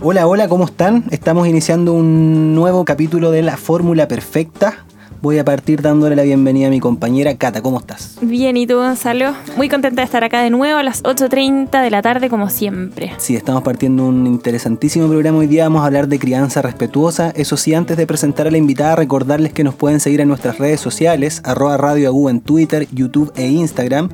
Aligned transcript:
Hola, 0.00 0.26
hola, 0.26 0.48
¿cómo 0.48 0.64
están? 0.64 1.04
Estamos 1.10 1.46
iniciando 1.46 1.92
un 1.92 2.54
nuevo 2.54 2.86
capítulo 2.86 3.30
de 3.32 3.42
La 3.42 3.58
Fórmula 3.58 4.08
Perfecta. 4.08 4.86
Voy 5.22 5.38
a 5.38 5.44
partir 5.44 5.82
dándole 5.82 6.14
la 6.14 6.22
bienvenida 6.22 6.68
a 6.68 6.70
mi 6.70 6.80
compañera 6.80 7.34
Cata. 7.36 7.62
¿Cómo 7.62 7.78
estás? 7.78 8.18
Bien, 8.20 8.56
¿y 8.56 8.66
tú, 8.66 8.76
Gonzalo? 8.76 9.34
Muy 9.56 9.68
contenta 9.68 10.02
de 10.02 10.04
estar 10.04 10.22
acá 10.24 10.42
de 10.42 10.50
nuevo 10.50 10.78
a 10.78 10.82
las 10.82 11.02
8.30 11.02 11.82
de 11.82 11.90
la 11.90 12.02
tarde, 12.02 12.28
como 12.28 12.50
siempre. 12.50 13.12
Sí, 13.18 13.34
estamos 13.34 13.62
partiendo 13.62 14.04
un 14.04 14.26
interesantísimo 14.26 15.08
programa. 15.08 15.38
Hoy 15.38 15.46
día 15.46 15.64
vamos 15.64 15.82
a 15.82 15.86
hablar 15.86 16.08
de 16.08 16.18
crianza 16.18 16.62
respetuosa. 16.62 17.30
Eso 17.30 17.56
sí, 17.56 17.74
antes 17.74 17.96
de 17.96 18.06
presentar 18.06 18.46
a 18.46 18.50
la 18.50 18.58
invitada, 18.58 18.96
recordarles 18.96 19.52
que 19.52 19.64
nos 19.64 19.74
pueden 19.74 20.00
seguir 20.00 20.20
en 20.20 20.28
nuestras 20.28 20.58
redes 20.58 20.80
sociales, 20.80 21.40
arroba 21.44 21.76
Radio 21.76 22.08
Agu 22.08 22.28
en 22.28 22.40
Twitter, 22.40 22.86
YouTube 22.92 23.32
e 23.36 23.46
Instagram. 23.46 24.10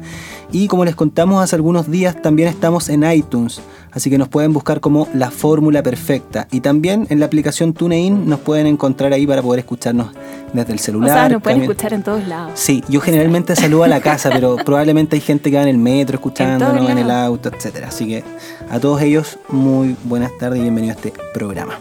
Y 0.52 0.68
como 0.68 0.84
les 0.84 0.94
contamos 0.94 1.42
hace 1.42 1.56
algunos 1.56 1.90
días, 1.90 2.20
también 2.20 2.46
estamos 2.46 2.90
en 2.90 3.10
iTunes, 3.10 3.62
así 3.90 4.10
que 4.10 4.18
nos 4.18 4.28
pueden 4.28 4.52
buscar 4.52 4.80
como 4.80 5.08
La 5.14 5.30
Fórmula 5.30 5.82
Perfecta. 5.82 6.46
Y 6.50 6.60
también 6.60 7.06
en 7.08 7.20
la 7.20 7.26
aplicación 7.26 7.72
TuneIn 7.72 8.28
nos 8.28 8.38
pueden 8.40 8.66
encontrar 8.66 9.14
ahí 9.14 9.26
para 9.26 9.40
poder 9.40 9.60
escucharnos 9.60 10.10
desde 10.52 10.74
el 10.74 10.78
celular. 10.78 11.10
O 11.10 11.14
sea, 11.14 11.28
nos 11.30 11.42
pueden 11.42 11.62
escuchar 11.62 11.94
en 11.94 12.02
todos 12.02 12.28
lados. 12.28 12.52
Sí, 12.54 12.84
yo 12.90 13.00
generalmente 13.00 13.56
saludo 13.56 13.84
a 13.84 13.88
la 13.88 14.00
casa, 14.00 14.28
pero 14.30 14.56
probablemente 14.64 15.16
hay 15.16 15.22
gente 15.22 15.50
que 15.50 15.56
va 15.56 15.62
en 15.62 15.68
el 15.68 15.78
metro 15.78 16.16
escuchándonos, 16.16 16.84
en, 16.84 16.98
en 16.98 16.98
el 16.98 17.10
auto, 17.10 17.48
etc. 17.48 17.84
Así 17.88 18.06
que 18.06 18.22
a 18.68 18.78
todos 18.78 19.00
ellos, 19.00 19.38
muy 19.48 19.96
buenas 20.04 20.36
tardes 20.38 20.58
y 20.58 20.62
bienvenidos 20.62 20.96
a 20.96 21.00
este 21.00 21.14
programa. 21.32 21.78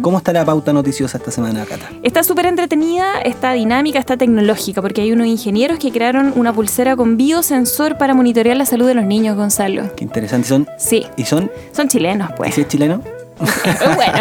¿Cómo 0.00 0.18
está 0.18 0.32
la 0.32 0.44
pauta 0.44 0.72
noticiosa 0.72 1.18
esta 1.18 1.30
semana, 1.30 1.64
Cata? 1.64 1.90
Está 2.02 2.22
súper 2.22 2.46
entretenida, 2.46 3.20
está 3.20 3.52
dinámica, 3.52 3.98
está 3.98 4.16
tecnológica, 4.16 4.82
porque 4.82 5.02
hay 5.02 5.12
unos 5.12 5.26
ingenieros 5.26 5.78
que 5.78 5.92
crearon 5.92 6.32
una 6.36 6.52
pulsera 6.52 6.96
con 6.96 7.16
biosensor 7.16 7.96
para 7.96 8.14
monitorear 8.14 8.56
la 8.56 8.66
salud 8.66 8.86
de 8.86 8.94
los 8.94 9.04
niños, 9.04 9.36
Gonzalo. 9.36 9.94
Qué 9.94 10.04
interesante. 10.04 10.48
¿Son? 10.48 10.68
Sí. 10.78 11.06
¿Y 11.16 11.24
son? 11.24 11.50
Son 11.72 11.88
chilenos, 11.88 12.30
pues. 12.36 12.50
¿Y 12.50 12.52
si 12.54 12.60
es 12.62 12.68
chileno? 12.68 13.02
bueno. 13.94 14.18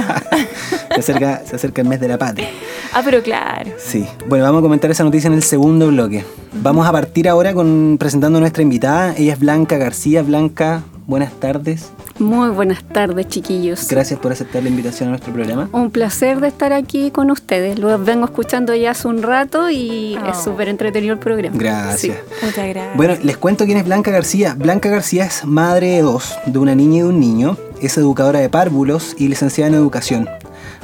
se, 0.89 0.99
acerca, 0.99 1.41
se 1.43 1.55
acerca 1.55 1.81
el 1.81 1.87
mes 1.87 1.99
de 1.99 2.07
la 2.07 2.17
patria. 2.17 2.49
Ah, 2.93 3.01
pero 3.03 3.21
claro. 3.23 3.71
Sí. 3.79 4.05
Bueno, 4.27 4.45
vamos 4.45 4.59
a 4.59 4.61
comentar 4.61 4.91
esa 4.91 5.03
noticia 5.03 5.27
en 5.27 5.33
el 5.33 5.43
segundo 5.43 5.87
bloque. 5.87 6.23
Vamos 6.53 6.85
a 6.87 6.91
partir 6.91 7.27
ahora 7.27 7.53
con 7.53 7.97
presentando 7.99 8.37
a 8.37 8.41
nuestra 8.41 8.61
invitada. 8.61 9.15
Ella 9.17 9.33
es 9.33 9.39
Blanca 9.39 9.77
García. 9.77 10.21
Blanca, 10.21 10.83
buenas 11.07 11.33
tardes. 11.33 11.91
Muy 12.19 12.49
buenas 12.49 12.83
tardes, 12.83 13.27
chiquillos. 13.27 13.87
Gracias 13.87 14.19
por 14.19 14.31
aceptar 14.31 14.63
la 14.63 14.69
invitación 14.69 15.09
a 15.09 15.11
nuestro 15.11 15.33
programa. 15.33 15.69
Un 15.71 15.91
placer 15.91 16.39
de 16.39 16.47
estar 16.47 16.73
aquí 16.73 17.11
con 17.11 17.29
ustedes. 17.31 17.79
Lo 17.79 17.97
vengo 17.99 18.25
escuchando 18.25 18.73
ya 18.75 18.91
hace 18.91 19.07
un 19.07 19.21
rato 19.21 19.69
y 19.69 20.15
es 20.15 20.37
oh. 20.37 20.43
súper 20.45 20.69
entretenido 20.69 21.13
el 21.13 21.19
programa. 21.19 21.55
Gracias. 21.57 22.17
Muchas 22.41 22.67
gracias. 22.67 22.97
Bueno, 22.97 23.15
les 23.21 23.37
cuento 23.37 23.65
quién 23.65 23.77
es 23.77 23.85
Blanca 23.85 24.11
García. 24.11 24.55
Blanca 24.57 24.89
García 24.89 25.25
es 25.25 25.45
madre 25.45 25.87
de 25.91 26.01
dos, 26.01 26.35
de 26.45 26.57
una 26.59 26.75
niña 26.75 26.97
y 26.97 27.01
de 27.01 27.07
un 27.07 27.19
niño. 27.19 27.57
Es 27.81 27.97
educadora 27.97 28.39
de 28.39 28.49
párvulos 28.49 29.15
y 29.17 29.27
licenciada 29.27 29.69
en 29.69 29.75
educación. 29.75 30.27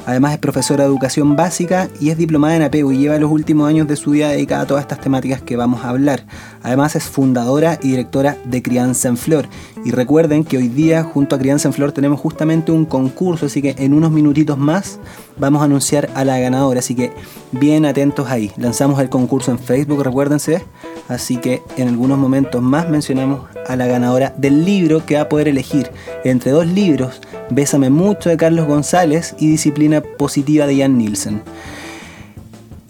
Además 0.06 0.34
es 0.34 0.38
profesora 0.38 0.84
de 0.84 0.90
educación 0.90 1.34
básica 1.34 1.88
y 2.00 2.10
es 2.10 2.18
diplomada 2.18 2.56
en 2.56 2.62
apego 2.62 2.92
y 2.92 2.98
lleva 2.98 3.18
los 3.18 3.30
últimos 3.30 3.68
años 3.68 3.88
de 3.88 3.96
su 3.96 4.10
vida 4.10 4.28
dedicada 4.28 4.62
a 4.62 4.66
todas 4.66 4.82
estas 4.82 5.00
temáticas 5.00 5.40
que 5.40 5.56
vamos 5.56 5.84
a 5.84 5.88
hablar. 5.88 6.26
Además 6.62 6.94
es 6.96 7.04
fundadora 7.04 7.78
y 7.82 7.90
directora 7.90 8.36
de 8.44 8.62
Crianza 8.62 9.08
en 9.08 9.16
Flor. 9.16 9.46
Y 9.84 9.92
recuerden 9.92 10.44
que 10.44 10.58
hoy 10.58 10.68
día 10.68 11.02
junto 11.02 11.36
a 11.36 11.38
Crianza 11.38 11.68
en 11.68 11.74
Flor 11.74 11.92
tenemos 11.92 12.20
justamente 12.20 12.70
un 12.70 12.84
concurso, 12.84 13.46
así 13.46 13.62
que 13.62 13.74
en 13.78 13.94
unos 13.94 14.10
minutitos 14.10 14.58
más 14.58 14.98
vamos 15.38 15.62
a 15.62 15.64
anunciar 15.64 16.10
a 16.14 16.24
la 16.24 16.38
ganadora. 16.38 16.80
Así 16.80 16.94
que 16.94 17.12
bien 17.52 17.86
atentos 17.86 18.28
ahí. 18.28 18.52
Lanzamos 18.56 19.00
el 19.00 19.08
concurso 19.08 19.50
en 19.50 19.58
Facebook, 19.58 20.02
recuérdense. 20.02 20.64
Así 21.08 21.36
que 21.36 21.62
en 21.76 21.88
algunos 21.88 22.18
momentos 22.18 22.62
más 22.62 22.88
mencionamos 22.88 23.46
a 23.66 23.76
la 23.76 23.86
ganadora 23.86 24.34
del 24.36 24.64
libro 24.64 25.04
que 25.04 25.16
va 25.16 25.22
a 25.22 25.28
poder 25.28 25.48
elegir 25.48 25.90
entre 26.24 26.50
dos 26.50 26.66
libros 26.66 27.20
Bésame 27.50 27.90
mucho 27.90 28.30
de 28.30 28.36
Carlos 28.36 28.66
González 28.66 29.34
y 29.38 29.48
Disciplina 29.48 30.00
positiva 30.00 30.66
de 30.66 30.78
Jan 30.78 30.98
Nielsen. 30.98 31.42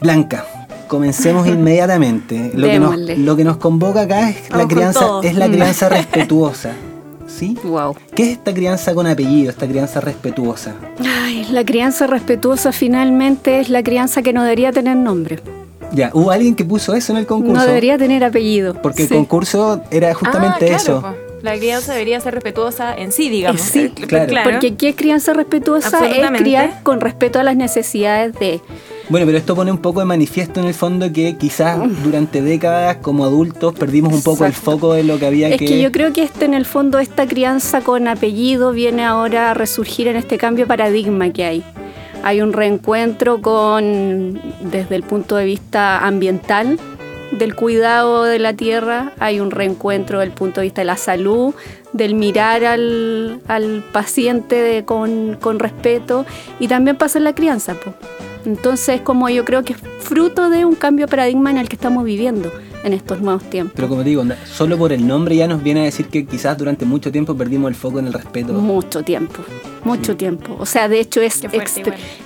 Blanca, 0.00 0.44
comencemos 0.88 1.46
inmediatamente. 1.48 2.52
Lo 2.54 2.66
que, 2.66 2.78
nos, 2.78 2.96
lo 2.96 3.36
que, 3.36 3.44
nos, 3.44 3.56
convoca 3.56 4.02
acá 4.02 4.30
es 4.30 4.50
la 4.50 4.66
crianza, 4.66 5.06
es 5.22 5.34
la 5.34 5.48
crianza 5.48 5.88
respetuosa. 5.90 6.72
¿Sí? 7.26 7.56
Wow. 7.64 7.96
¿Qué 8.14 8.22
es 8.24 8.28
esta 8.38 8.54
crianza 8.54 8.94
con 8.94 9.06
apellido, 9.06 9.50
esta 9.50 9.66
crianza 9.66 10.00
respetuosa? 10.00 10.74
Ay, 11.04 11.46
la 11.50 11.64
crianza 11.64 12.06
respetuosa 12.06 12.70
finalmente 12.70 13.60
es 13.60 13.70
la 13.70 13.82
crianza 13.82 14.22
que 14.22 14.32
no 14.32 14.42
debería 14.42 14.70
tener 14.72 14.96
nombre. 14.96 15.40
Ya, 15.92 16.10
hubo 16.12 16.30
alguien 16.30 16.54
que 16.54 16.64
puso 16.64 16.94
eso 16.94 17.12
en 17.12 17.18
el 17.18 17.26
concurso. 17.26 17.54
No 17.54 17.66
debería 17.66 17.98
tener 17.98 18.24
apellido. 18.24 18.74
Porque 18.74 19.04
el 19.04 19.08
concurso 19.08 19.80
era 19.90 20.12
justamente 20.14 20.72
ah, 20.72 20.76
eso. 20.76 21.04
La 21.44 21.58
crianza 21.58 21.92
debería 21.92 22.18
ser 22.20 22.32
respetuosa 22.32 22.94
en 22.94 23.12
sí, 23.12 23.28
digamos. 23.28 23.60
Sí, 23.60 23.92
eh, 23.94 24.06
claro. 24.06 24.50
Porque 24.50 24.76
¿qué 24.76 24.88
es 24.88 24.96
crianza 24.96 25.34
respetuosa? 25.34 26.08
Es 26.08 26.30
criar 26.38 26.82
con 26.82 27.02
respeto 27.02 27.38
a 27.38 27.42
las 27.42 27.54
necesidades 27.54 28.32
de... 28.38 28.62
Bueno, 29.10 29.26
pero 29.26 29.36
esto 29.36 29.54
pone 29.54 29.70
un 29.70 29.76
poco 29.76 30.00
de 30.00 30.06
manifiesto 30.06 30.60
en 30.60 30.66
el 30.68 30.72
fondo 30.72 31.12
que 31.12 31.36
quizás 31.36 31.78
durante 32.02 32.40
décadas 32.40 32.96
como 33.02 33.26
adultos 33.26 33.74
perdimos 33.74 34.14
un 34.14 34.22
poco 34.22 34.46
el 34.46 34.54
foco 34.54 34.94
de 34.94 35.04
lo 35.04 35.18
que 35.18 35.26
había 35.26 35.48
que... 35.48 35.66
Es 35.66 35.70
que 35.70 35.82
yo 35.82 35.92
creo 35.92 36.14
que 36.14 36.22
este, 36.22 36.46
en 36.46 36.54
el 36.54 36.64
fondo 36.64 36.98
esta 36.98 37.26
crianza 37.26 37.82
con 37.82 38.08
apellido 38.08 38.72
viene 38.72 39.04
ahora 39.04 39.50
a 39.50 39.54
resurgir 39.54 40.08
en 40.08 40.16
este 40.16 40.38
cambio 40.38 40.64
de 40.64 40.68
paradigma 40.70 41.30
que 41.30 41.44
hay. 41.44 41.64
Hay 42.22 42.40
un 42.40 42.54
reencuentro 42.54 43.42
con, 43.42 44.40
desde 44.62 44.96
el 44.96 45.02
punto 45.02 45.36
de 45.36 45.44
vista 45.44 45.98
ambiental, 46.06 46.80
del 47.38 47.54
cuidado 47.54 48.24
de 48.24 48.38
la 48.38 48.54
tierra, 48.54 49.12
hay 49.18 49.40
un 49.40 49.50
reencuentro 49.50 50.20
del 50.20 50.30
punto 50.30 50.60
de 50.60 50.66
vista 50.66 50.80
de 50.80 50.86
la 50.86 50.96
salud, 50.96 51.54
del 51.92 52.14
mirar 52.14 52.64
al, 52.64 53.40
paciente 53.92 54.84
con, 54.84 55.58
respeto 55.58 56.26
y 56.58 56.68
también 56.68 56.96
pasa 56.96 57.18
en 57.18 57.24
la 57.24 57.34
crianza. 57.34 57.76
Entonces, 58.44 59.00
como 59.00 59.28
yo 59.28 59.44
creo 59.44 59.62
que 59.62 59.72
es 59.74 59.78
fruto 60.00 60.50
de 60.50 60.64
un 60.64 60.74
cambio 60.74 61.06
de 61.06 61.10
paradigma 61.10 61.50
en 61.50 61.58
el 61.58 61.68
que 61.68 61.76
estamos 61.76 62.04
viviendo 62.04 62.52
en 62.82 62.92
estos 62.92 63.20
nuevos 63.20 63.42
tiempos. 63.44 63.72
Pero 63.74 63.88
como 63.88 64.04
digo, 64.04 64.22
solo 64.44 64.76
por 64.76 64.92
el 64.92 65.06
nombre 65.06 65.36
ya 65.36 65.48
nos 65.48 65.62
viene 65.62 65.80
a 65.80 65.84
decir 65.84 66.06
que 66.08 66.26
quizás 66.26 66.58
durante 66.58 66.84
mucho 66.84 67.10
tiempo 67.10 67.34
perdimos 67.34 67.70
el 67.70 67.74
foco 67.74 67.98
en 67.98 68.08
el 68.08 68.12
respeto. 68.12 68.52
Mucho 68.52 69.02
tiempo, 69.02 69.42
mucho 69.84 70.16
tiempo. 70.16 70.54
O 70.58 70.66
sea, 70.66 70.88
de 70.88 71.00
hecho 71.00 71.22
es, 71.22 71.42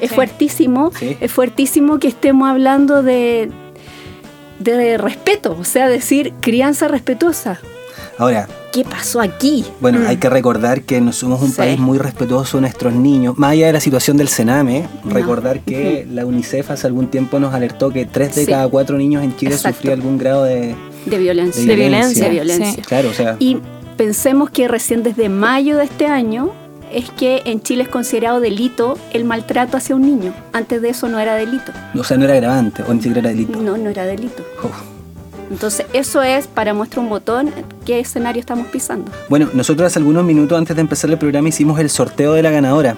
es 0.01 0.13
fuertísimo, 0.13 0.91
es 1.01 1.31
fuertísimo 1.31 2.01
que 2.01 2.09
estemos 2.09 2.49
hablando 2.49 3.05
de, 3.05 3.51
de 4.59 4.99
respeto, 4.99 5.57
o 5.59 5.65
sea, 5.65 5.89
decir 5.89 6.33
crianza 6.41 6.89
respetuosa. 6.89 7.61
Ahora, 8.19 8.49
¿qué 8.73 8.85
pasó 8.85 9.21
aquí? 9.21 9.65
Bueno, 9.81 10.01
hay 10.07 10.17
mm. 10.17 10.21
que 10.21 10.29
recordar 10.29 10.83
que 10.83 11.01
no 11.01 11.13
somos 11.13 11.41
un 11.41 11.53
país 11.53 11.79
muy 11.79 11.99
respetuoso 11.99 12.57
de 12.57 12.63
nuestros 12.63 12.93
niños. 12.93 13.39
Más 13.39 13.53
allá 13.53 13.69
de 13.69 13.73
la 13.75 13.81
situación 13.81 14.17
del 14.17 14.27
Sename, 14.27 14.89
recordar 15.05 15.61
que 15.61 16.05
la 16.11 16.27
UNICEF 16.27 16.73
hace 16.73 16.89
algún 16.89 17.09
tiempo 17.09 17.39
nos 17.39 17.55
alertó 17.55 17.91
que 17.91 18.07
tres 18.07 18.35
de 18.35 18.47
cada 18.47 18.69
cuatro 18.69 18.99
niños 18.99 19.23
en 19.23 19.37
Chile 19.37 19.57
sufrían 19.57 19.95
algún 19.95 20.19
grado 20.19 20.45
de, 20.45 20.75
de 21.07 21.19
violencia. 21.19 21.65
De 21.65 21.77
violencia. 21.77 22.25
De 22.25 22.31
violencia. 22.31 22.83
Claro, 22.83 23.11
o 23.11 23.13
sea. 23.13 23.37
Y 23.39 23.59
pensemos 23.97 24.51
que 24.51 24.67
recién 24.67 25.05
desde 25.05 25.29
mayo 25.29 25.77
de 25.77 25.85
este 25.85 26.07
año 26.07 26.53
es 26.93 27.11
que 27.11 27.43
en 27.45 27.63
Chile 27.63 27.85
es 27.85 27.89
considerado 27.89 28.41
delito 28.41 28.99
el 29.13 29.25
maltrato 29.25 29.77
hacia 29.77 29.97
un 29.97 30.03
niño. 30.03 30.35
Antes 30.53 30.83
de 30.83 30.91
eso 30.91 31.09
no 31.09 31.19
era 31.19 31.35
delito. 31.35 31.73
O 31.99 32.05
sea, 32.05 32.17
no 32.17 32.25
era 32.25 32.35
grabante 32.35 32.83
o 32.83 32.95
ni 32.95 33.01
siquiera 33.01 33.21
era 33.21 33.31
delito. 33.31 33.61
No, 33.61 33.77
no 33.77 33.91
era 33.91 34.05
delito. 34.05 34.45
Oh. 34.63 34.99
Entonces, 35.51 35.87
eso 35.93 36.23
es 36.23 36.47
para 36.47 36.75
muestra 36.75 37.01
un 37.01 37.09
botón 37.09 37.51
qué 37.87 38.01
escenario 38.01 38.41
estamos 38.41 38.67
pisando. 38.69 39.11
Bueno, 39.29 39.49
nosotros 39.55 39.87
hace 39.87 39.99
algunos 39.99 40.25
minutos 40.25 40.59
antes 40.59 40.77
de 40.77 40.83
empezar 40.83 41.11
el 41.11 41.19
programa 41.19 41.49
hicimos 41.49 41.81
el 41.81 41.89
sorteo 41.89 42.35
de 42.35 42.43
la 42.43 42.51
ganadora. 42.51 42.95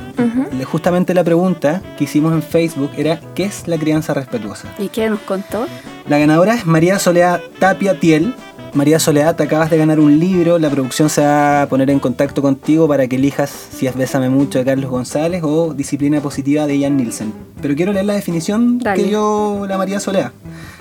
Justamente 0.64 1.14
la 1.14 1.24
pregunta 1.24 1.80
que 1.96 2.04
hicimos 2.04 2.32
en 2.32 2.42
Facebook 2.42 2.90
era 2.96 3.20
¿qué 3.34 3.44
es 3.44 3.66
la 3.66 3.78
crianza 3.78 4.14
respetuosa? 4.14 4.68
¿Y 4.78 4.88
qué 4.88 5.08
nos 5.08 5.20
contó? 5.20 5.66
La 6.08 6.18
ganadora 6.18 6.54
es 6.54 6.66
María 6.66 6.98
Soledad 6.98 7.40
Tapia 7.58 7.98
Tiel, 7.98 8.34
María 8.72 9.00
Soledad, 9.00 9.34
te 9.34 9.42
acabas 9.42 9.68
de 9.70 9.78
ganar 9.78 9.98
un 9.98 10.18
libro. 10.18 10.58
La 10.58 10.70
producción 10.70 11.10
se 11.10 11.22
va 11.22 11.62
a 11.62 11.68
poner 11.68 11.90
en 11.90 11.98
contacto 11.98 12.40
contigo 12.40 12.86
para 12.86 13.08
que 13.08 13.16
elijas 13.16 13.50
si 13.50 13.86
es 13.86 13.96
Bésame 13.96 14.30
Mucho 14.30 14.58
de 14.58 14.64
Carlos 14.64 14.90
González 14.90 15.42
o 15.42 15.74
Disciplina 15.74 16.20
Positiva 16.20 16.66
de 16.66 16.80
Jan 16.80 16.96
Nielsen. 16.96 17.32
Pero 17.60 17.74
quiero 17.74 17.92
leer 17.92 18.06
la 18.06 18.14
definición 18.14 18.78
que 18.78 19.04
dio 19.04 19.66
la 19.66 19.76
María 19.76 19.98
Soledad. 19.98 20.32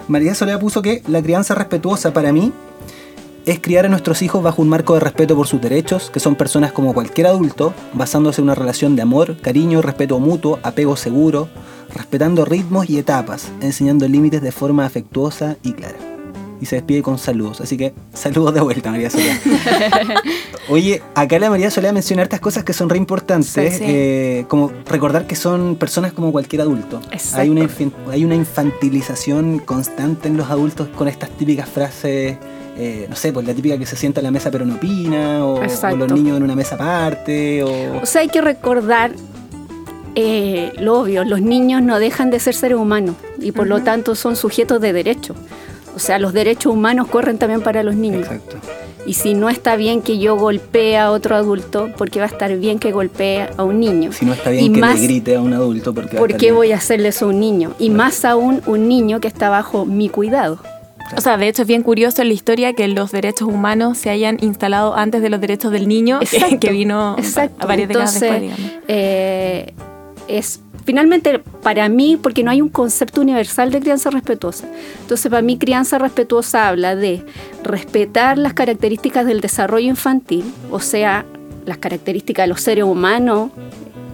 María 0.07 0.35
Soledad 0.35 0.59
puso 0.59 0.81
que 0.81 1.01
la 1.07 1.21
crianza 1.21 1.55
respetuosa 1.55 2.13
para 2.13 2.31
mí 2.31 2.51
es 3.45 3.59
criar 3.59 3.87
a 3.87 3.89
nuestros 3.89 4.21
hijos 4.21 4.43
bajo 4.43 4.61
un 4.61 4.69
marco 4.69 4.93
de 4.93 4.99
respeto 4.99 5.35
por 5.35 5.47
sus 5.47 5.59
derechos, 5.59 6.11
que 6.11 6.19
son 6.19 6.35
personas 6.35 6.71
como 6.71 6.93
cualquier 6.93 7.27
adulto, 7.27 7.73
basándose 7.93 8.41
en 8.41 8.45
una 8.45 8.55
relación 8.55 8.95
de 8.95 9.01
amor, 9.01 9.37
cariño, 9.41 9.81
respeto 9.81 10.19
mutuo, 10.19 10.59
apego 10.61 10.95
seguro, 10.95 11.49
respetando 11.95 12.45
ritmos 12.45 12.87
y 12.89 12.99
etapas, 12.99 13.51
enseñando 13.61 14.07
límites 14.07 14.43
de 14.43 14.51
forma 14.51 14.85
afectuosa 14.85 15.57
y 15.63 15.73
clara. 15.73 16.18
Y 16.61 16.65
se 16.65 16.75
despide 16.77 17.01
con 17.01 17.17
saludos. 17.17 17.61
Así 17.61 17.77
que 17.77 17.93
saludos 18.13 18.53
de 18.53 18.61
vuelta, 18.61 18.91
María 18.91 19.09
Soledad. 19.09 19.37
Oye, 20.69 21.01
acá 21.15 21.39
la 21.39 21.49
María 21.49 21.71
Soledad 21.71 21.93
menciona 21.93 22.23
estas 22.23 22.39
cosas 22.39 22.63
que 22.63 22.73
son 22.73 22.89
re 22.89 22.97
importantes, 22.97 23.49
Sí, 23.73 23.77
sí. 23.79 23.83
eh, 23.87 24.45
como 24.47 24.71
recordar 24.87 25.25
que 25.25 25.35
son 25.35 25.75
personas 25.75 26.13
como 26.13 26.31
cualquier 26.31 26.61
adulto. 26.61 27.01
Exacto. 27.11 27.41
Hay 27.41 27.49
una, 27.49 27.67
hay 28.11 28.25
una 28.25 28.35
infantilización 28.35 29.59
constante 29.59 30.27
en 30.27 30.37
los 30.37 30.49
adultos 30.49 30.87
con 30.89 31.07
estas 31.07 31.29
típicas 31.31 31.67
frases. 31.69 32.37
eh, 32.77 33.07
no 33.09 33.15
sé, 33.15 33.33
pues 33.33 33.45
la 33.45 33.53
típica 33.53 33.77
que 33.77 33.85
se 33.85 33.95
sienta 33.95 34.19
en 34.21 34.25
la 34.25 34.31
mesa 34.31 34.51
pero 34.51 34.65
no 34.65 34.75
opina, 34.75 35.45
o, 35.45 35.55
o 35.61 35.95
los 35.95 36.11
niños 36.13 36.37
en 36.37 36.43
una 36.43 36.55
mesa 36.55 36.75
aparte, 36.75 37.63
o... 37.63 38.01
O 38.01 38.05
sea, 38.05 38.21
hay 38.21 38.29
que 38.29 38.39
recordar 38.41 39.11
eh, 40.15 40.71
lo 40.79 40.99
obvio, 41.01 41.23
los 41.23 41.41
niños 41.41 41.81
no 41.81 41.99
dejan 41.99 42.29
de 42.31 42.39
ser 42.39 42.53
seres 42.55 42.77
humanos 42.77 43.15
y 43.39 43.51
por 43.51 43.67
lo 43.67 43.81
tanto 43.83 44.15
son 44.15 44.35
sujetos 44.35 44.81
de 44.81 44.93
derecho. 44.93 45.35
O 45.99 46.01
sea, 46.01 46.17
los 46.17 46.31
derechos 46.31 46.71
humanos 46.73 47.07
corren 47.09 47.37
también 47.37 47.61
para 47.61 47.83
los 47.83 47.93
niños. 47.95 48.21
Exacto. 48.21 48.55
Y 49.05 49.15
si 49.15 49.33
no 49.33 49.49
está 49.49 49.75
bien 49.75 50.01
que 50.01 50.17
yo 50.17 50.37
golpee 50.37 50.97
a 50.97 51.11
otro 51.11 51.35
adulto, 51.35 51.89
¿por 51.97 52.09
qué 52.09 52.19
va 52.19 52.25
a 52.25 52.29
estar 52.29 52.55
bien 52.57 52.79
que 52.79 52.93
golpee 52.93 53.49
a 53.57 53.63
un 53.65 53.81
niño? 53.81 54.13
Si 54.13 54.25
no 54.25 54.31
está 54.33 54.49
bien 54.51 54.65
Y 54.65 54.71
que 54.71 54.79
más- 54.79 54.97
le 54.99 55.07
grite 55.07 55.35
a 55.35 55.41
un 55.41 55.51
adulto 55.53 55.93
va 55.93 56.03
¿Por 56.03 56.37
qué 56.37 56.53
voy 56.53 56.71
a 56.71 56.77
hacerle 56.77 57.09
eso 57.09 57.25
a 57.25 57.29
un 57.29 57.39
niño? 57.41 57.73
Y 57.79 57.89
más 57.89 58.23
aún 58.23 58.61
un 58.65 58.87
niño 58.87 59.19
que 59.19 59.27
está 59.27 59.49
bajo 59.49 59.85
mi 59.85 60.07
cuidado. 60.07 60.59
O 61.17 61.21
sea, 61.21 61.37
de 61.37 61.47
hecho 61.49 61.63
es 61.63 61.67
bien 61.67 61.81
curioso 61.83 62.21
en 62.21 62.29
la 62.29 62.33
historia 62.33 62.71
que 62.73 62.87
los 62.87 63.11
derechos 63.11 63.47
humanos 63.49 63.97
se 63.97 64.09
hayan 64.09 64.37
instalado 64.41 64.95
antes 64.95 65.21
de 65.21 65.29
los 65.29 65.41
derechos 65.41 65.71
del 65.73 65.87
niño, 65.89 66.19
que, 66.19 66.37
Exacto, 66.37 66.59
que 66.59 66.71
vino 66.71 67.15
Exacto. 67.17 67.55
a 67.59 67.65
varias 67.65 67.89
décadas 67.89 68.15
Entonces, 68.15 68.41
después, 68.41 68.57
digamos. 68.57 68.83
eh, 68.87 69.73
es 70.27 70.61
finalmente 70.89 71.37
para 71.61 71.87
mí, 71.87 72.17
porque 72.19 72.43
no 72.43 72.49
hay 72.49 72.63
un 72.63 72.69
concepto 72.69 73.21
universal 73.21 73.69
de 73.69 73.79
crianza 73.79 74.09
respetuosa. 74.09 74.67
Entonces, 75.01 75.29
para 75.29 75.43
mí, 75.43 75.55
crianza 75.55 75.99
respetuosa 75.99 76.67
habla 76.67 76.95
de 76.95 77.23
respetar 77.63 78.39
las 78.39 78.55
características 78.55 79.23
del 79.27 79.39
desarrollo 79.39 79.87
infantil, 79.87 80.43
o 80.71 80.79
sea, 80.79 81.27
las 81.67 81.77
características 81.77 82.45
de 82.45 82.47
los 82.47 82.61
seres 82.61 82.85
humanos 82.85 83.51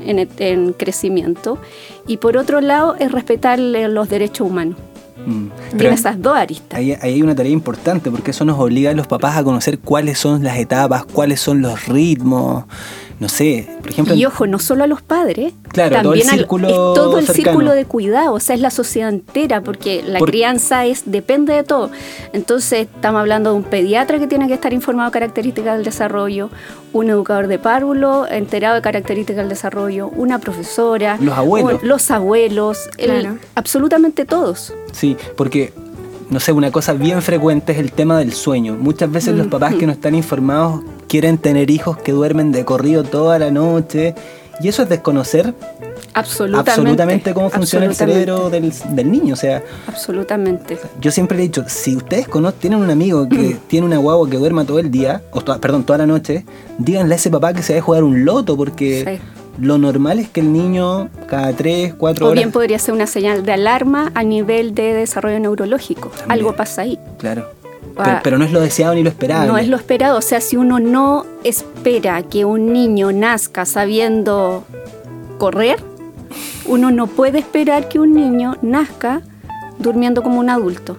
en, 0.05 0.73
crecimiento, 0.73 1.59
y 2.07 2.17
por 2.17 2.35
otro 2.35 2.59
lado, 2.59 2.97
es 2.99 3.09
respetar 3.09 3.57
los 3.57 4.09
derechos 4.09 4.45
humanos. 4.45 4.75
Mm. 5.25 5.47
Pero 5.67 5.77
Tiene 5.77 5.95
esas 5.95 6.21
dos 6.21 6.35
aristas. 6.35 6.77
ahí, 6.77 6.91
ahí 6.91 7.13
hay 7.13 7.21
una 7.21 7.35
tarea 7.35 7.53
importante 7.53 8.11
porque 8.11 8.31
eso 8.31 8.43
nos 8.43 8.59
obliga 8.59 8.91
a 8.91 8.93
los 8.93 9.07
papás 9.07 9.37
a 9.37 9.45
conocer 9.45 9.79
cuáles 9.79 10.19
son 10.19 10.43
las 10.43 10.57
etapas, 10.57 11.05
cuáles 11.05 11.39
son 11.39 11.61
los 11.61 11.87
ritmos. 11.87 12.65
No 13.17 13.29
sé, 13.29 13.65
por 13.81 13.91
ejemplo, 13.91 14.13
Y 14.13 14.25
ojo, 14.25 14.45
no 14.45 14.59
solo 14.59 14.83
a 14.83 14.87
los 14.87 15.01
padres, 15.01 15.53
Claro, 15.69 16.01
todo 16.01 16.13
el 16.13 16.19
también 16.19 16.29
al- 16.31 16.37
círculo 16.39 16.67
es 16.67 16.73
todo 16.73 17.17
el 17.17 17.25
cercano. 17.25 17.45
círculo 17.51 17.71
de 17.71 17.85
cuidado, 17.85 18.33
o 18.33 18.39
sea, 18.41 18.55
es 18.55 18.61
la 18.61 18.69
sociedad 18.71 19.07
entera, 19.09 19.61
porque 19.61 20.03
la 20.05 20.19
Por- 20.19 20.29
crianza 20.31 20.85
es 20.85 21.03
depende 21.05 21.53
de 21.53 21.63
todo. 21.63 21.91
Entonces, 22.33 22.87
estamos 22.93 23.19
hablando 23.21 23.51
de 23.51 23.55
un 23.55 23.63
pediatra 23.63 24.19
que 24.19 24.27
tiene 24.27 24.47
que 24.47 24.53
estar 24.53 24.73
informado 24.73 25.09
de 25.09 25.13
características 25.13 25.75
del 25.75 25.85
desarrollo, 25.85 26.49
un 26.91 27.09
educador 27.09 27.47
de 27.47 27.57
párvulo 27.57 28.27
enterado 28.27 28.75
de 28.75 28.81
características 28.81 29.37
del 29.43 29.49
desarrollo, 29.49 30.09
una 30.09 30.39
profesora, 30.39 31.17
Los 31.21 31.37
abuelos. 31.37 31.83
los 31.83 32.11
abuelos, 32.11 32.89
el- 32.97 33.39
absolutamente 33.55 34.25
todos. 34.25 34.73
sí, 34.91 35.15
porque, 35.37 35.71
no 36.29 36.39
sé, 36.39 36.51
una 36.51 36.71
cosa 36.71 36.93
bien 36.93 37.21
frecuente 37.21 37.73
es 37.73 37.77
el 37.77 37.91
tema 37.91 38.17
del 38.17 38.33
sueño. 38.33 38.75
Muchas 38.75 39.11
veces 39.11 39.35
los 39.35 39.47
papás 39.47 39.75
que 39.75 39.85
no 39.85 39.91
están 39.91 40.15
informados 40.15 40.81
quieren 41.07 41.37
tener 41.37 41.69
hijos 41.69 41.97
que 41.97 42.11
duermen 42.11 42.51
de 42.51 42.65
corrido 42.65 43.03
toda 43.03 43.37
la 43.39 43.51
noche. 43.51 44.15
Y 44.61 44.69
eso 44.69 44.83
es 44.83 44.89
desconocer 44.89 45.53
Absolutamente. 46.13 46.71
absolutamente 46.71 47.33
cómo 47.33 47.49
funciona 47.49 47.85
el 47.85 47.93
cerebro 47.93 48.49
del, 48.49 48.71
del 48.91 49.11
niño. 49.11 49.33
O 49.33 49.37
sea, 49.37 49.61
Absolutamente. 49.87 50.79
Yo 51.01 51.11
siempre 51.11 51.37
le 51.37 51.43
he 51.43 51.47
dicho, 51.47 51.65
si 51.67 51.97
ustedes 51.97 52.27
conocen, 52.27 52.59
tienen 52.59 52.79
un 52.79 52.89
amigo 52.89 53.27
que 53.27 53.57
tiene 53.67 53.85
una 53.85 53.97
guagua 53.97 54.29
que 54.29 54.37
duerma 54.37 54.65
todo 54.65 54.79
el 54.79 54.89
día, 54.89 55.21
o 55.31 55.41
perdón, 55.41 55.83
toda 55.83 55.99
la 55.99 56.07
noche, 56.07 56.45
díganle 56.77 57.15
a 57.15 57.17
ese 57.17 57.29
papá 57.29 57.53
que 57.53 57.61
se 57.61 57.73
va 57.73 57.79
a 57.79 57.81
jugar 57.81 58.03
un 58.05 58.23
loto, 58.23 58.55
porque 58.55 59.19
lo 59.59 59.77
normal 59.77 60.19
es 60.19 60.29
que 60.29 60.41
el 60.41 60.51
niño 60.51 61.09
cada 61.27 61.53
3, 61.53 61.93
4 61.95 62.25
O 62.25 62.29
horas... 62.29 62.41
bien 62.41 62.51
podría 62.51 62.79
ser 62.79 62.93
una 62.93 63.07
señal 63.07 63.45
de 63.45 63.53
alarma 63.53 64.11
a 64.13 64.23
nivel 64.23 64.75
de 64.75 64.93
desarrollo 64.93 65.39
neurológico. 65.39 66.09
También. 66.09 66.31
Algo 66.31 66.55
pasa 66.55 66.83
ahí. 66.83 66.99
Claro. 67.17 67.47
Ah. 67.97 68.03
Pero, 68.03 68.19
pero 68.23 68.37
no 68.37 68.45
es 68.45 68.51
lo 68.51 68.59
deseado 68.59 68.93
ni 68.95 69.03
lo 69.03 69.09
esperado. 69.09 69.47
No 69.47 69.57
es 69.57 69.67
lo 69.67 69.77
esperado. 69.77 70.17
O 70.17 70.21
sea, 70.21 70.41
si 70.41 70.57
uno 70.57 70.79
no 70.79 71.25
espera 71.43 72.21
que 72.23 72.43
un 72.45 72.73
niño 72.73 73.11
nazca 73.11 73.65
sabiendo 73.65 74.65
correr, 75.37 75.79
uno 76.65 76.91
no 76.91 77.07
puede 77.07 77.39
esperar 77.39 77.87
que 77.87 77.99
un 77.99 78.13
niño 78.13 78.57
nazca 78.61 79.21
durmiendo 79.79 80.23
como 80.23 80.39
un 80.39 80.49
adulto. 80.49 80.97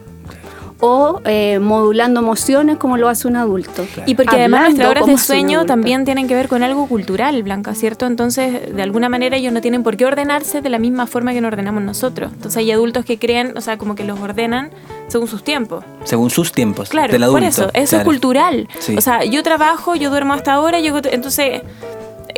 O 0.79 1.23
eh, 1.25 1.59
modulando 1.59 2.21
emociones 2.21 2.77
como 2.77 2.99
lo 2.99 3.09
hace 3.09 3.27
un 3.27 3.37
adulto. 3.37 3.87
Y 4.05 4.15
porque 4.15 4.37
además 4.37 4.65
nuestras 4.65 4.91
horas 4.91 5.07
de 5.07 5.17
sueño 5.17 5.65
también 5.65 6.05
tienen 6.05 6.29
que 6.29 6.35
ver 6.35 6.49
con 6.49 6.63
algo 6.63 6.87
cultural, 6.87 7.43
Blanca, 7.43 7.75
¿cierto? 7.75 8.05
Entonces, 8.05 8.75
de 8.77 8.83
alguna 8.83 9.09
manera 9.09 9.37
ellos 9.37 9.55
no 9.55 9.63
tienen 9.63 9.83
por 9.83 9.97
qué 9.97 10.05
ordenarse 10.05 10.61
de 10.61 10.69
la 10.69 10.79
misma 10.79 11.07
forma 11.07 11.33
que 11.33 11.41
nos 11.41 11.51
ordenamos 11.51 11.83
nosotros. 11.83 12.31
Entonces 12.35 12.59
hay 12.59 12.71
adultos 12.73 13.07
que 13.07 13.19
creen, 13.19 13.57
o 13.57 13.61
sea, 13.63 13.79
como 13.79 13.95
que 13.95 14.05
los 14.05 14.21
ordenan 14.21 14.71
según 15.09 15.29
sus 15.29 15.43
tiempos. 15.43 15.83
Según 16.05 16.29
sus 16.29 16.53
tiempos 16.53 16.91
Claro, 16.91 17.11
del 17.13 17.23
adulto. 17.23 17.41
por 17.41 17.49
eso, 17.49 17.71
eso 17.73 17.97
es 17.97 18.05
cultural. 18.05 18.69
Sí. 18.79 18.97
O 18.99 19.01
sea, 19.01 19.25
yo 19.25 19.43
trabajo, 19.43 19.95
yo 19.95 20.11
duermo 20.11 20.35
hasta 20.35 20.53
ahora, 20.53 20.79
yo, 20.81 20.95
entonces 21.11 21.63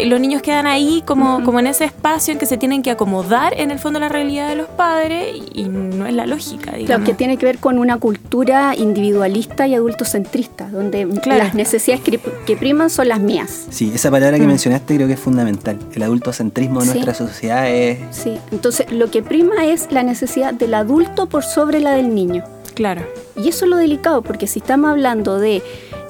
los 0.06 0.20
niños 0.20 0.42
quedan 0.42 0.66
ahí 0.66 1.02
como, 1.06 1.42
como 1.44 1.60
en 1.60 1.66
ese 1.66 1.84
espacio 1.84 2.32
en 2.32 2.38
que 2.38 2.46
se 2.46 2.56
tienen 2.56 2.82
que 2.82 2.90
acomodar 2.90 3.54
en 3.58 3.70
el 3.70 3.78
fondo 3.78 3.98
la 4.00 4.08
realidad 4.08 4.48
de 4.48 4.56
los 4.56 4.68
padres 4.68 5.36
y, 5.54 5.64
no 5.64 6.06
es 6.06 6.14
la 6.14 6.26
lógica, 6.26 6.72
digamos. 6.72 6.86
Claro, 6.86 7.04
que 7.04 7.14
tiene 7.14 7.36
que 7.36 7.46
ver 7.46 7.58
con 7.58 7.78
una 7.78 7.98
cultura 7.98 8.74
individualista 8.76 9.66
y 9.66 9.74
adultocentrista, 9.74 10.68
donde 10.70 11.06
Claro. 11.22 11.44
las 11.44 11.54
necesidades 11.54 12.02
que, 12.04 12.20
que 12.46 12.56
priman 12.56 12.90
son 12.90 13.08
las 13.08 13.20
mías. 13.20 13.66
Sí, 13.70 13.90
esa 13.94 14.10
palabra 14.10 14.36
que 14.38 14.44
Mm. 14.44 14.48
mencionaste 14.48 14.94
creo 14.96 15.06
que 15.06 15.14
es 15.14 15.20
fundamental. 15.20 15.78
El 15.94 16.02
adultocentrismo 16.02 16.80
de 16.80 16.86
Sí. 16.86 16.92
nuestra 16.92 17.14
sociedad 17.14 17.68
es... 17.70 17.98
Sí, 18.10 18.38
entonces 18.52 18.90
lo 18.92 19.10
que 19.10 19.22
prima 19.22 19.64
es 19.66 19.90
la 19.90 20.02
necesidad 20.02 20.54
del 20.54 20.74
adulto 20.74 21.26
por 21.26 21.44
sobre 21.44 21.80
la 21.80 21.92
del 21.92 22.14
niño. 22.14 22.44
Claro. 22.74 23.02
Y 23.36 23.48
eso 23.48 23.64
es 23.64 23.70
lo 23.70 23.76
delicado, 23.76 24.22
porque 24.22 24.46
si 24.46 24.60
estamos 24.60 24.90
hablando 24.90 25.38
de 25.38 25.62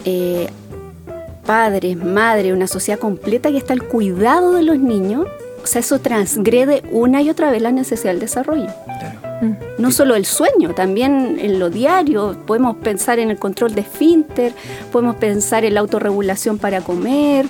eh, 0.05 0.49
padres, 1.49 1.97
madres, 1.97 2.53
una 2.53 2.67
sociedad 2.67 3.01
completa 3.01 3.51
que 3.51 3.57
está 3.57 3.73
al 3.73 3.83
cuidado 3.83 4.53
de 4.53 4.63
los 4.63 4.79
niños, 4.79 5.27
o 5.65 5.67
sea, 5.67 5.81
eso 5.81 5.99
transgrede 5.99 6.83
una 6.93 7.23
y 7.23 7.31
otra 7.31 7.51
vez 7.51 7.63
la 7.63 7.73
necesidad 7.73 8.11
del 8.13 8.21
desarrollo. 8.21 8.67
Claro. 8.85 9.19
Mm. 9.41 9.55
No 9.79 9.91
solo 9.91 10.15
el 10.15 10.27
sueño, 10.27 10.75
también 10.75 11.39
en 11.41 11.59
lo 11.59 11.71
diario. 11.71 12.37
Podemos 12.47 12.77
pensar 12.77 13.19
en 13.19 13.31
el 13.31 13.39
control 13.39 13.75
de 13.75 13.81
esfínter, 13.81 14.53
podemos 14.93 15.17
pensar 15.17 15.65
en 15.65 15.73
la 15.75 15.81
autorregulación 15.81 16.59
para 16.59 16.83
comer. 16.83 17.47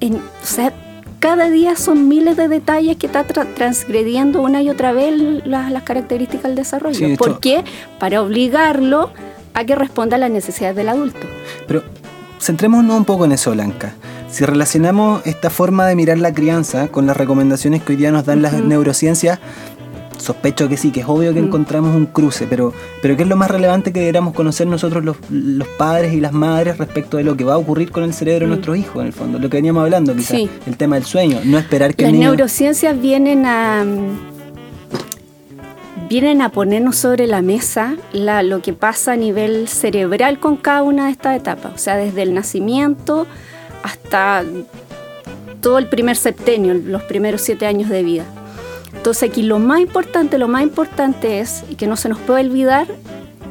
En, 0.00 0.16
o 0.16 0.20
sea, 0.42 0.72
cada 1.20 1.50
día 1.50 1.76
son 1.76 2.08
miles 2.08 2.36
de 2.36 2.48
detalles 2.48 2.96
que 2.96 3.06
está 3.06 3.26
tra- 3.28 3.46
transgrediendo 3.54 4.42
una 4.42 4.60
y 4.62 4.70
otra 4.70 4.90
vez 4.92 5.14
la- 5.46 5.70
las 5.70 5.82
características 5.84 6.42
del 6.44 6.56
desarrollo. 6.56 6.94
Sí, 6.98 7.10
de 7.12 7.16
¿Por 7.16 7.38
qué? 7.38 7.62
Para 8.00 8.22
obligarlo 8.22 9.10
a 9.54 9.64
que 9.64 9.74
responda 9.76 10.16
a 10.16 10.18
las 10.18 10.30
necesidades 10.30 10.76
del 10.76 10.88
adulto. 10.88 11.26
Pero 11.68 11.82
centrémonos 12.40 12.96
un 12.96 13.04
poco 13.04 13.24
en 13.24 13.32
eso, 13.32 13.50
Blanca. 13.52 13.94
Si 14.30 14.44
relacionamos 14.44 15.22
esta 15.26 15.50
forma 15.50 15.86
de 15.86 15.96
mirar 15.96 16.18
la 16.18 16.32
crianza 16.32 16.88
con 16.88 17.06
las 17.06 17.16
recomendaciones 17.16 17.82
que 17.82 17.92
hoy 17.92 17.96
día 17.96 18.12
nos 18.12 18.24
dan 18.24 18.42
las 18.42 18.52
neurociencias, 18.54 19.38
sospecho 20.18 20.68
que 20.68 20.76
sí, 20.76 20.90
que 20.92 21.00
es 21.00 21.06
obvio 21.08 21.32
que 21.32 21.40
Mm. 21.40 21.46
encontramos 21.46 21.96
un 21.96 22.04
cruce, 22.06 22.46
pero, 22.48 22.74
pero 23.00 23.16
¿qué 23.16 23.22
es 23.22 23.28
lo 23.28 23.36
más 23.36 23.50
relevante 23.50 23.90
que 23.92 24.00
deberíamos 24.00 24.34
conocer 24.34 24.66
nosotros 24.66 25.02
los, 25.02 25.16
los 25.30 25.66
padres 25.78 26.12
y 26.12 26.20
las 26.20 26.32
madres 26.32 26.76
respecto 26.76 27.16
de 27.16 27.24
lo 27.24 27.36
que 27.38 27.44
va 27.44 27.54
a 27.54 27.56
ocurrir 27.56 27.90
con 27.90 28.02
el 28.04 28.12
cerebro 28.12 28.40
de 28.40 28.46
Mm. 28.46 28.50
nuestros 28.50 28.76
hijos, 28.76 28.96
en 29.00 29.06
el 29.06 29.12
fondo? 29.14 29.38
Lo 29.38 29.48
que 29.48 29.56
veníamos 29.56 29.82
hablando, 29.82 30.14
quizás, 30.14 30.36
Sí. 30.36 30.50
el 30.66 30.76
tema 30.76 30.96
del 30.96 31.04
sueño, 31.06 31.38
no 31.44 31.58
esperar 31.58 31.94
que 31.94 32.02
Las 32.02 32.10
el 32.12 32.18
niño... 32.18 32.28
neurociencias 32.28 33.00
vienen 33.00 33.46
a 33.46 33.82
vienen 36.10 36.42
a 36.42 36.50
ponernos 36.50 36.96
sobre 36.96 37.28
la 37.28 37.40
mesa 37.40 37.96
la- 38.12 38.42
lo 38.42 38.60
que 38.60 38.72
pasa 38.72 39.12
a 39.12 39.16
nivel 39.16 39.68
cerebral 39.68 40.40
con 40.40 40.56
cada 40.56 40.82
una 40.82 41.06
de 41.06 41.12
estas 41.12 41.36
etapas, 41.36 41.72
o 41.72 41.78
sea, 41.78 41.96
desde 41.96 42.22
el 42.22 42.34
nacimiento 42.34 43.28
hasta 43.84 44.44
todo 45.62 45.78
el 45.78 45.86
primer 45.88 46.16
septenio, 46.16 46.74
los 46.74 47.04
primeros 47.04 47.42
siete 47.42 47.64
años 47.64 47.88
de 47.88 48.02
vida. 48.02 48.24
Entonces 48.92 49.30
aquí 49.30 49.42
lo 49.42 49.60
más 49.60 49.78
importante, 49.80 50.36
lo 50.36 50.48
más 50.48 50.64
importante 50.64 51.38
es, 51.38 51.62
y 51.70 51.76
que 51.76 51.86
no 51.86 51.96
se 51.96 52.08
nos 52.08 52.18
puede 52.18 52.44
olvidar, 52.44 52.88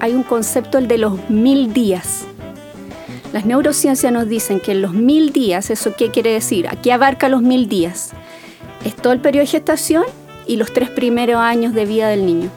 hay 0.02 0.14
un 0.14 0.24
concepto, 0.24 0.78
el 0.78 0.90
de 0.90 0.98
los 0.98 1.30
mil 1.30 1.72
días. 1.74 2.26
Las 3.32 3.46
neurociencias 3.46 4.12
nos 4.12 4.28
dicen 4.28 4.60
que 4.60 4.76
los 4.76 4.94
mil 4.94 5.32
días, 5.32 5.70
¿eso 5.70 5.94
qué 5.98 6.12
quiere 6.12 6.34
decir? 6.34 6.68
Aquí 6.68 6.90
abarca 6.90 7.30
los 7.30 7.42
mil 7.42 7.70
días. 7.70 8.12
Es 8.84 8.96
todo 8.96 9.14
el 9.14 9.22
periodo 9.22 9.44
de 9.46 9.52
gestación 9.52 10.04
y 10.50 10.58
los 10.58 10.74
tres 10.74 10.90
primeros 10.90 11.38
años 11.38 11.74
de 11.74 11.86
vida 11.86 12.10
del 12.10 12.26
niño. 12.26 12.50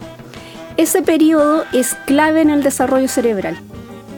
Ese 0.77 1.03
periodo 1.03 1.65
es 1.73 1.95
clave 2.07 2.41
en 2.41 2.51
el 2.51 2.63
desarrollo 2.63 3.07
cerebral 3.07 3.59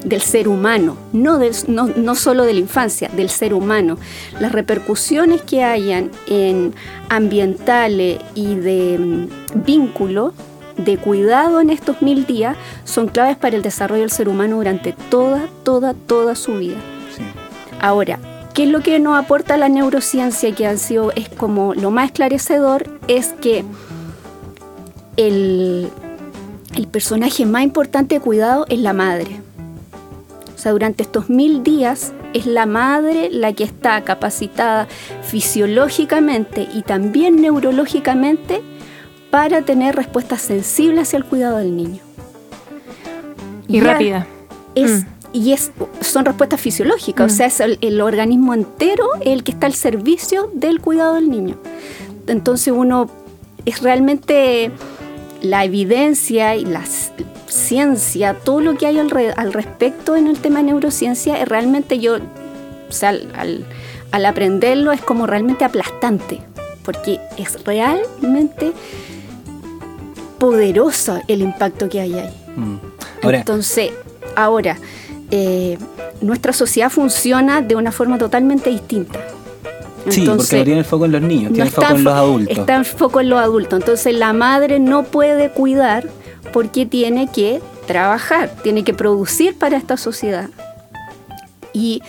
del 0.05 0.21
ser 0.21 0.49
humano, 0.49 0.97
no, 1.13 1.39
del- 1.39 1.55
no, 1.67 1.87
no 1.97 2.15
solo 2.15 2.45
de 2.45 2.53
la 2.55 2.61
infancia, 2.61 3.09
del 3.17 3.31
ser 3.31 3.55
humano. 3.55 3.97
Las 4.39 4.53
repercusiones 4.53 5.43
que 5.43 5.65
hayan 5.65 6.11
en 6.29 6.75
ambientales 7.09 8.19
y 8.35 8.55
de 8.55 8.99
mm, 8.99 9.65
vínculo 9.65 10.33
de 10.77 10.97
cuidado 10.99 11.61
en 11.61 11.71
estos 11.71 12.03
mil 12.03 12.27
días 12.27 12.57
son 12.85 13.09
claves 13.09 13.37
para 13.37 13.57
el 13.57 13.63
desarrollo 13.63 14.03
del 14.03 14.11
ser 14.11 14.29
humano 14.29 14.57
durante 14.57 14.93
toda, 15.11 15.49
toda, 15.65 15.95
toda 15.95 16.35
su 16.35 16.59
vida. 16.59 16.77
Sí. 17.17 17.23
Ahora, 17.81 18.19
¿qué 18.55 18.63
es 18.65 18.69
lo 18.71 18.81
que 18.81 18.99
nos 19.01 19.19
aporta 19.19 19.57
la 19.57 19.69
neurociencia 19.69 20.55
que 20.55 20.67
han 20.67 20.79
sido, 20.79 21.13
es 21.13 21.29
como 21.29 21.75
lo 21.75 21.91
más 21.91 22.07
esclarecedor? 22.07 22.89
Es 23.09 23.35
que 23.41 23.65
el, 25.17 25.91
el 26.75 26.87
personaje 26.87 27.45
más 27.47 27.63
importante 27.65 28.15
de 28.15 28.21
cuidado 28.21 28.65
es 28.69 28.79
la 28.79 28.93
madre. 28.93 29.41
O 30.55 30.59
sea, 30.59 30.73
durante 30.73 31.03
estos 31.03 31.29
mil 31.29 31.63
días 31.63 32.13
es 32.33 32.47
la 32.47 32.65
madre 32.65 33.29
la 33.31 33.53
que 33.53 33.65
está 33.65 34.03
capacitada 34.03 34.89
fisiológicamente 35.23 36.67
y 36.73 36.83
también 36.83 37.37
neurológicamente 37.43 38.63
para 39.31 39.63
tener 39.63 39.97
respuestas 39.97 40.41
sensibles 40.41 41.09
hacia 41.09 41.17
el 41.19 41.25
cuidado 41.25 41.59
del 41.59 41.77
niño. 41.77 42.01
Y 43.69 43.81
Ya 43.81 43.93
rápida. 43.93 44.27
Es, 44.75 45.05
Mm. 45.05 45.07
Y 45.35 45.53
es, 45.53 45.73
son 46.01 46.25
respuestas 46.25 46.61
fisiológicas, 46.61 47.31
o 47.33 47.35
sea, 47.35 47.47
es 47.49 47.59
el, 47.61 47.77
el 47.83 48.01
organismo 48.01 48.55
entero 48.55 49.05
el 49.21 49.43
que 49.45 49.51
está 49.53 49.67
al 49.67 49.75
servicio 49.75 50.49
del 50.55 50.81
cuidado 50.81 51.15
del 51.17 51.29
niño. 51.29 51.57
Entonces 52.29 52.73
uno 52.75 53.11
es 53.67 53.83
realmente 53.83 54.71
la 55.43 55.65
evidencia 55.65 56.55
y 56.55 56.65
la 56.65 56.83
ciencia, 57.49 58.35
todo 58.45 58.61
lo 58.61 58.77
que 58.77 58.87
hay 58.87 58.99
al, 58.99 59.11
re- 59.11 59.33
al 59.37 59.53
respecto 59.53 60.15
en 60.17 60.29
el 60.29 60.39
tema 60.39 60.61
de 60.61 60.67
neurociencia, 60.67 61.39
es 61.43 61.49
realmente 61.49 61.99
yo, 61.99 62.17
o 62.17 62.93
sea, 62.93 63.09
al, 63.11 63.29
al- 63.37 63.65
al 64.13 64.27
aprenderlo 64.27 64.93
es 64.93 65.01
como 65.03 65.27
realmente 65.27 65.65
aplastante, 65.65 66.41
porque 66.85 67.19
es 67.37 67.63
realmente 67.65 68.73
poderoso 70.39 71.21
el 71.29 71.43
impacto 71.43 71.89
que 71.89 72.01
hay 72.01 72.15
ahí. 72.15 72.35
Mm. 72.57 72.77
Ahora, 73.23 73.39
Entonces, 73.39 73.91
ahora, 74.37 74.77
eh, 75.31 75.79
nuestra 76.21 76.53
sociedad 76.53 76.91
funciona 76.91 77.63
de 77.63 77.77
una 77.77 77.93
forma 77.93 78.19
totalmente 78.19 78.71
distinta. 78.71 79.21
sí, 80.09 80.27
porque 80.27 80.59
no 80.59 80.65
tiene 80.65 80.79
el 80.79 80.85
foco 80.85 81.05
en 81.07 81.13
los 81.13 81.23
niños, 81.23 81.51
no 81.51 81.55
tiene 81.55 81.69
el 81.69 81.75
foco 81.75 81.95
en 81.95 82.05
los 82.05 82.15
adultos. 82.15 82.59
Está 82.59 82.77
en 82.77 82.85
foco 82.85 83.21
en 83.21 83.31
los 83.31 83.41
adultos. 83.41 83.81
Entonces 83.81 84.15
la 84.15 84.33
madre 84.33 84.79
no 84.79 85.05
puede 85.05 85.51
cuidar 85.51 86.09
porque 86.53 86.87
tiene 86.87 87.29
que 87.29 87.61
trabajar, 87.87 88.55
tiene 88.63 88.85
que 88.85 88.95
producir 88.95 89.57
para 89.57 89.77
esta 89.77 89.97
sociedad. 89.97 90.51
Y 91.73 92.03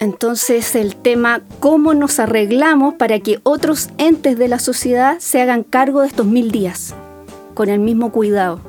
entonces 0.00 0.74
el 0.74 0.96
tema, 0.96 1.42
¿cómo 1.60 1.94
nos 1.94 2.18
arreglamos 2.18 2.94
para 2.94 3.20
que 3.20 3.38
otros 3.44 3.90
entes 3.98 4.36
de 4.36 4.48
la 4.48 4.58
sociedad 4.58 5.18
se 5.20 5.40
hagan 5.40 5.62
cargo 5.62 6.00
de 6.00 6.08
estos 6.08 6.26
mil 6.26 6.50
días 6.50 6.94
con 7.54 7.68
el 7.68 7.78
mismo 7.78 8.10
cuidado? 8.10 8.60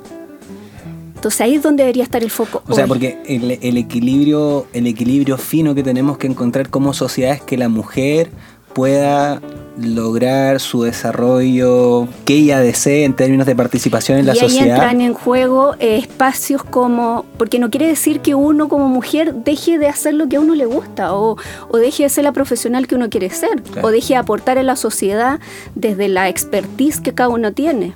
Entonces 1.23 1.39
ahí 1.39 1.55
es 1.55 1.63
donde 1.63 1.83
debería 1.83 2.03
estar 2.03 2.21
el 2.21 2.29
foco. 2.29 2.61
O 2.67 2.73
sea, 2.75 2.85
porque 2.85 3.17
el, 3.25 3.57
el 3.61 3.77
equilibrio, 3.77 4.67
el 4.73 4.87
equilibrio 4.87 5.37
fino 5.37 5.73
que 5.73 5.81
tenemos 5.81 6.17
que 6.17 6.27
encontrar 6.27 6.67
como 6.69 6.93
sociedad 6.93 7.31
es 7.33 7.41
que 7.41 7.57
la 7.57 7.69
mujer 7.69 8.29
pueda 8.73 9.39
lograr 9.77 10.59
su 10.59 10.83
desarrollo 10.83 12.09
que 12.25 12.33
ella 12.35 12.59
desee 12.59 13.05
en 13.05 13.13
términos 13.13 13.45
de 13.47 13.55
participación 13.55 14.17
en 14.17 14.25
la 14.25 14.35
y 14.35 14.39
ahí 14.39 14.49
sociedad. 14.49 14.75
entran 14.75 14.99
en 14.99 15.13
juego 15.13 15.75
eh, 15.79 15.95
espacios 15.97 16.61
como, 16.63 17.23
porque 17.37 17.57
no 17.57 17.69
quiere 17.69 17.87
decir 17.87 18.19
que 18.19 18.35
uno 18.35 18.67
como 18.67 18.89
mujer 18.89 19.33
deje 19.33 19.77
de 19.79 19.87
hacer 19.87 20.15
lo 20.15 20.27
que 20.27 20.35
a 20.35 20.39
uno 20.41 20.55
le 20.55 20.65
gusta 20.65 21.13
o, 21.13 21.37
o 21.69 21.77
deje 21.77 22.03
de 22.03 22.09
ser 22.09 22.25
la 22.25 22.33
profesional 22.33 22.85
que 22.85 22.95
uno 22.95 23.09
quiere 23.09 23.29
ser 23.29 23.61
Claro. 23.61 23.87
o 23.87 23.91
deje 23.91 24.15
de 24.15 24.17
aportar 24.17 24.57
a 24.57 24.63
la 24.63 24.75
sociedad 24.75 25.39
desde 25.75 26.09
la 26.09 26.27
expertise 26.27 26.99
que 26.99 27.13
cada 27.13 27.29
uno 27.29 27.53
tiene, 27.53 27.93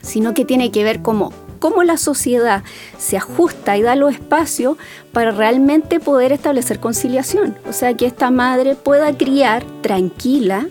sino 0.00 0.32
que 0.32 0.44
tiene 0.46 0.70
que 0.70 0.82
ver 0.84 1.02
cómo, 1.02 1.32
cómo 1.62 1.84
la 1.84 1.96
sociedad 1.96 2.64
se 2.98 3.16
ajusta 3.16 3.76
y 3.76 3.82
da 3.82 3.94
los 3.94 4.12
espacios 4.12 4.76
para 5.12 5.30
realmente 5.30 6.00
poder 6.00 6.32
establecer 6.32 6.80
conciliación. 6.80 7.56
O 7.68 7.72
sea, 7.72 7.94
que 7.94 8.04
esta 8.04 8.32
madre 8.32 8.74
pueda 8.74 9.16
criar 9.16 9.62
tranquila, 9.80 10.66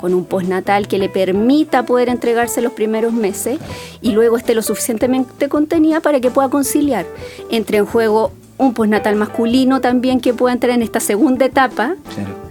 con 0.00 0.14
un 0.14 0.24
postnatal 0.24 0.88
que 0.88 0.96
le 0.96 1.10
permita 1.10 1.84
poder 1.84 2.08
entregarse 2.08 2.62
los 2.62 2.72
primeros 2.72 3.12
meses 3.12 3.58
y 4.00 4.12
luego 4.12 4.38
esté 4.38 4.54
lo 4.54 4.62
suficientemente 4.62 5.50
contenida 5.50 6.00
para 6.00 6.20
que 6.20 6.30
pueda 6.30 6.48
conciliar. 6.48 7.04
Entre 7.50 7.76
en 7.76 7.84
juego 7.84 8.32
un 8.56 8.72
postnatal 8.72 9.14
masculino 9.16 9.82
también 9.82 10.20
que 10.20 10.32
pueda 10.32 10.54
entrar 10.54 10.72
en 10.72 10.80
esta 10.80 11.00
segunda 11.00 11.44
etapa. 11.44 11.96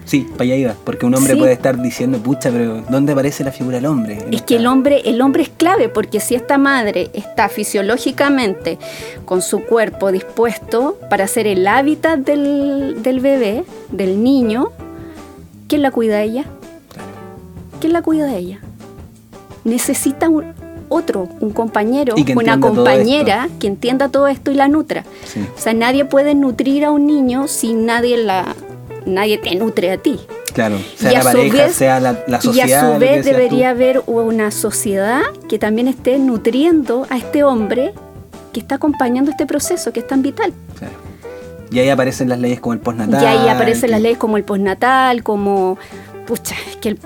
Sí, 0.05 0.21
para 0.31 0.43
allá 0.43 0.55
iba, 0.55 0.75
porque 0.83 1.05
un 1.05 1.15
hombre 1.15 1.33
Sí. 1.33 1.39
puede 1.39 1.53
estar 1.53 1.81
diciendo, 1.81 2.17
pucha, 2.17 2.49
pero 2.51 2.81
¿dónde 2.89 3.13
aparece 3.13 3.43
la 3.43 3.51
figura 3.51 3.77
del 3.77 3.85
hombre? 3.85 4.17
Es 4.31 4.41
que 4.41 4.55
el 4.57 4.67
hombre, 4.67 5.01
el 5.05 5.21
hombre 5.21 5.43
es 5.43 5.49
clave 5.49 5.89
porque 5.89 6.19
si 6.19 6.35
esta 6.35 6.57
madre 6.57 7.11
está 7.13 7.49
fisiológicamente 7.49 8.77
con 9.25 9.41
su 9.41 9.63
cuerpo 9.63 10.11
dispuesto 10.11 10.97
para 11.09 11.27
ser 11.27 11.47
el 11.47 11.65
hábitat 11.67 12.19
del, 12.19 13.01
del 13.03 13.19
bebé, 13.19 13.63
del 13.91 14.23
niño, 14.23 14.69
¿quién 15.67 15.81
la 15.83 15.91
cuida 15.91 16.17
a 16.17 16.21
ella? 16.23 16.45
¿Quién 17.79 17.93
la 17.93 18.01
cuida 18.01 18.25
a 18.25 18.35
ella? 18.35 18.59
Necesita 19.63 20.27
un 20.29 20.53
otro, 20.89 21.29
un 21.39 21.51
compañero, 21.51 22.15
una 22.35 22.59
compañera 22.59 23.47
que 23.59 23.67
entienda 23.67 24.09
todo 24.09 24.27
esto 24.27 24.51
y 24.51 24.55
la 24.55 24.67
nutra. 24.67 25.05
Sí. 25.25 25.39
O 25.55 25.59
sea, 25.59 25.73
nadie 25.73 26.03
puede 26.05 26.35
nutrir 26.35 26.83
a 26.83 26.91
un 26.91 27.05
niño 27.07 27.47
si 27.47 27.73
nadie 27.73 28.17
la 28.17 28.55
nadie 29.05 29.37
te 29.37 29.55
nutre 29.55 29.91
a 29.91 29.97
ti. 29.97 30.19
Claro, 30.53 30.77
sea 30.97 31.11
Y 31.11 31.15
la 31.15 31.23
pareja, 31.23 31.63
vez- 31.67 31.75
sea 31.75 31.99
la, 31.99 32.23
la 32.27 32.37
Y 32.37 32.41
sociedad. 32.41 32.89
a 32.91 32.93
su 32.93 32.99
vez 32.99 33.23
debería 33.25 33.69
tú. 33.69 33.75
haber 33.75 34.03
una 34.05 34.51
sociedad 34.51 35.21
que 35.47 35.57
también 35.59 35.87
esté 35.87 36.17
nutriendo 36.19 37.07
a 37.09 37.17
este 37.17 37.43
hombre 37.43 37.93
que 38.51 38.59
está 38.59 38.75
acompañando 38.75 39.31
este 39.31 39.45
proceso 39.45 39.93
que 39.93 40.01
es 40.01 40.07
tan 40.07 40.21
vital. 40.21 40.51
Claro. 40.77 40.93
Y 41.71 41.79
ahí 41.79 41.87
aparecen 41.89 42.27
las 42.27 42.37
leyes 42.39 42.59
como 42.59 42.73
el 42.73 42.79
postnatal. 42.79 43.23
y 43.23 43.25
ahí 43.25 43.47
aparecen 43.47 43.83
que- 43.83 43.91
las 43.91 44.01
leyes 44.01 44.17
como 44.17 44.35
el 44.35 44.43
postnatal, 44.43 45.23
como 45.23 45.77
pucha, 46.27 46.55
es 46.69 46.75
que 46.75 46.89
el, 46.89 46.99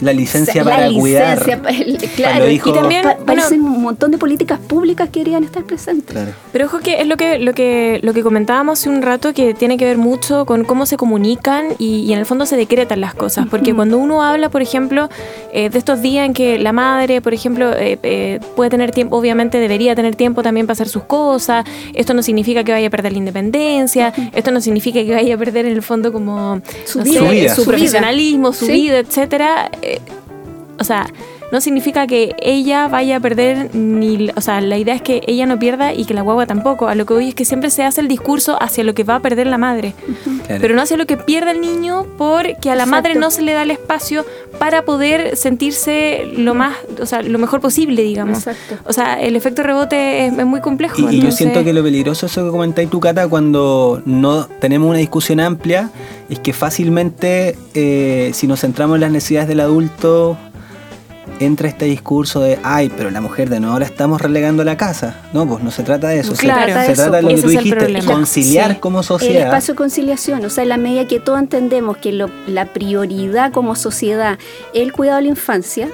La 0.00 0.12
licencia 0.12 0.64
la 0.64 0.70
para 0.70 0.88
licencia, 0.88 1.58
cuidar. 1.60 1.74
el- 1.74 1.96
claro, 2.16 2.50
y 2.50 2.58
también 2.58 3.02
Bueno, 3.02 3.24
parecen 3.26 3.60
un 3.62 3.82
montón 3.82 4.10
de 4.10 4.18
políticas 4.18 4.58
públicas 4.58 5.08
que 5.10 5.20
deberían 5.20 5.44
estar 5.44 5.62
presentes. 5.64 6.12
Claro. 6.14 6.32
Pero 6.52 6.66
ojo 6.66 6.78
que 6.78 7.00
es 7.00 7.06
lo 7.06 7.16
que, 7.16 7.38
lo 7.38 7.52
que, 7.54 8.00
lo 8.02 8.12
que 8.14 8.22
comentábamos 8.22 8.78
hace 8.80 8.88
un 8.88 9.02
rato 9.02 9.32
que 9.34 9.54
tiene 9.54 9.76
que 9.76 9.84
ver 9.84 9.98
mucho 9.98 10.46
con 10.46 10.64
cómo 10.64 10.86
se 10.86 10.96
comunican 10.96 11.66
y, 11.78 12.00
y 12.00 12.12
en 12.12 12.18
el 12.18 12.26
fondo 12.26 12.46
se 12.46 12.56
decretan 12.56 13.00
las 13.00 13.14
cosas. 13.14 13.46
Porque 13.50 13.74
cuando 13.74 13.98
uno 13.98 14.22
habla, 14.22 14.48
por 14.48 14.62
ejemplo, 14.62 15.08
eh, 15.52 15.68
de 15.70 15.78
estos 15.78 16.00
días 16.02 16.26
en 16.26 16.32
que 16.34 16.58
la 16.58 16.72
madre, 16.72 17.20
por 17.20 17.34
ejemplo, 17.34 17.72
eh, 17.76 17.98
eh, 18.02 18.40
puede 18.56 18.70
tener 18.70 18.92
tiempo, 18.92 19.16
obviamente 19.16 19.58
debería 19.58 19.94
tener 19.94 20.16
tiempo 20.16 20.42
también 20.42 20.66
para 20.66 20.72
hacer 20.74 20.88
sus 20.88 21.04
cosas, 21.04 21.64
esto 21.94 22.14
no 22.14 22.22
significa 22.22 22.64
que 22.64 22.72
vaya 22.72 22.86
a 22.86 22.90
perder 22.90 23.12
la 23.12 23.18
independencia, 23.18 24.12
esto 24.34 24.50
no 24.50 24.60
significa 24.60 25.02
que 25.04 25.12
vaya 25.14 25.34
a 25.34 25.38
perder 25.38 25.66
en 25.66 25.72
el 25.72 25.82
fondo 25.82 26.12
como 26.12 26.60
Su 26.84 26.98
no 26.98 27.04
vida, 27.04 27.20
Su 27.20 27.28
vida. 27.28 27.48
su 27.54 27.54
su 27.56 27.60
vida. 27.62 27.76
profesionalismo, 27.76 28.52
su 28.52 28.66
Sí. 28.66 28.72
vida, 28.72 28.98
etcétera. 28.98 29.70
O 30.78 30.84
sea, 30.84 31.06
no 31.52 31.60
significa 31.60 32.06
que 32.06 32.34
ella 32.40 32.88
vaya 32.88 33.16
a 33.16 33.20
perder 33.20 33.74
ni, 33.74 34.30
o 34.34 34.40
sea, 34.40 34.60
la 34.60 34.78
idea 34.78 34.94
es 34.94 35.02
que 35.02 35.22
ella 35.26 35.46
no 35.46 35.58
pierda 35.58 35.92
y 35.92 36.04
que 36.04 36.14
la 36.14 36.22
guagua 36.22 36.46
tampoco. 36.46 36.88
A 36.88 36.94
lo 36.94 37.06
que 37.06 37.14
voy 37.14 37.28
es 37.28 37.34
que 37.34 37.44
siempre 37.44 37.70
se 37.70 37.84
hace 37.84 38.00
el 38.00 38.08
discurso 38.08 38.56
hacia 38.60 38.84
lo 38.84 38.94
que 38.94 39.04
va 39.04 39.16
a 39.16 39.20
perder 39.20 39.46
la 39.46 39.58
madre, 39.58 39.94
claro. 40.46 40.60
pero 40.60 40.74
no 40.74 40.82
hacia 40.82 40.96
lo 40.96 41.06
que 41.06 41.16
pierde 41.16 41.52
el 41.52 41.60
niño 41.60 42.06
porque 42.16 42.70
a 42.70 42.74
la 42.74 42.84
Exacto. 42.84 42.90
madre 42.90 43.14
no 43.14 43.30
se 43.30 43.42
le 43.42 43.52
da 43.52 43.62
el 43.62 43.70
espacio 43.70 44.24
para 44.58 44.84
poder 44.84 45.36
sentirse 45.36 46.30
lo 46.36 46.54
más, 46.54 46.76
o 47.00 47.06
sea, 47.06 47.22
lo 47.22 47.38
mejor 47.38 47.60
posible, 47.60 48.02
digamos. 48.02 48.38
Exacto. 48.38 48.76
O 48.84 48.92
sea, 48.92 49.20
el 49.20 49.36
efecto 49.36 49.62
rebote 49.62 50.26
es, 50.26 50.38
es 50.38 50.46
muy 50.46 50.60
complejo. 50.60 50.96
Y, 51.10 51.16
y 51.16 51.20
yo 51.20 51.32
siento 51.32 51.64
que 51.64 51.72
lo 51.72 51.82
peligroso 51.82 52.26
eso 52.26 52.44
que 52.44 52.50
comentáis 52.50 52.90
tú, 52.90 53.00
Cata, 53.00 53.28
cuando 53.28 54.02
no 54.04 54.46
tenemos 54.60 54.88
una 54.88 54.98
discusión 54.98 55.40
amplia, 55.40 55.90
es 56.28 56.38
que 56.38 56.52
fácilmente, 56.52 57.56
eh, 57.74 58.30
si 58.34 58.46
nos 58.46 58.60
centramos 58.60 58.96
en 58.96 59.00
las 59.02 59.10
necesidades 59.10 59.48
del 59.48 59.60
adulto, 59.60 60.36
entra 61.40 61.68
este 61.68 61.86
discurso 61.86 62.40
de, 62.40 62.58
ay, 62.62 62.92
pero 62.96 63.10
la 63.10 63.20
mujer 63.20 63.48
de 63.50 63.58
nuevo 63.60 63.78
la 63.78 63.86
estamos 63.86 64.20
relegando 64.20 64.62
a 64.62 64.64
la 64.64 64.76
casa. 64.76 65.22
No, 65.32 65.46
pues 65.48 65.62
no 65.64 65.70
se 65.70 65.82
trata 65.82 66.08
de 66.08 66.20
eso. 66.20 66.34
Se- 66.36 66.42
Claro. 66.42 66.72
se, 66.86 66.92
trata 66.94 67.16
de 67.16 67.22
lo 67.22 67.28
que 67.28 67.34
tú 67.42 67.48
el 67.48 67.56
dijiste, 67.56 68.02
conciliar 68.04 68.72
Sí. 68.74 68.76
como 68.78 69.00
El 69.00 69.04
sociedad. 69.06 69.46
espacio 69.46 69.74
de 69.74 69.78
conciliación, 69.78 70.44
o 70.44 70.50
sea, 70.50 70.62
en 70.62 70.68
la 70.68 70.76
medida 70.76 71.06
que 71.06 71.18
todos 71.18 71.38
entendemos 71.40 71.96
que 71.96 72.12
lo- 72.12 72.30
la 72.46 72.66
prioridad 72.66 73.52
como 73.52 73.74
sociedad 73.74 74.38
es 74.74 74.82
el 74.82 74.92
cuidado 74.92 75.16
de 75.16 75.22
la 75.22 75.28
infancia, 75.28 75.88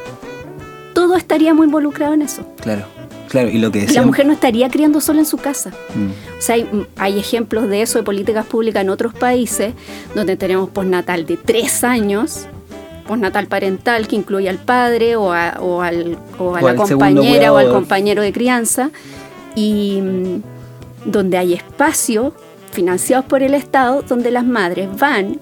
todo 0.94 1.16
estaríamos 1.16 1.64
involucrados 1.66 2.14
en 2.14 2.22
eso. 2.22 2.46
Claro, 2.60 2.84
claro. 3.28 3.48
Y 3.48 3.58
lo 3.58 3.70
que 3.70 3.86
la 3.88 4.02
mujer 4.02 4.26
no 4.26 4.32
estaría 4.32 4.68
criando 4.70 5.00
sola 5.00 5.20
en 5.20 5.26
su 5.26 5.36
casa. 5.36 5.70
Mm, 5.94 6.38
O 6.38 6.42
sea, 6.42 6.54
hay, 6.56 6.68
hay 6.96 7.18
ejemplos 7.18 7.68
de 7.68 7.82
eso, 7.82 7.98
de 7.98 8.04
políticas 8.04 8.46
públicas 8.46 8.82
en 8.82 8.90
otros 8.90 9.14
países, 9.14 9.74
donde 10.14 10.36
tenemos 10.36 10.70
postnatal 10.70 11.26
de 11.26 11.36
tres 11.36 11.84
años, 11.84 12.46
postnatal 13.06 13.46
parental 13.46 14.06
que 14.08 14.16
incluye 14.16 14.48
al 14.48 14.58
padre 14.58 15.16
o 15.16 15.32
a, 15.32 15.58
o 15.60 15.80
al- 15.82 16.18
o 16.38 16.56
a 16.56 16.60
O 16.60 16.66
la 16.66 16.74
compañera 16.74 17.52
o 17.52 17.56
al 17.58 17.68
compañero 17.70 18.22
de 18.22 18.32
crianza, 18.32 18.90
y 19.54 20.00
mm, 20.02 20.42
donde 21.10 21.38
hay 21.38 21.54
espacios 21.54 22.32
financiados 22.72 23.24
por 23.26 23.42
el 23.42 23.54
Estado 23.54 24.02
donde 24.02 24.30
las 24.30 24.44
madres 24.44 24.88
van 24.98 25.38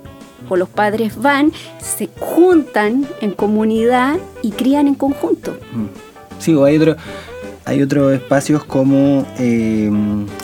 o 0.48 0.56
los 0.56 0.68
padres 0.68 1.16
van, 1.20 1.52
se 1.80 2.08
juntan 2.20 3.06
en 3.20 3.32
comunidad 3.32 4.16
y 4.42 4.50
crían 4.50 4.86
en 4.88 4.94
conjunto. 4.94 5.52
mm. 5.72 5.86
Sí, 6.38 6.54
o 6.54 6.64
hay 6.64 6.76
otro, 6.76 6.96
hay 7.64 7.80
otros 7.82 8.12
espacios 8.12 8.62
como 8.64 9.24
eh, 9.38 9.90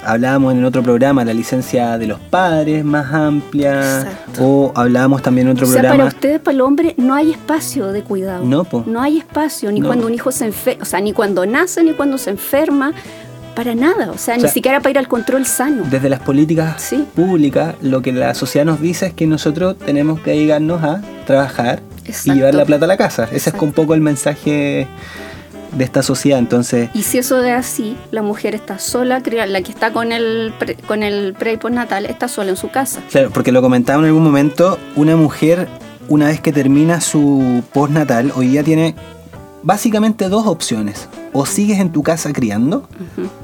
hablábamos 0.04 0.52
en 0.52 0.58
el 0.60 0.64
otro 0.64 0.82
programa, 0.82 1.24
la 1.24 1.34
licencia 1.34 1.98
de 1.98 2.06
los 2.06 2.18
padres 2.18 2.84
más 2.84 3.12
amplia, 3.12 4.00
Exacto. 4.00 4.44
o 4.44 4.72
hablábamos 4.74 5.22
también 5.22 5.46
en 5.48 5.52
otro 5.54 5.66
O 5.66 5.70
sea, 5.70 5.80
programa. 5.80 6.04
para 6.04 6.08
ustedes, 6.16 6.40
para 6.40 6.54
el 6.54 6.60
hombre, 6.60 6.94
no 6.96 7.14
hay 7.14 7.30
espacio 7.32 7.92
de 7.92 8.02
cuidado. 8.02 8.44
No, 8.44 8.64
po. 8.64 8.84
No 8.86 9.00
hay 9.02 9.18
espacio, 9.18 9.70
ni 9.72 9.80
No. 9.80 9.86
cuando 9.86 10.06
un 10.06 10.14
hijo 10.14 10.32
se 10.32 10.46
enferma, 10.46 10.82
o 10.82 10.86
sea, 10.86 11.00
ni 11.00 11.12
cuando 11.12 11.44
nace, 11.46 11.82
ni 11.84 11.92
cuando 11.94 12.18
se 12.18 12.30
enferma, 12.30 12.92
para 13.54 13.74
nada. 13.74 14.10
O 14.12 14.16
sea, 14.16 14.34
O 14.34 14.36
ni 14.38 14.42
sea, 14.44 14.50
siquiera 14.52 14.78
para 14.80 14.90
ir 14.92 14.98
al 14.98 15.08
control 15.08 15.44
sano. 15.44 15.82
Desde 15.90 16.08
las 16.08 16.20
políticas 16.20 16.80
Sí. 16.80 17.04
públicas, 17.14 17.74
lo 17.82 18.00
que 18.00 18.12
la 18.12 18.32
sociedad 18.34 18.64
nos 18.64 18.80
dice 18.80 19.06
es 19.06 19.12
que 19.12 19.26
nosotros 19.26 19.76
tenemos 19.76 20.20
que 20.20 20.30
dedicarnos 20.30 20.82
a 20.82 21.02
trabajar 21.26 21.80
y 22.24 22.32
llevar 22.32 22.54
la 22.54 22.64
plata 22.64 22.84
a 22.86 22.88
la 22.88 22.96
casa. 22.96 23.28
Ese 23.30 23.50
es 23.50 23.56
un 23.60 23.72
poco 23.72 23.94
el 23.94 24.00
mensaje 24.00 24.86
de 25.72 25.84
esta 25.84 26.02
sociedad. 26.02 26.38
Entonces, 26.38 26.90
Y 26.94 27.02
si 27.02 27.18
eso 27.18 27.42
es 27.42 27.52
así, 27.52 27.96
la 28.10 28.22
mujer 28.22 28.54
está 28.54 28.78
sola, 28.78 29.20
la 29.46 29.62
que 29.62 29.70
está 29.72 29.92
con 29.92 30.12
el 30.12 30.52
pre, 30.58 30.74
con 30.76 31.02
el 31.02 31.34
pre 31.34 31.54
y 31.54 31.56
postnatal 31.56 32.06
está 32.06 32.28
sola 32.28 32.50
en 32.50 32.56
su 32.56 32.70
casa. 32.70 33.00
claro, 33.10 33.30
porque 33.30 33.52
lo 33.52 33.62
comentaba 33.62 34.00
en 34.00 34.06
algún 34.06 34.24
momento, 34.24 34.78
una 34.96 35.16
mujer, 35.16 35.68
una 36.08 36.26
vez 36.26 36.40
que 36.40 36.52
termina 36.52 37.00
su 37.00 37.62
postnatal, 37.72 38.32
hoy 38.34 38.48
día 38.48 38.62
tiene 38.62 38.94
básicamente 39.62 40.28
dos 40.28 40.46
opciones. 40.46 41.08
O 41.32 41.46
sigues 41.46 41.78
en 41.78 41.92
tu 41.92 42.02
casa 42.02 42.32
criando, 42.32 42.88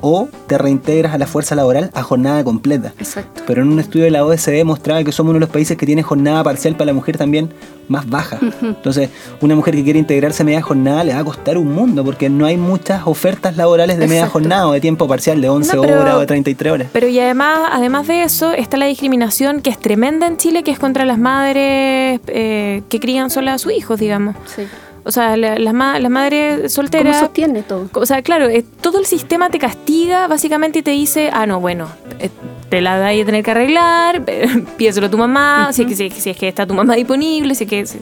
o 0.00 0.28
te 0.48 0.58
reintegras 0.58 1.14
a 1.14 1.18
la 1.18 1.26
fuerza 1.26 1.54
laboral 1.54 1.90
a 1.94 2.02
jornada 2.02 2.42
completa. 2.42 2.92
Exacto. 2.98 3.42
Pero 3.46 3.62
en 3.62 3.68
un 3.68 3.78
estudio 3.78 4.04
de 4.06 4.10
la 4.10 4.24
OSD 4.24 4.64
mostraba 4.64 5.04
que 5.04 5.12
somos 5.12 5.30
uno 5.30 5.36
de 5.38 5.46
los 5.46 5.50
países 5.50 5.76
que 5.76 5.86
tiene 5.86 6.02
jornada 6.02 6.42
parcial 6.42 6.74
para 6.74 6.86
la 6.86 6.92
mujer 6.94 7.16
también 7.16 7.50
más 7.88 8.08
baja. 8.10 8.40
Entonces, 8.60 9.10
una 9.40 9.54
mujer 9.54 9.76
que 9.76 9.84
quiere 9.84 10.00
integrarse 10.00 10.42
a 10.42 10.46
media 10.46 10.60
jornada 10.62 11.04
le 11.04 11.14
va 11.14 11.20
a 11.20 11.24
costar 11.24 11.56
un 11.58 11.72
mundo 11.72 12.04
porque 12.04 12.28
no 12.28 12.44
hay 12.44 12.56
muchas 12.56 13.02
ofertas 13.06 13.56
laborales 13.56 13.98
de 13.98 14.08
media 14.08 14.26
jornada 14.26 14.66
o 14.66 14.72
de 14.72 14.80
tiempo 14.80 15.06
parcial 15.06 15.40
de 15.40 15.48
11 15.48 15.76
No, 15.76 15.82
pero- 15.82 16.00
horas 16.00 16.14
o 16.16 16.18
de 16.20 16.26
33 16.26 16.72
horas. 16.72 16.88
Pero 16.92 17.06
y 17.06 17.20
además, 17.20 17.68
además 17.70 18.08
de 18.08 18.24
eso, 18.24 18.50
está 18.52 18.76
la 18.76 18.86
discriminación 18.86 19.60
que 19.60 19.70
es 19.70 19.78
tremenda 19.78 20.26
en 20.26 20.36
Chile, 20.38 20.64
que 20.64 20.72
es 20.72 20.80
contra 20.80 21.04
las 21.04 21.18
madres 21.18 22.20
eh, 22.26 22.82
que 22.88 22.98
crían 23.00 23.30
solas 23.30 23.54
a 23.54 23.58
sus 23.58 23.72
hijos, 23.72 24.00
digamos. 24.00 24.34
Sí. 24.46 24.62
O 25.06 25.12
sea, 25.12 25.36
la- 25.36 25.58
las, 25.58 25.72
ma- 25.72 25.98
las 26.00 26.10
madres 26.10 26.56
¿Cómo 26.58 26.68
solteras... 26.68 27.20
sostiene 27.20 27.62
todo? 27.62 27.88
O 27.94 28.04
sea, 28.06 28.22
claro, 28.22 28.48
eh, 28.48 28.64
todo 28.80 28.98
el 28.98 29.06
sistema 29.06 29.48
te 29.50 29.58
castiga 29.58 30.26
básicamente 30.26 30.80
y 30.80 30.82
te 30.82 30.90
dice, 30.90 31.30
ah, 31.32 31.46
no, 31.46 31.60
bueno, 31.60 31.88
eh, 32.18 32.28
te 32.68 32.80
la 32.80 32.98
da 32.98 33.14
y 33.14 33.20
a 33.20 33.24
tener 33.24 33.44
que 33.44 33.52
arreglar, 33.52 34.24
pídeselo 34.76 35.06
a 35.06 35.10
tu 35.10 35.16
mamá, 35.18 35.72
si, 35.72 35.82
es 35.82 35.88
que, 35.88 35.94
si, 35.94 36.06
es 36.06 36.14
que- 36.14 36.20
si 36.20 36.30
es 36.30 36.36
que 36.36 36.48
está 36.48 36.66
tu 36.66 36.74
mamá 36.74 36.94
disponible, 36.96 37.54
si 37.54 37.64
es 37.64 37.70
que... 37.70 37.86
si- 37.86 38.00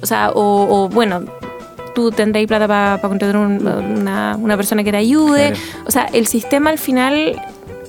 o 0.00 0.06
sea, 0.06 0.30
o, 0.30 0.84
o, 0.84 0.88
bueno, 0.88 1.24
tú 1.94 2.10
tendréis 2.12 2.46
plata 2.46 2.66
para 2.68 2.98
contratar 3.00 3.36
un- 3.36 3.66
una, 3.66 4.36
una 4.40 4.56
persona 4.56 4.82
que 4.84 4.90
te 4.92 4.96
ayude. 4.98 5.50
Claro. 5.50 5.84
O 5.86 5.90
sea, 5.90 6.04
el 6.12 6.26
sistema 6.28 6.70
al 6.70 6.78
final 6.78 7.40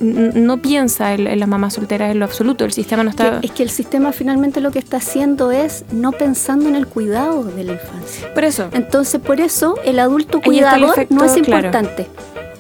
no 0.02 0.62
piensa 0.62 1.14
en, 1.14 1.28
en 1.28 1.40
las 1.40 1.48
mamás 1.50 1.74
solteras 1.74 2.12
en 2.12 2.20
lo 2.20 2.26
absoluto, 2.26 2.66
el 2.66 2.72
sistema 2.72 3.04
no 3.04 3.10
está... 3.10 3.40
Que- 3.42 3.48
es 3.48 3.52
que 3.54 3.64
el 3.64 3.70
sistema 3.70 4.12
finalmente 4.12 4.62
lo 4.62 4.72
que 4.72 4.80
está 4.80 4.98
haciendo 4.98 5.52
es 5.52 5.84
no 5.92 6.12
pensando 6.12 6.68
en 6.70 6.76
el 6.76 6.88
cuidado 6.88 7.44
de 7.44 7.64
la 7.64 7.74
infancia. 7.74 8.34
Por 8.34 8.44
eso, 8.44 8.70
Entonces, 8.72 9.20
por 9.22 9.40
eso 9.42 9.76
el 9.84 10.00
adulto 10.00 10.38
el 10.38 10.44
cuidador 10.44 10.90
efecto, 10.92 11.16
no 11.16 11.24
es 11.26 11.36
importante. 11.38 12.08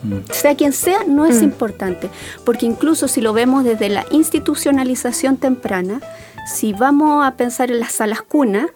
Mm. 0.03 0.31
Sea 0.31 0.55
quien 0.55 0.72
sea, 0.74 1.00
no 1.08 1.25
es 1.25 1.41
Mm. 1.41 1.46
importante. 1.46 2.10
Porque 2.46 2.65
incluso 2.65 3.08
si 3.08 3.22
lo 3.22 3.34
vemos 3.34 3.63
desde 3.63 3.89
la 3.89 4.05
institucionalización 4.12 5.38
temprana, 5.38 6.01
si 6.48 6.74
vamos 6.74 7.25
a 7.25 7.36
pensar 7.36 7.69
en 7.72 7.79
las 7.79 7.91
salas 7.93 8.22
cuna, 8.22 8.67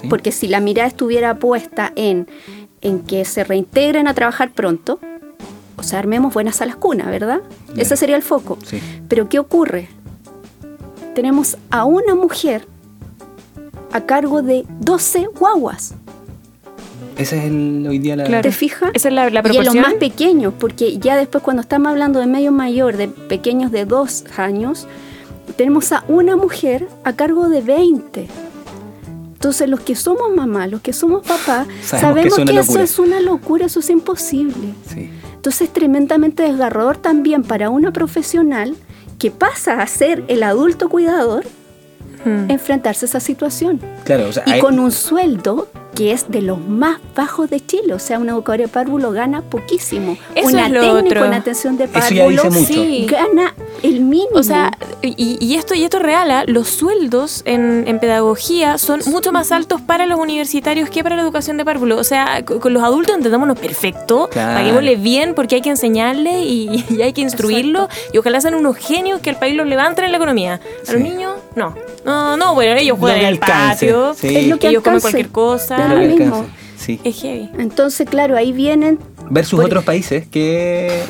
¿sí? 0.00 0.08
porque 0.08 0.32
si 0.32 0.48
la 0.48 0.60
mirada 0.60 0.88
estuviera 0.88 1.38
puesta 1.38 1.92
en, 1.96 2.26
en 2.80 3.00
que 3.00 3.24
se 3.24 3.44
reintegren 3.44 4.08
a 4.08 4.14
trabajar 4.14 4.50
pronto, 4.50 4.98
o 5.76 5.82
sea, 5.82 5.98
armemos 5.98 6.34
buenas 6.34 6.56
salas 6.56 6.76
cuna, 6.76 7.10
¿verdad? 7.10 7.40
Claro. 7.66 7.80
Ese 7.80 7.96
sería 7.96 8.16
el 8.16 8.22
foco. 8.22 8.58
Sí. 8.64 8.80
Pero 9.08 9.28
¿qué 9.28 9.38
ocurre? 9.38 9.88
Tenemos 11.14 11.58
a 11.70 11.84
una 11.84 12.14
mujer 12.14 12.66
a 13.92 14.00
cargo 14.02 14.42
de 14.42 14.64
12 14.80 15.28
guaguas. 15.38 15.94
Ese 17.18 17.38
es 17.38 17.44
el, 17.44 17.86
hoy 17.88 17.98
día 17.98 18.16
la... 18.16 18.24
Claro. 18.24 18.42
¿Te 18.42 18.52
fijas? 18.52 18.90
esa 18.94 19.08
es 19.08 19.14
la, 19.14 19.28
la 19.28 19.30
y 19.30 19.36
en 19.36 19.42
los 19.42 19.42
proporción. 19.42 19.82
más 19.82 19.94
pequeños, 19.94 20.54
porque 20.58 20.98
ya 20.98 21.16
después 21.16 21.44
cuando 21.44 21.60
estamos 21.60 21.90
hablando 21.90 22.20
de 22.20 22.26
medio 22.26 22.52
mayor, 22.52 22.96
de 22.96 23.08
pequeños 23.08 23.70
de 23.70 23.84
dos 23.84 24.24
años, 24.36 24.86
tenemos 25.56 25.92
a 25.92 26.04
una 26.08 26.36
mujer 26.36 26.88
a 27.04 27.12
cargo 27.12 27.48
de 27.48 27.60
20. 27.60 28.28
Entonces 29.42 29.68
los 29.68 29.80
que 29.80 29.96
somos 29.96 30.32
mamá, 30.36 30.68
los 30.68 30.82
que 30.82 30.92
somos 30.92 31.26
papá, 31.26 31.66
Sabemos 31.82 32.00
sabemos, 32.32 32.36
que 32.36 32.42
eso 32.44 32.52
locura. 32.54 32.82
es 32.84 32.98
una 33.00 33.20
locura, 33.20 33.66
eso 33.66 33.80
es 33.80 33.90
imposible. 33.90 34.72
Sí. 34.88 35.10
Entonces 35.34 35.62
es 35.62 35.72
tremendamente 35.72 36.44
desgarrador 36.44 36.96
también 36.98 37.42
para 37.42 37.68
una 37.68 37.92
profesional 37.92 38.76
que 39.18 39.32
pasa 39.32 39.82
a 39.82 39.86
ser 39.88 40.22
el 40.28 40.44
adulto 40.44 40.88
cuidador 40.88 41.44
Mm. 42.24 42.52
enfrentarse 42.52 43.04
a 43.04 43.08
esa 43.08 43.18
situación. 43.18 43.80
Claro, 44.04 44.28
o 44.28 44.32
sea, 44.32 44.44
Y 44.46 44.52
hay- 44.52 44.60
con 44.60 44.78
un 44.78 44.92
sueldo 44.92 45.66
que 45.94 46.12
es 46.12 46.30
de 46.30 46.40
los 46.42 46.58
más 46.58 46.98
bajos 47.14 47.50
de 47.50 47.64
Chile. 47.64 47.92
O 47.94 47.98
sea, 47.98 48.18
un 48.18 48.28
educador 48.28 48.60
de 48.62 48.68
párvulo 48.68 49.12
gana 49.12 49.42
poquísimo. 49.42 50.16
Eso 50.34 50.48
una 50.48 50.66
es 50.66 50.72
lo 50.72 50.80
técnica 50.80 51.16
otro. 51.20 51.24
en 51.26 51.34
atención 51.34 51.76
de 51.76 51.88
párvulo. 51.88 52.42
Sí. 52.50 53.06
gana 53.10 53.54
el 53.82 54.00
mínimo. 54.00 54.30
O 54.36 54.42
sea, 54.42 54.72
y, 55.02 55.36
y 55.44 55.54
esto 55.56 55.74
y 55.74 55.84
esto 55.84 55.98
es 55.98 56.02
real, 56.02 56.30
¿ah? 56.30 56.44
los 56.46 56.68
sueldos 56.68 57.42
en, 57.44 57.84
en 57.86 57.98
pedagogía 57.98 58.78
son 58.78 59.00
mucho 59.06 59.32
más 59.32 59.52
altos 59.52 59.80
para 59.80 60.06
los 60.06 60.18
universitarios 60.18 60.88
que 60.88 61.02
para 61.02 61.16
la 61.16 61.22
educación 61.22 61.56
de 61.56 61.64
párvulo. 61.64 61.96
O 61.98 62.04
sea, 62.04 62.44
con, 62.44 62.58
con 62.60 62.72
los 62.72 62.82
adultos 62.82 63.14
entendámonos 63.16 63.58
perfecto, 63.58 64.28
Claro. 64.32 64.58
paguémosle 64.58 64.96
bien 64.96 65.34
porque 65.34 65.56
hay 65.56 65.60
que 65.60 65.70
enseñarle 65.70 66.40
y, 66.44 66.84
y 66.90 67.02
hay 67.02 67.12
que 67.12 67.20
instruirlo 67.20 67.88
y 68.12 68.18
ojalá 68.18 68.40
sean 68.40 68.54
unos 68.54 68.76
genios 68.76 69.20
que 69.20 69.30
el 69.30 69.36
país 69.36 69.54
los 69.56 69.66
levanten 69.66 70.04
en 70.04 70.10
la 70.12 70.16
economía. 70.16 70.54
A 70.54 70.86
Sí. 70.86 70.92
los 70.92 71.02
niños, 71.02 71.32
no. 71.54 71.74
No, 72.04 72.36
no, 72.36 72.54
bueno, 72.54 72.72
ellos 72.74 72.96
Lo 72.96 73.00
juegan 73.00 73.20
en 73.20 73.26
el 73.26 73.34
alcance, 73.34 73.86
patio, 73.86 74.14
sí. 74.14 74.36
Es 74.36 74.48
lo 74.48 74.58
que 74.58 74.68
ellos 74.68 74.82
comen 74.82 75.00
cualquier 75.00 75.28
cosa. 75.28 75.76
Da 75.76 75.88
lo 75.94 76.00
mismo. 76.00 76.46
sí. 76.76 77.00
Es 77.04 77.20
heavy. 77.22 77.48
Entonces, 77.58 78.08
claro, 78.08 78.36
ahí 78.36 78.52
vienen. 78.52 78.98
Versus 79.30 79.56
Por- 79.58 79.66
otros 79.66 79.84
países 79.84 80.26
que 80.26 81.02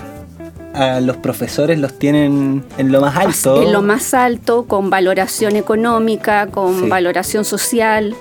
a 0.74 1.00
los 1.00 1.16
profesores 1.18 1.78
los 1.78 1.98
tienen 1.98 2.64
en 2.78 2.92
lo 2.92 3.00
más 3.00 3.16
alto. 3.16 3.62
En 3.62 3.72
lo 3.72 3.82
más 3.82 4.14
alto, 4.14 4.64
con 4.66 4.90
valoración 4.90 5.56
económica, 5.56 6.46
con 6.48 6.80
Sí. 6.80 6.88
valoración 6.88 7.44
social. 7.44 8.14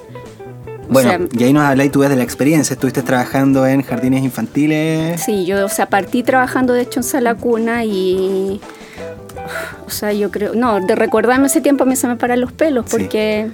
Bueno, 0.92 1.10
o 1.10 1.18
sea, 1.18 1.40
y 1.40 1.44
ahí 1.46 1.54
nos 1.54 1.64
habláis 1.64 1.92
tú 1.92 2.02
de 2.02 2.16
la 2.16 2.24
experiencia. 2.24 2.74
Estuviste 2.74 3.02
trabajando 3.02 3.66
en 3.66 3.82
jardines 3.82 4.24
infantiles. 4.24 5.22
Sí, 5.22 5.46
yo, 5.46 5.66
o 5.66 5.70
sea, 5.70 5.88
partí 5.88 6.22
trabajando 6.22 6.74
de 6.74 6.82
hecho 6.82 7.00
en 7.00 7.04
sala 7.04 7.34
cuna 7.36 7.86
y. 7.86 8.60
O 9.88 9.90
sea, 9.90 10.12
yo 10.14 10.30
creo. 10.32 10.54
No, 10.54 10.80
de 10.80 10.96
recordarme 10.96 11.48
ese 11.48 11.62
tiempo 11.62 11.84
a 11.84 11.88
mí 11.88 11.96
se 11.96 12.08
me 12.08 12.16
paran 12.18 12.42
los 12.42 12.52
pelos 12.52 12.86
Sí. 12.88 12.92
porque 12.98 13.48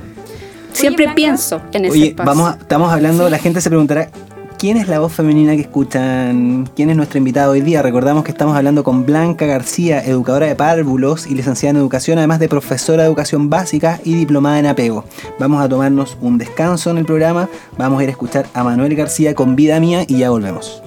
siempre 0.74 1.10
pienso 1.16 1.62
en 1.74 1.86
ese 1.86 1.92
Oye, 1.94 2.08
espacio. 2.10 2.26
vamos 2.34 2.54
a- 2.54 2.58
estamos 2.60 2.92
hablando, 2.92 3.30
la 3.30 3.38
gente 3.40 3.62
se 3.62 3.70
preguntará, 3.70 4.10
¿quién 4.58 4.78
es 4.78 4.88
la 4.88 5.00
voz 5.00 5.14
femenina 5.14 5.56
que 5.56 5.62
escuchan? 5.62 6.70
¿Quién 6.76 6.90
es 6.90 6.96
nuestra 6.96 7.18
invitada 7.18 7.50
hoy 7.50 7.62
día? 7.62 7.82
Recordamos 7.82 8.24
que 8.24 8.32
estamos 8.32 8.56
hablando 8.56 8.84
con 8.84 9.06
Blanca 9.06 9.46
García, 9.46 10.04
educadora 10.04 10.48
de 10.48 10.56
párvulos 10.56 11.28
y 11.28 11.36
licenciada 11.36 11.72
en 11.72 11.78
educación, 11.78 12.18
además 12.18 12.40
de 12.40 12.50
profesora 12.50 13.04
de 13.04 13.08
educación 13.08 13.50
básica 13.50 14.00
y 14.04 14.16
diplomada 14.16 14.60
en 14.60 14.66
apego. 14.66 15.06
Vamos 15.40 15.62
a 15.62 15.70
tomarnos 15.70 16.18
un 16.22 16.38
descanso 16.38 16.92
en 16.92 16.98
el 16.98 17.06
programa, 17.06 17.50
vamos 17.78 18.00
a 18.00 18.04
ir 18.04 18.10
a 18.10 18.12
escuchar 18.12 18.48
a 18.54 18.64
Manuel 18.64 18.96
García 18.96 19.36
con 19.36 19.56
Vida 19.56 19.80
Mía 19.80 20.04
y 20.08 20.18
ya 20.20 20.30
volvemos. 20.30 20.87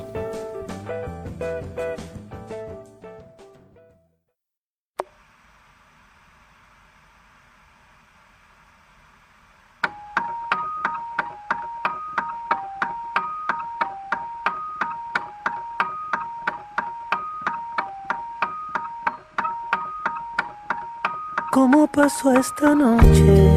¿Cómo 22.10 22.32
pasó 22.32 22.40
esta 22.40 22.74
noche? 22.74 23.50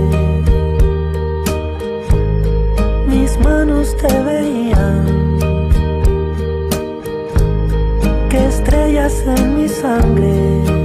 Mis 3.07 3.37
manos 3.39 3.95
te 3.97 4.23
veían. 4.23 5.39
Que 8.29 8.45
estrellas 8.45 9.23
en 9.25 9.57
mi 9.57 9.67
sangre 9.67 10.83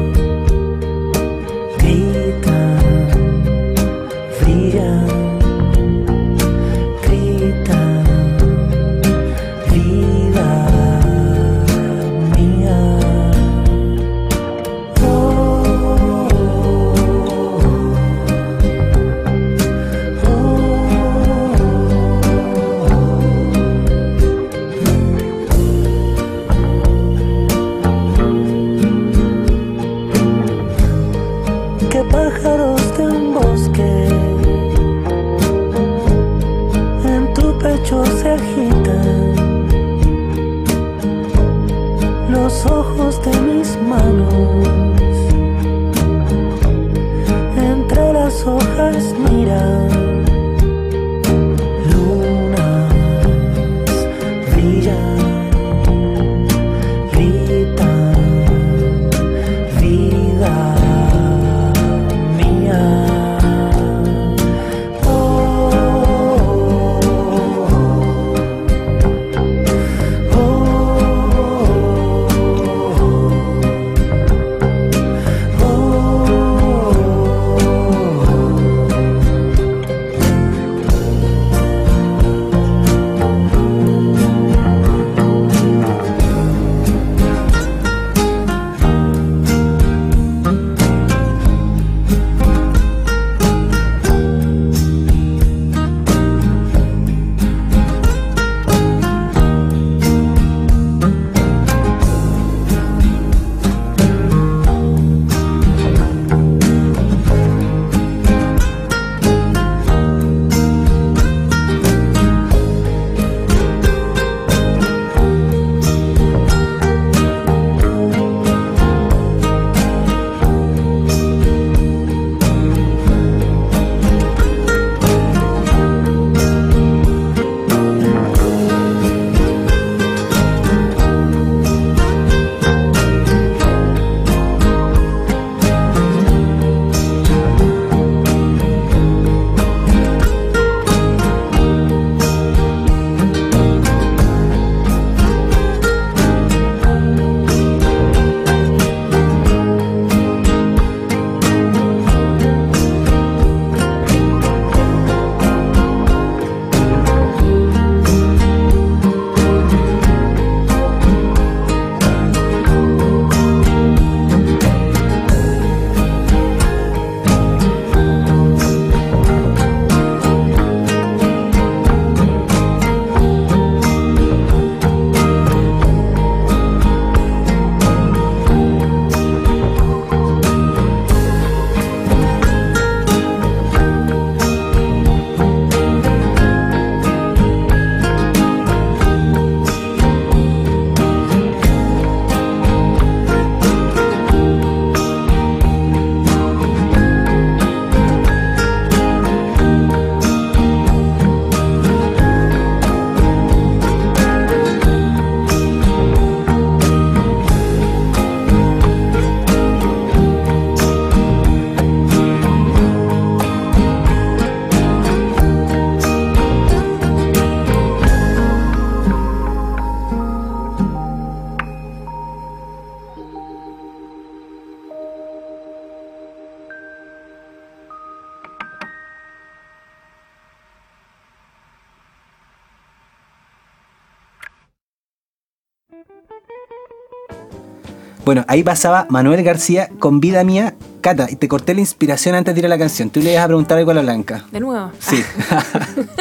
Bueno, 238.29 238.45
ahí 238.47 238.63
pasaba 238.63 239.07
Manuel 239.09 239.43
García 239.43 239.89
con 239.99 240.21
Vida 240.21 240.45
Mía. 240.45 240.75
Cata, 241.01 241.29
y 241.31 241.37
te 241.37 241.49
corté 241.49 241.73
la 241.73 241.81
inspiración 241.81 242.35
antes 242.35 242.55
de 242.55 242.59
ir 242.59 242.67
a 242.67 242.69
la 242.69 242.77
canción. 242.77 243.09
Tú 243.09 243.21
le 243.21 243.33
ibas 243.33 243.43
a 243.43 243.47
preguntar 243.47 243.79
algo 243.79 243.91
a 243.91 243.95
la 243.95 244.03
Blanca. 244.03 244.45
De 244.53 244.61
nuevo. 244.61 244.93
Sí. 244.99 245.25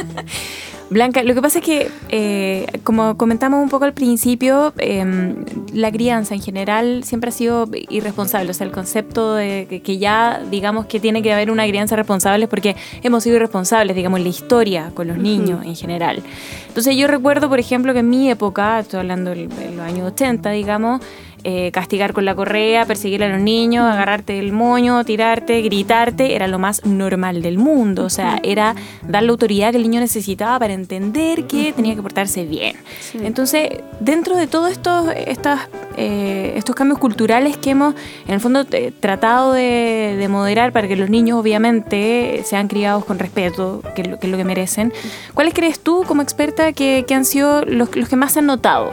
Blanca, 0.89 1.22
lo 1.24 1.34
que 1.36 1.41
pasa 1.41 1.60
es 1.60 1.65
que, 1.65 1.91
eh, 2.08 2.65
como 2.86 3.17
comentamos 3.17 3.62
un 3.62 3.67
poco 3.67 3.84
al 3.84 3.91
principio, 3.91 4.74
eh, 4.78 5.36
la 5.74 5.91
crianza 5.91 6.34
en 6.34 6.41
general 6.41 7.04
siempre 7.04 7.28
ha 7.28 7.34
sido 7.34 7.67
irresponsable. 7.89 8.52
O 8.52 8.54
sea, 8.54 8.65
el 8.65 8.72
concepto 8.72 9.36
de 9.36 9.67
que, 9.70 9.82
que 9.82 9.98
ya, 9.98 10.41
digamos, 10.50 10.86
que 10.86 11.02
tiene 11.02 11.22
que 11.22 11.34
haber 11.34 11.52
una 11.52 11.67
crianza 11.67 11.98
responsable 11.98 12.48
porque 12.48 12.78
hemos 13.04 13.24
sido 13.24 13.36
irresponsables, 13.36 13.98
digamos, 13.98 14.20
en 14.20 14.24
la 14.24 14.30
historia 14.30 14.91
con 14.93 15.10
los 15.10 15.17
niños 15.17 15.65
en 15.65 15.76
general. 15.76 16.24
Entonces, 16.70 16.96
yo 16.96 17.08
recuerdo, 17.08 17.50
por 17.50 17.60
ejemplo, 17.60 17.91
que 17.91 18.00
en 18.00 18.10
mi 18.10 18.32
época, 18.32 18.80
estoy 18.80 19.02
hablando 19.02 19.32
de 19.32 19.50
los 19.76 19.86
años 19.86 20.08
80, 20.13 20.52
digamos, 20.52 21.02
eh, 21.49 21.71
castigar 21.71 22.12
con 22.12 22.25
la 22.25 22.36
correa, 22.36 22.86
perseguir 22.86 23.23
a 23.23 23.29
los 23.29 23.39
niños, 23.39 23.86
agarrarte 23.86 24.38
el 24.38 24.51
moño, 24.51 25.05
tirarte, 25.05 25.62
gritarte, 25.62 26.36
era 26.36 26.45
lo 26.45 26.60
más 26.60 26.86
normal 26.86 27.41
del 27.41 27.57
mundo. 27.57 28.03
O 28.03 28.10
sea, 28.10 28.38
era 28.43 28.75
dar 29.07 29.23
la 29.23 29.31
autoridad 29.31 29.71
que 29.71 29.77
el 29.77 29.83
niño 29.83 30.01
necesitaba 30.01 30.60
para 30.60 30.73
entender 30.73 31.47
que 31.47 31.71
tenía 31.71 31.95
que 31.95 32.01
portarse 32.01 32.43
bien. 32.43 32.75
Sí. 32.99 33.19
Entonces, 33.23 33.69
dentro 34.01 34.36
de 34.36 34.47
todos 34.47 34.69
estos, 34.69 35.07
estas, 35.15 35.69
eh, 35.95 36.51
estos 36.57 36.75
cambios 36.75 36.99
culturales 36.99 37.55
que 37.55 37.69
hemos, 37.69 37.95
en 38.27 38.33
el 38.33 38.41
fondo, 38.41 38.65
eh, 38.69 38.91
tratado 38.99 39.53
de, 39.53 40.17
de 40.19 40.27
moderar 40.27 40.73
para 40.73 40.89
que 40.89 40.97
los 40.97 41.10
niños, 41.10 41.39
obviamente, 41.39 42.41
sean 42.43 42.67
criados 42.67 43.05
con 43.05 43.19
respeto, 43.19 43.81
que 43.95 44.01
es 44.01 44.10
lo 44.10 44.19
que, 44.19 44.27
es 44.27 44.31
lo 44.31 44.38
que 44.38 44.43
merecen, 44.43 44.91
¿cuáles 45.33 45.53
crees 45.53 45.79
tú, 45.79 46.03
como 46.05 46.21
experta, 46.21 46.73
que, 46.73 47.05
que 47.07 47.13
han 47.13 47.23
sido 47.23 47.63
los, 47.63 47.95
los 47.95 48.10
que 48.10 48.17
más 48.17 48.33
se 48.33 48.39
han 48.39 48.47
notado? 48.47 48.91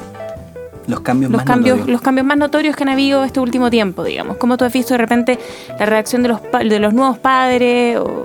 Los 0.86 1.00
cambios 1.00 1.30
los 1.32 1.38
más 1.38 1.46
cambios, 1.46 1.76
notorios. 1.78 1.92
los 1.94 2.02
cambios 2.02 2.26
más 2.26 2.36
notorios 2.36 2.76
que 2.76 2.82
han 2.82 2.88
habido 2.90 3.24
este 3.24 3.40
último 3.40 3.70
tiempo, 3.70 4.04
digamos. 4.04 4.36
¿Cómo 4.36 4.56
tú 4.56 4.64
has 4.64 4.72
visto 4.72 4.94
de 4.94 4.98
repente 4.98 5.38
la 5.78 5.86
reacción 5.86 6.22
de 6.22 6.28
los, 6.28 6.40
pa- 6.40 6.58
de 6.64 6.78
los 6.78 6.92
nuevos 6.92 7.18
padres 7.18 7.96
o 7.98 8.24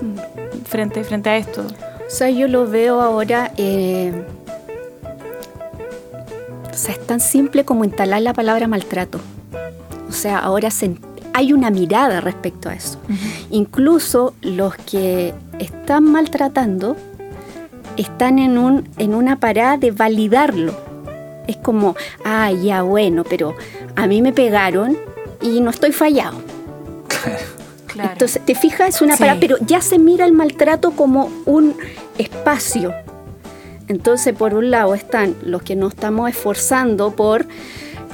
frente, 0.66 1.04
frente 1.04 1.30
a 1.30 1.38
esto? 1.38 1.62
O 1.62 2.10
sea, 2.10 2.30
yo 2.30 2.48
lo 2.48 2.68
veo 2.68 3.00
ahora. 3.02 3.52
eh, 3.58 4.12
o 6.72 6.74
sea, 6.74 6.94
es 6.94 7.06
tan 7.06 7.20
simple 7.20 7.66
como 7.66 7.84
instalar 7.84 8.22
la 8.22 8.34
palabra 8.34 8.68
maltrato. 8.68 9.20
O 10.08 10.12
sea, 10.12 10.40
ahora 10.40 10.72
se- 10.72 10.96
hay 11.34 11.54
una 11.54 11.70
mirada 11.70 12.22
respecto 12.22 12.70
a 12.70 12.74
eso. 12.74 13.00
Incluso 13.50 14.34
los 14.42 14.76
que 14.76 15.34
están 15.60 16.04
maltratando 16.06 16.96
están 17.98 18.40
en, 18.40 18.58
un, 18.58 18.88
en 18.98 19.14
una 19.14 19.40
parada 19.40 19.78
de 19.78 19.92
validarlo. 19.92 20.74
Es 21.48 21.58
como, 21.58 21.96
ah, 22.24 22.52
ya 22.52 22.82
bueno, 22.84 23.24
pero 23.24 23.56
a 23.96 24.08
mí 24.08 24.22
me 24.22 24.34
pegaron 24.34 24.98
y 25.42 25.62
no 25.62 25.70
estoy 25.72 25.92
fallado. 25.92 26.38
Claro. 27.88 28.12
Entonces, 28.12 28.42
te 28.46 28.54
fijas, 28.54 28.96
es 28.96 29.02
una 29.02 29.18
Sí. 29.18 29.24
pero 29.40 29.58
ya 29.62 29.82
se 29.82 29.98
mira 29.98 30.26
el 30.26 30.32
maltrato 30.32 30.92
como 30.92 31.32
un 31.46 31.76
espacio. 32.18 32.94
Entonces, 33.88 34.36
por 34.36 34.54
un 34.54 34.70
lado 34.70 34.94
están 34.94 35.36
los 35.44 35.64
que 35.64 35.76
nos 35.76 35.94
estamos 35.94 36.30
esforzando 36.30 37.16
por 37.16 37.48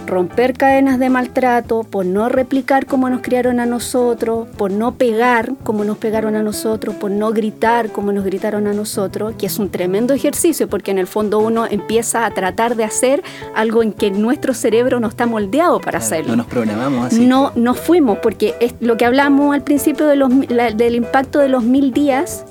romper 0.06 0.54
cadenas 0.54 1.00
de 1.00 1.10
maltrato, 1.10 1.84
por 1.84 2.06
no 2.06 2.30
replicar 2.30 2.86
como 2.86 3.10
nos 3.10 3.22
criaron 3.22 3.60
a 3.60 3.66
nosotros, 3.66 4.48
por 4.58 4.72
no 4.72 4.94
pegar 4.96 5.54
como 5.64 5.84
nos 5.84 5.98
pegaron 5.98 6.36
a 6.36 6.44
nosotros, 6.44 6.96
por 6.96 7.12
no 7.12 7.32
gritar 7.32 7.90
como 7.92 8.12
nos 8.12 8.24
gritaron 8.24 8.68
a 8.68 8.74
nosotros, 8.74 9.34
que 9.38 9.46
es 9.48 9.58
un 9.60 9.70
tremendo 9.70 10.14
ejercicio 10.14 10.68
porque 10.70 10.92
en 10.92 10.98
el 11.00 11.08
fondo 11.08 11.40
uno 11.40 11.66
empieza 11.70 12.26
a 12.26 12.32
tratar 12.32 12.76
de 12.76 12.84
hacer 12.84 13.24
algo 13.56 13.82
en 13.84 13.94
que 13.94 14.12
nuestro 14.12 14.54
cerebro 14.54 15.00
no 15.00 15.08
está 15.08 15.26
moldeado 15.26 15.80
para 15.80 16.00
Claro, 16.00 16.06
hacerlo 16.06 16.30
No 16.32 16.36
nos 16.38 16.48
programamos 16.48 17.08
así. 17.08 17.26
no 17.26 17.52
nos 17.56 17.80
fuimos, 17.80 18.20
porque 18.20 18.56
es 18.60 18.76
lo 18.80 18.98
que 18.98 19.06
hablamos 19.06 19.54
al 19.56 19.64
principio 19.64 20.06
de 20.08 20.16
los, 20.16 20.30
la- 20.50 20.72
del 20.72 20.96
impacto 20.96 21.40
de 21.40 21.50
los 21.50 21.64
mil 21.64 21.92
días, 21.94 22.46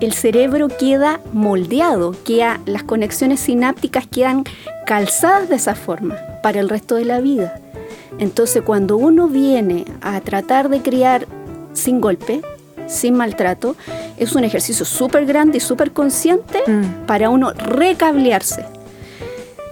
el 0.00 0.12
cerebro 0.12 0.68
queda 0.68 1.20
moldeado, 1.32 2.14
queda, 2.24 2.60
las 2.66 2.82
conexiones 2.84 3.40
sinápticas 3.40 4.06
quedan 4.06 4.44
calzadas 4.86 5.48
de 5.48 5.56
esa 5.56 5.74
forma 5.74 6.16
para 6.42 6.60
el 6.60 6.68
resto 6.68 6.94
de 6.94 7.04
la 7.04 7.20
vida. 7.20 7.60
Entonces 8.18 8.62
cuando 8.62 8.96
uno 8.96 9.28
viene 9.28 9.84
a 10.00 10.20
tratar 10.20 10.68
de 10.68 10.80
criar 10.82 11.26
sin 11.72 12.00
golpe, 12.00 12.42
sin 12.86 13.14
maltrato, 13.14 13.76
es 14.16 14.34
un 14.34 14.44
ejercicio 14.44 14.84
súper 14.86 15.26
grande 15.26 15.58
y 15.58 15.60
súper 15.60 15.92
consciente 15.92 16.62
Mm. 16.66 17.06
para 17.06 17.28
uno 17.28 17.52
recablearse. 17.52 18.64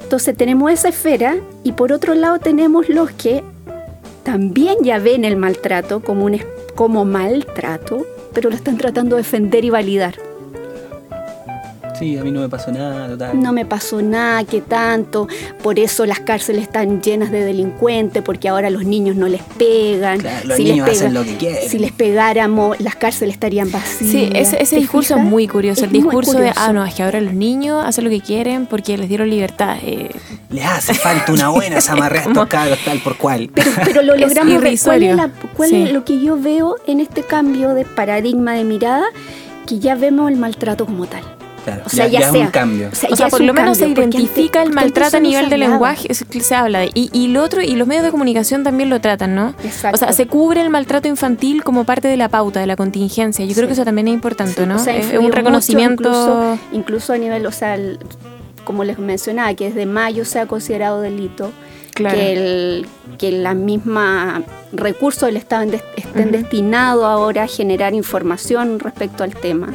Entonces 0.02 0.36
tenemos 0.36 0.70
esa 0.70 0.88
esfera 0.90 1.36
y 1.64 1.72
por 1.72 1.92
otro 1.92 2.14
lado 2.14 2.38
tenemos 2.38 2.88
los 2.88 3.10
que 3.10 3.42
también 4.22 4.76
ya 4.82 4.98
ven 4.98 5.24
el 5.24 5.36
maltrato 5.36 6.00
como, 6.00 6.26
un, 6.26 6.40
como 6.74 7.04
maltrato, 7.04 8.06
pero 8.36 8.50
lo 8.50 8.56
están 8.56 8.76
tratando 8.76 9.16
de 9.16 9.22
defender 9.22 9.64
y 9.64 9.70
validar. 9.70 10.25
Sí, 11.98 12.16
a 12.18 12.22
mí 12.24 12.30
no 12.30 12.40
me 12.40 12.48
pasó 12.48 12.70
nada, 12.72 13.08
total. 13.08 13.40
No 13.40 13.52
me 13.52 13.64
pasó 13.64 14.02
nada, 14.02 14.44
que 14.44 14.60
tanto, 14.60 15.28
por 15.62 15.78
eso 15.78 16.04
las 16.06 16.20
cárceles 16.20 16.62
están 16.62 17.00
llenas 17.02 17.30
de 17.30 17.44
delincuentes, 17.44 18.22
porque 18.22 18.48
ahora 18.48 18.70
los 18.70 18.84
niños 18.84 19.16
no 19.16 19.28
les 19.28 19.42
pegan. 19.58 20.20
Claro, 20.20 20.46
los 20.48 20.58
les 20.58 20.68
niños 20.68 20.88
hacen 20.90 21.14
lo 21.14 21.24
que 21.24 21.36
quieren. 21.36 21.68
Si 21.68 21.78
les 21.78 21.92
pegáramos, 21.92 22.78
las 22.80 22.96
cárceles 22.96 23.34
estarían 23.34 23.70
vacías. 23.70 24.10
Sí, 24.10 24.28
ese, 24.34 24.62
ese 24.62 24.76
¿Te 24.76 24.80
discurso 24.82 25.14
fijas? 25.14 25.24
es 25.24 25.30
muy 25.30 25.48
curioso. 25.48 25.80
Es 25.80 25.86
el 25.86 25.92
discurso 25.92 26.38
de, 26.38 26.52
ah, 26.54 26.72
no, 26.72 26.84
es 26.84 26.94
que 26.94 27.02
ahora 27.02 27.20
los 27.20 27.32
niños 27.34 27.84
hacen 27.84 28.04
lo 28.04 28.10
que 28.10 28.20
quieren 28.20 28.66
porque 28.66 28.96
les 28.98 29.08
dieron 29.08 29.30
libertad. 29.30 29.76
Eh, 29.82 30.10
Les 30.50 30.64
hace 30.66 30.94
falta 30.94 31.32
una 31.32 31.48
buena 31.48 31.80
zamarrea 31.80 32.22
estos 32.26 32.46
cabros, 32.46 32.78
tal 32.84 32.98
por 33.00 33.16
cual. 33.16 33.50
Pero, 33.54 33.70
pero 33.84 34.02
lo 34.02 34.16
logramos 34.16 34.52
ver. 34.54 34.60
¿Cuál, 34.60 34.66
irrisorio. 34.66 35.10
es, 35.10 35.16
la- 35.16 35.30
cuál 35.56 35.68
Sí. 35.70 35.82
es 35.82 35.92
lo 35.92 36.04
que 36.04 36.20
yo 36.20 36.38
veo 36.40 36.76
en 36.86 37.00
este 37.00 37.22
cambio 37.22 37.74
de 37.74 37.84
paradigma 37.84 38.52
de 38.54 38.64
mirada? 38.64 39.04
Que 39.66 39.78
ya 39.80 39.96
vemos 39.96 40.30
el 40.30 40.36
maltrato 40.36 40.86
como 40.86 41.06
tal. 41.06 41.22
Claro, 41.66 41.82
O 41.84 41.88
sea, 41.90 42.06
ya, 42.06 42.20
ya 42.20 42.26
es 42.26 42.32
sea. 42.32 42.40
un 42.42 42.46
cambio. 42.52 42.88
O 42.92 42.94
sea, 42.94 43.08
o 43.08 43.10
ya 43.10 43.16
sea, 43.16 43.26
es 43.26 43.30
por 43.32 43.40
lo 43.40 43.52
menos 43.52 43.76
se 43.76 43.84
cambio, 43.92 44.04
identifica 44.04 44.62
el 44.62 44.72
maltrato 44.72 45.16
a 45.16 45.20
nivel 45.20 45.50
de 45.50 45.58
lenguaje, 45.58 46.06
es- 46.10 46.24
se 46.40 46.54
habla 46.54 46.78
de. 46.78 46.90
Y, 46.94 47.10
y 47.12 47.26
lo 47.28 47.42
otro, 47.42 47.60
y 47.60 47.74
los 47.74 47.88
medios 47.88 48.04
de 48.04 48.12
comunicación 48.12 48.62
también 48.62 48.88
lo 48.88 49.00
tratan, 49.00 49.34
¿no? 49.34 49.52
Exacto. 49.64 49.96
O 49.96 49.98
sea, 49.98 50.12
se 50.12 50.28
cubre 50.28 50.60
el 50.62 50.70
maltrato 50.70 51.08
infantil 51.08 51.64
como 51.64 51.82
parte 51.84 52.06
de 52.06 52.16
la 52.16 52.28
pauta, 52.28 52.60
de 52.60 52.66
la 52.68 52.76
contingencia. 52.76 53.44
Yo 53.44 53.54
creo 53.54 53.66
que 53.66 53.72
eso 53.72 53.84
también 53.84 54.06
es 54.06 54.14
importante, 54.14 54.62
Sí, 54.62 54.66
¿no? 54.68 54.76
o 54.76 54.78
sea, 54.78 54.96
es 54.96 55.12
un 55.12 55.24
mucho, 55.24 55.34
reconocimiento. 55.34 56.02
incluso, 56.08 56.58
incluso 56.72 57.12
a 57.14 57.18
nivel, 57.18 57.44
o 57.46 57.52
sea, 57.52 57.74
el- 57.74 57.98
como 58.64 58.84
les 58.84 58.98
mencionaba, 59.00 59.52
que 59.54 59.66
desde 59.66 59.86
mayo 59.86 60.24
se 60.24 60.38
ha 60.38 60.46
considerado 60.46 61.00
delito. 61.00 61.50
Claro. 61.94 62.14
Que, 62.14 62.32
el, 62.34 62.86
que 63.16 63.32
la 63.32 63.54
misma 63.54 64.42
recursos 64.72 65.22
del 65.28 65.38
Estado 65.38 65.66
estén 65.96 66.30
destinados 66.30 67.04
ahora 67.06 67.44
a 67.44 67.46
generar 67.48 67.94
información 67.94 68.78
respecto 68.78 69.24
al 69.24 69.34
tema. 69.34 69.72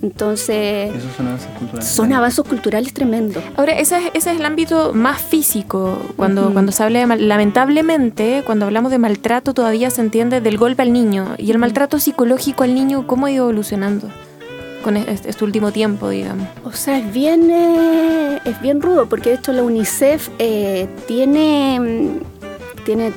Entonces, 0.00 0.94
Esos 0.94 1.12
son 1.16 1.26
avances 1.26 1.48
culturales. 1.58 1.88
son 1.88 2.12
avances 2.12 2.44
culturales 2.44 2.94
tremendos. 2.94 3.42
Ahora, 3.56 3.72
ese 3.78 3.96
es, 3.98 4.04
ese 4.14 4.30
es 4.32 4.38
el 4.38 4.44
ámbito 4.44 4.92
más 4.94 5.20
físico. 5.20 5.98
Cuando, 6.16 6.52
cuando 6.52 6.70
se 6.72 6.82
habla 6.84 7.00
de 7.00 7.06
mal- 7.06 7.26
lamentablemente, 7.28 8.42
cuando 8.46 8.64
hablamos 8.66 8.90
de 8.92 8.98
maltrato, 8.98 9.54
todavía 9.54 9.90
se 9.90 10.00
entiende 10.00 10.40
del 10.40 10.56
golpe 10.56 10.82
al 10.82 10.92
niño. 10.92 11.34
Y 11.38 11.50
el 11.50 11.58
maltrato 11.58 11.98
psicológico 11.98 12.62
al 12.64 12.74
niño, 12.74 13.06
¿cómo 13.06 13.26
ha 13.26 13.30
ido 13.32 13.44
evolucionando 13.44 14.08
con 14.84 14.96
es- 14.96 15.08
este, 15.08 15.30
este 15.30 15.44
último 15.44 15.72
tiempo, 15.72 16.08
digamos? 16.08 16.46
O 16.64 16.70
sea, 16.72 16.98
es 16.98 17.12
bien, 17.12 17.50
eh, 17.50 18.38
es 18.44 18.60
bien 18.60 18.80
rudo, 18.80 19.08
porque 19.08 19.30
de 19.30 19.36
hecho 19.36 19.52
la 19.52 19.62
UNICEF 19.64 20.28
eh, 20.38 20.88
tiene, 21.08 21.80
mm, 21.80 22.84
tiene, 22.84 23.12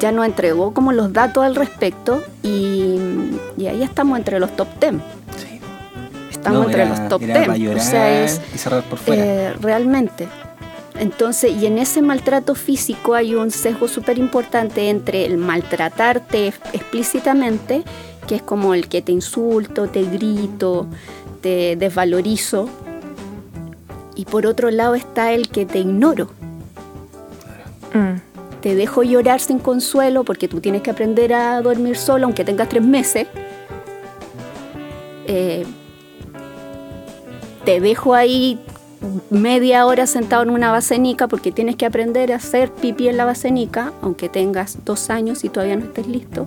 ya 0.00 0.10
nos 0.10 0.26
entregó 0.26 0.74
como 0.74 0.90
los 0.92 1.12
datos 1.12 1.44
al 1.44 1.54
respecto 1.54 2.20
y, 2.42 2.96
y 3.56 3.66
ahí 3.68 3.82
estamos 3.84 4.18
entre 4.18 4.40
los 4.40 4.54
top 4.56 4.66
10. 4.80 4.94
Estamos 6.46 6.60
No, 6.64 6.70
entre 6.70 6.82
era- 6.82 6.90
los 7.00 7.08
top 7.08 7.22
era 7.22 7.34
10. 7.54 7.70
para 7.74 7.80
O 7.82 7.84
sea, 7.90 8.24
es 8.24 8.40
y 8.54 8.58
cerrar 8.58 8.82
por 8.84 8.98
fuera. 8.98 9.24
eh, 9.24 9.52
realmente. 9.60 10.28
Entonces, 10.98 11.52
y 11.52 11.66
en 11.66 11.78
ese 11.78 12.00
maltrato 12.02 12.54
físico 12.54 13.14
hay 13.14 13.34
un 13.34 13.50
sesgo 13.50 13.88
súper 13.88 14.16
importante 14.18 14.88
entre 14.88 15.26
el 15.26 15.36
maltratarte 15.38 16.46
explícitamente, 16.72 17.82
que 18.26 18.36
es 18.36 18.42
como 18.42 18.74
el 18.74 18.88
que 18.88 19.02
te 19.02 19.12
insulto, 19.12 19.88
te 19.88 20.04
grito, 20.04 20.86
te 21.42 21.76
desvalorizo, 21.76 22.68
y 24.14 24.24
por 24.24 24.46
otro 24.46 24.70
lado 24.70 24.94
está 24.94 25.32
el 25.32 25.48
que 25.48 25.66
te 25.66 25.80
ignoro. 25.80 26.30
Mm. 27.92 28.20
Te 28.62 28.74
dejo 28.74 29.02
llorar 29.02 29.40
sin 29.40 29.58
consuelo 29.58 30.24
porque 30.24 30.48
tú 30.48 30.60
tienes 30.60 30.80
que 30.82 30.90
aprender 30.90 31.34
a 31.34 31.60
dormir 31.60 31.96
solo 31.96 32.24
aunque 32.24 32.42
tengas 32.44 32.68
tres 32.68 32.82
meses. 32.82 33.26
Eh, 35.26 35.66
te 37.66 37.80
dejo 37.80 38.14
ahí 38.14 38.58
media 39.28 39.84
hora 39.84 40.06
sentado 40.06 40.42
en 40.42 40.48
una 40.50 40.70
basenica 40.72 41.28
porque 41.28 41.52
tienes 41.52 41.76
que 41.76 41.84
aprender 41.84 42.32
a 42.32 42.36
hacer 42.36 42.72
pipí 42.72 43.08
en 43.08 43.18
la 43.18 43.26
basenica 43.26 43.92
aunque 44.00 44.30
tengas 44.30 44.78
dos 44.86 45.10
años 45.10 45.44
y 45.44 45.50
todavía 45.50 45.76
no 45.76 45.84
estés 45.84 46.06
listo. 46.06 46.46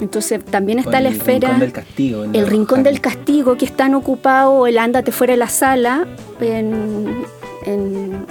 Entonces 0.00 0.42
también 0.44 0.78
está 0.78 1.00
la 1.00 1.10
el 1.10 1.16
esfera 1.16 1.48
rincón 1.48 1.60
del 1.60 1.72
castigo. 1.72 2.24
el 2.24 2.46
rincón 2.46 2.82
del 2.82 3.00
castigo 3.00 3.56
que 3.56 3.66
están 3.66 3.94
ocupados, 3.94 4.68
el 4.68 4.78
ándate 4.78 5.12
fuera 5.12 5.32
de 5.32 5.36
la 5.38 5.48
sala, 5.48 6.06
en, 6.40 7.24
en- 7.66 8.26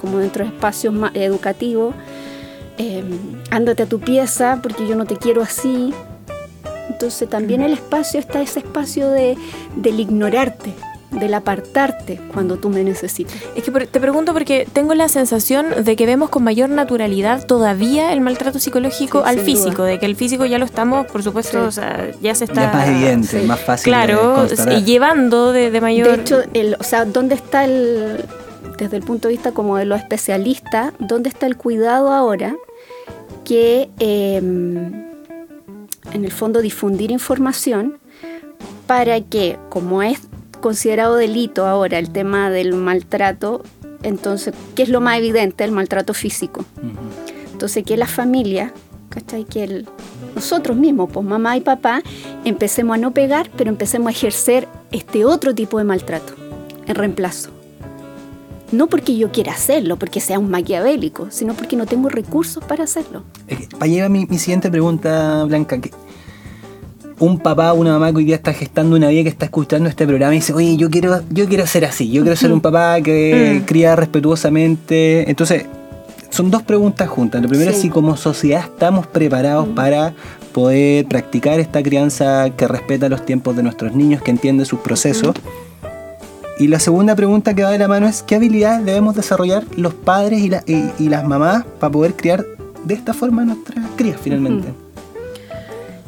como 0.00 0.18
dentro 0.18 0.44
de 0.44 0.50
espacios 0.50 0.94
educativos. 1.14 1.94
Eh, 2.76 3.02
ándate 3.50 3.84
a 3.84 3.86
tu 3.86 4.00
pieza 4.00 4.60
porque 4.62 4.86
yo 4.86 4.96
no 4.96 5.06
te 5.06 5.16
quiero 5.16 5.40
así. 5.42 5.94
Entonces 7.04 7.28
también 7.28 7.60
el 7.62 7.72
espacio 7.74 8.18
está 8.18 8.40
ese 8.40 8.60
espacio 8.60 9.10
de, 9.10 9.36
del 9.76 10.00
ignorarte, 10.00 10.72
del 11.10 11.34
apartarte 11.34 12.18
cuando 12.32 12.56
tú 12.56 12.70
me 12.70 12.82
necesitas. 12.82 13.34
Es 13.54 13.62
que 13.62 13.70
te 13.70 14.00
pregunto 14.00 14.32
porque 14.32 14.66
tengo 14.72 14.94
la 14.94 15.08
sensación 15.08 15.84
de 15.84 15.96
que 15.96 16.06
vemos 16.06 16.30
con 16.30 16.42
mayor 16.44 16.70
naturalidad 16.70 17.46
todavía 17.46 18.12
el 18.14 18.20
maltrato 18.22 18.58
psicológico 18.58 19.20
Sí, 19.22 19.28
al 19.28 19.38
físico, 19.38 19.82
duda. 19.82 19.86
de 19.88 19.98
que 19.98 20.06
el 20.06 20.16
físico 20.16 20.46
ya 20.46 20.58
lo 20.58 20.64
estamos, 20.64 21.06
por 21.06 21.22
supuesto, 21.22 21.60
Sí. 21.60 21.66
o 21.68 21.70
sea, 21.72 22.10
ya 22.22 22.34
se 22.34 22.44
está... 22.46 22.54
Ya 22.62 22.66
es 22.68 22.74
más 22.74 22.88
evidente, 22.88 23.40
sí. 23.40 23.46
más 23.46 23.60
fácil 23.60 23.84
Claro, 23.92 24.46
y 24.76 24.82
llevando 24.82 25.52
de, 25.52 25.70
de 25.70 25.80
mayor... 25.82 26.08
De 26.08 26.14
hecho, 26.22 26.42
el, 26.54 26.76
o 26.80 26.84
sea, 26.84 27.04
¿dónde 27.04 27.34
está 27.34 27.64
el, 27.66 28.24
desde 28.78 28.96
el 28.96 29.02
punto 29.02 29.28
de 29.28 29.34
vista 29.34 29.52
como 29.52 29.76
de 29.76 29.84
los 29.84 30.00
especialistas, 30.00 30.94
dónde 30.98 31.28
está 31.28 31.46
el 31.46 31.56
cuidado 31.58 32.10
ahora 32.12 32.56
que 33.44 33.90
eh, 34.00 34.40
en 36.14 36.24
el 36.24 36.32
fondo 36.32 36.62
difundir 36.62 37.10
información 37.10 37.98
para 38.86 39.20
que, 39.20 39.58
como 39.68 40.02
es 40.02 40.20
considerado 40.60 41.16
delito 41.16 41.66
ahora 41.66 41.98
el 41.98 42.10
tema 42.10 42.48
del 42.50 42.72
maltrato, 42.74 43.62
entonces, 44.02 44.54
¿qué 44.74 44.82
es 44.84 44.88
lo 44.88 45.00
más 45.00 45.18
evidente? 45.18 45.64
El 45.64 45.72
maltrato 45.72 46.14
físico. 46.14 46.64
Entonces, 47.52 47.84
que 47.84 47.96
la 47.96 48.06
familia, 48.06 48.72
¿cachai? 49.08 49.44
Que 49.44 49.64
el- 49.64 49.88
nosotros 50.34 50.76
mismos, 50.76 51.10
pues 51.12 51.24
mamá 51.26 51.56
y 51.56 51.60
papá, 51.60 52.02
empecemos 52.44 52.94
a 52.96 53.00
no 53.00 53.12
pegar, 53.12 53.50
pero 53.56 53.70
empecemos 53.70 54.08
a 54.08 54.10
ejercer 54.10 54.68
este 54.92 55.24
otro 55.24 55.54
tipo 55.54 55.78
de 55.78 55.84
maltrato, 55.84 56.34
en 56.86 56.94
reemplazo. 56.94 57.50
No 58.72 58.88
porque 58.88 59.16
yo 59.16 59.30
quiera 59.30 59.52
hacerlo, 59.52 59.96
porque 59.96 60.20
sea 60.20 60.38
un 60.38 60.50
maquiavélico, 60.50 61.28
sino 61.30 61.54
porque 61.54 61.76
no 61.76 61.86
tengo 61.86 62.08
recursos 62.08 62.62
para 62.64 62.84
hacerlo. 62.84 63.22
Para 63.78 63.86
llegar 63.86 64.06
a 64.06 64.08
mi, 64.08 64.26
mi 64.26 64.38
siguiente 64.38 64.68
pregunta, 64.70 65.44
Blanca, 65.44 65.80
que 65.80 65.90
un 67.20 67.38
papá 67.38 67.72
o 67.72 67.76
una 67.76 67.92
mamá 67.92 68.10
que 68.10 68.18
hoy 68.18 68.24
día 68.24 68.36
está 68.36 68.52
gestando 68.52 68.96
una 68.96 69.08
vida 69.08 69.22
que 69.22 69.28
está 69.28 69.44
escuchando 69.46 69.88
este 69.88 70.06
programa 70.06 70.34
y 70.34 70.38
dice, 70.38 70.52
oye, 70.52 70.76
yo 70.76 70.90
quiero, 70.90 71.20
yo 71.30 71.46
quiero 71.48 71.66
ser 71.66 71.84
así, 71.84 72.10
yo 72.10 72.22
quiero 72.22 72.36
ser 72.36 72.52
un 72.52 72.60
papá 72.60 73.00
que 73.00 73.60
Mm. 73.60 73.64
cría 73.66 73.94
respetuosamente. 73.96 75.28
Entonces, 75.30 75.64
son 76.30 76.50
dos 76.50 76.62
preguntas 76.62 77.08
juntas. 77.08 77.40
Lo 77.42 77.48
primero 77.48 77.70
Sí. 77.70 77.76
es 77.76 77.82
si 77.82 77.88
como 77.90 78.16
sociedad 78.16 78.62
estamos 78.64 79.06
preparados 79.06 79.68
para 79.68 80.12
poder 80.52 81.06
practicar 81.06 81.60
esta 81.60 81.82
crianza 81.82 82.50
que 82.50 82.66
respeta 82.68 83.08
los 83.08 83.24
tiempos 83.24 83.56
de 83.56 83.62
nuestros 83.62 83.94
niños, 83.94 84.20
que 84.22 84.30
entiende 84.30 84.64
sus 84.64 84.80
procesos. 84.80 85.34
Y 86.58 86.68
la 86.68 86.78
segunda 86.78 87.16
pregunta 87.16 87.54
que 87.54 87.62
va 87.64 87.70
de 87.70 87.78
la 87.78 87.88
mano 87.88 88.06
es 88.06 88.22
qué 88.22 88.36
habilidades 88.36 88.84
debemos 88.84 89.14
desarrollar 89.16 89.64
los 89.76 89.94
padres 89.94 90.40
y, 90.40 90.48
la- 90.50 90.62
y- 90.66 90.90
y 90.98 91.08
las 91.08 91.24
mamás 91.26 91.64
para 91.80 91.90
poder 91.92 92.14
criar 92.14 92.44
de 92.84 92.94
esta 92.94 93.12
forma 93.14 93.44
nuestras 93.44 93.84
crías 93.96 94.18
finalmente. 94.22 94.68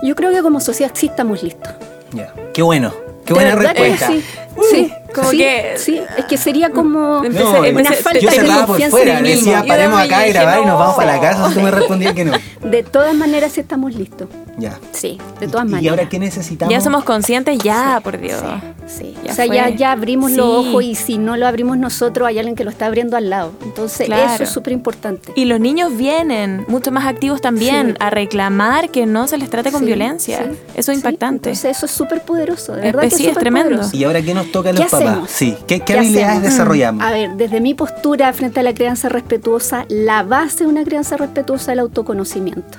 Yo 0.02 0.14
creo 0.14 0.32
que 0.32 0.42
como 0.42 0.60
sociedad 0.60 0.92
sí 0.94 1.06
estamos 1.06 1.42
listos. 1.42 1.72
Ya. 2.12 2.32
Qué 2.52 2.62
bueno, 2.62 2.92
qué 3.24 3.34
buena 3.34 3.54
respuesta. 3.54 4.08
sí. 4.08 4.24
Sí, 4.70 4.92
como 5.16 5.30
sí, 5.30 5.38
que- 5.38 5.74
sí, 5.76 6.00
es 6.18 6.24
que 6.26 6.36
sería 6.36 6.70
como 6.70 7.24
Empecé- 7.24 7.42
No, 7.44 7.64
empecé- 7.64 7.80
una 7.80 7.92
falta 7.92 8.18
de 8.30 8.66
confianza 8.66 8.90
fuera, 8.96 9.16
en 9.18 9.22
mí 9.24 9.30
decía 9.30 9.64
paremos 9.66 10.00
acá 10.00 10.26
y 10.28 10.30
y 10.30 10.34
nos 10.34 10.66
no. 10.66 10.78
vamos 10.78 10.94
para 10.96 11.14
la 11.16 11.20
casa, 11.20 11.50
tú 11.52 11.60
me 11.60 11.70
respondías 11.70 12.14
que 12.14 12.24
no. 12.24 12.32
De 12.62 12.82
todas 12.82 13.14
maneras 13.14 13.52
sí 13.52 13.60
estamos 13.60 13.94
listos. 13.94 14.28
Ya. 14.58 14.78
Sí, 14.92 15.18
de 15.38 15.48
todas 15.48 15.66
¿Y 15.66 15.70
maneras. 15.70 15.98
ahora 15.98 16.08
qué 16.08 16.18
necesitamos? 16.18 16.72
Ya 16.72 16.80
somos 16.80 17.04
conscientes, 17.04 17.58
ya, 17.58 18.00
por 18.02 18.18
Dios. 18.18 18.42
Sí, 18.86 19.14
Ya 19.22 19.32
o 19.32 19.34
sea, 19.34 19.44
ya, 19.46 19.64
fue. 19.64 19.76
ya 19.76 19.92
abrimos 19.92 20.30
los 20.32 20.46
ojos 20.66 20.82
y 20.82 20.94
si 20.94 21.18
no 21.18 21.36
lo 21.36 21.46
abrimos 21.46 21.76
nosotros, 21.76 22.26
hay 22.26 22.38
alguien 22.38 22.56
que 22.56 22.64
lo 22.64 22.70
está 22.70 22.86
abriendo 22.86 23.16
al 23.18 23.28
lado. 23.28 23.52
Entonces, 23.64 24.06
Claro. 24.06 24.32
eso 24.32 24.42
es 24.44 24.48
súper 24.48 24.72
importante. 24.72 25.32
Y 25.36 25.44
los 25.44 25.60
niños 25.60 25.94
vienen, 25.96 26.64
mucho 26.68 26.90
más 26.90 27.04
activos 27.06 27.40
también, 27.42 27.88
Sí. 27.88 27.94
a 28.00 28.08
reclamar 28.10 28.88
que 28.90 29.04
no 29.06 29.28
se 29.28 29.36
les 29.38 29.50
trate 29.50 29.70
con 29.72 29.80
Sí, 29.80 29.86
violencia. 29.86 30.38
sí, 30.44 30.58
Eso 30.74 30.78
es 30.78 30.86
sí. 30.86 30.92
impactante. 30.94 31.50
Entonces, 31.50 31.76
eso 31.76 31.86
es 31.86 31.92
súper 31.92 32.22
poderoso, 32.22 32.72
de 32.72 32.80
Eh, 32.80 32.84
verdad 32.92 33.02
que 33.02 33.10
sí, 33.10 33.14
es 33.16 33.20
es 33.20 33.26
súper 33.28 33.42
tremendo. 33.42 33.68
poderoso. 33.70 33.96
¿Y 33.96 34.04
ahora 34.04 34.22
qué 34.22 34.32
nos 34.34 34.50
toca 34.50 34.70
a 34.70 34.72
los 34.72 34.80
¿Qué 34.80 34.86
papás? 34.90 35.05
Hacemos? 35.08 35.30
Sí, 35.30 35.56
¿qué, 35.66 35.80
qué 35.80 35.84
¿Qué 35.84 35.98
habilidades 35.98 36.28
hacemos? 36.28 36.50
desarrollamos? 36.50 37.04
A 37.04 37.10
ver, 37.10 37.36
desde 37.36 37.60
mi 37.60 37.74
postura 37.74 38.32
frente 38.32 38.60
a 38.60 38.62
la 38.62 38.74
crianza 38.74 39.08
respetuosa, 39.08 39.84
la 39.88 40.22
base 40.22 40.64
de 40.64 40.70
una 40.70 40.84
crianza 40.84 41.16
respetuosa 41.16 41.72
es 41.72 41.74
el 41.74 41.80
autoconocimiento. 41.80 42.78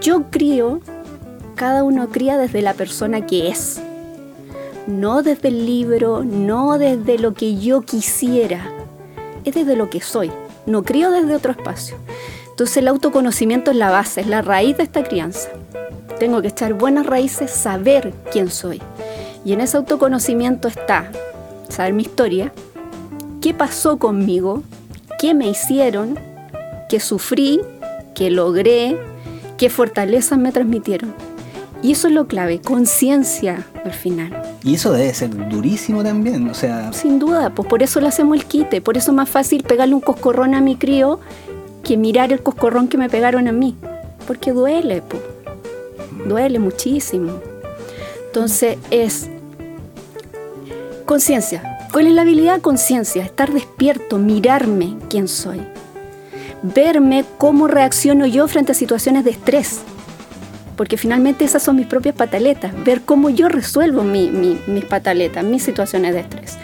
Yo 0.00 0.24
crío, 0.30 0.80
cada 1.56 1.82
uno 1.82 2.08
cría 2.08 2.38
desde 2.38 2.62
la 2.62 2.74
persona 2.74 3.26
que 3.26 3.48
es. 3.48 3.80
No 4.86 5.22
desde 5.22 5.48
el 5.48 5.66
libro, 5.66 6.24
no 6.24 6.78
desde 6.78 7.18
lo 7.18 7.34
que 7.34 7.56
yo 7.58 7.82
quisiera. 7.82 8.70
Es 9.44 9.54
desde 9.54 9.76
lo 9.76 9.90
que 9.90 10.00
soy. 10.00 10.30
No 10.66 10.82
crío 10.82 11.10
desde 11.10 11.34
otro 11.34 11.52
espacio. 11.52 11.96
Entonces 12.50 12.76
el 12.76 12.88
autoconocimiento 12.88 13.70
es 13.70 13.76
la 13.76 13.90
base, 13.90 14.20
es 14.20 14.26
la 14.26 14.42
raíz 14.42 14.76
de 14.76 14.82
esta 14.82 15.02
crianza. 15.02 15.48
Tengo 16.18 16.42
que 16.42 16.48
echar 16.48 16.74
buenas 16.74 17.06
raíces, 17.06 17.50
saber 17.50 18.12
quién 18.30 18.50
soy. 18.50 18.82
Y 19.50 19.52
en 19.52 19.62
ese 19.62 19.78
autoconocimiento 19.78 20.68
está 20.68 21.10
saber 21.68 21.92
mi 21.92 22.02
historia, 22.02 22.52
qué 23.40 23.52
pasó 23.52 23.96
conmigo, 23.96 24.62
qué 25.18 25.34
me 25.34 25.48
hicieron, 25.48 26.16
qué 26.88 27.00
sufrí, 27.00 27.60
qué 28.14 28.30
logré, 28.30 28.96
qué 29.58 29.68
fortalezas 29.68 30.38
me 30.38 30.52
transmitieron. 30.52 31.12
Y 31.82 31.90
eso 31.90 32.06
es 32.06 32.14
lo 32.14 32.28
clave, 32.28 32.60
conciencia 32.60 33.66
al 33.84 33.92
final. 33.92 34.40
Y 34.62 34.74
eso 34.74 34.92
debe 34.92 35.12
ser 35.12 35.30
durísimo 35.48 36.04
también, 36.04 36.48
o 36.48 36.54
sea, 36.54 36.92
Sin 36.92 37.18
duda, 37.18 37.50
pues 37.50 37.66
por 37.68 37.82
eso 37.82 38.00
le 38.00 38.06
hacemos 38.06 38.36
el 38.36 38.44
quite, 38.44 38.80
por 38.80 38.96
eso 38.96 39.10
es 39.10 39.16
más 39.16 39.28
fácil 39.28 39.64
pegarle 39.64 39.96
un 39.96 40.00
coscorrón 40.00 40.54
a 40.54 40.60
mi 40.60 40.76
crío 40.76 41.18
que 41.82 41.96
mirar 41.96 42.32
el 42.32 42.40
coscorrón 42.40 42.86
que 42.86 42.98
me 42.98 43.10
pegaron 43.10 43.48
a 43.48 43.52
mí, 43.52 43.74
porque 44.28 44.52
duele, 44.52 45.02
pues. 45.02 45.20
duele 46.24 46.60
muchísimo. 46.60 47.32
Entonces 48.28 48.78
es 48.92 49.28
conciencia. 51.14 51.76
¿Cuál 51.92 52.06
es 52.06 52.12
la 52.12 52.22
habilidad? 52.22 52.60
Conciencia, 52.60 53.24
estar 53.24 53.52
despierto, 53.52 54.16
mirarme 54.16 54.96
quién 55.08 55.26
soy, 55.26 55.60
verme 56.62 57.24
cómo 57.36 57.66
reacciono 57.66 58.26
yo 58.26 58.46
frente 58.46 58.70
a 58.70 58.74
situaciones 58.76 59.24
de 59.24 59.32
estrés. 59.32 59.80
Porque 60.76 60.96
finalmente 60.96 61.44
esas 61.44 61.64
son 61.64 61.74
mis 61.74 61.88
propias 61.88 62.14
pataletas, 62.14 62.72
ver 62.84 63.00
cómo 63.00 63.28
yo 63.28 63.48
resuelvo 63.48 64.04
mi- 64.04 64.30
mi- 64.30 64.60
mis 64.68 64.84
pataletas, 64.84 65.42
mis 65.42 65.64
situaciones 65.64 66.14
de 66.14 66.20
estrés. 66.20 66.58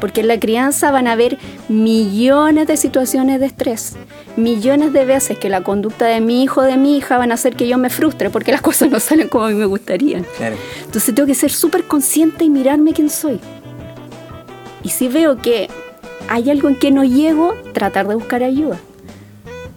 Porque 0.00 0.22
en 0.22 0.26
la 0.26 0.40
crianza 0.40 0.90
van 0.90 1.06
a 1.06 1.12
haber 1.12 1.38
millones 1.68 2.66
de 2.66 2.76
situaciones 2.76 3.38
de 3.38 3.46
estrés, 3.46 3.92
millones 4.36 4.92
de 4.92 5.04
veces 5.04 5.38
que 5.38 5.48
la 5.48 5.62
conducta 5.62 6.06
de 6.06 6.20
mi 6.20 6.42
hijo 6.42 6.62
o 6.62 6.64
de 6.64 6.76
mi 6.76 6.96
hija 6.96 7.18
van 7.18 7.30
a 7.30 7.34
hacer 7.34 7.54
que 7.54 7.68
yo 7.68 7.78
me 7.78 7.88
frustre 7.88 8.30
porque 8.30 8.50
las 8.50 8.62
cosas 8.62 8.90
no 8.90 8.98
salen 8.98 9.28
como 9.28 9.44
a 9.44 9.50
mí 9.50 9.54
me 9.54 9.64
gustarían. 9.66 10.26
claro. 10.36 10.56
Entonces 10.86 11.14
tengo 11.14 11.28
que 11.28 11.36
ser 11.36 11.52
súper 11.52 11.84
consciente 11.84 12.42
y 12.44 12.50
mirarme 12.50 12.92
quién 12.92 13.08
soy. 13.08 13.38
Y 14.82 14.88
si 14.90 15.08
veo 15.08 15.36
que 15.36 15.68
hay 16.28 16.50
algo 16.50 16.68
en 16.68 16.76
que 16.78 16.90
no 16.90 17.04
llego, 17.04 17.54
tratar 17.72 18.08
de 18.08 18.14
buscar 18.14 18.42
ayuda. 18.42 18.78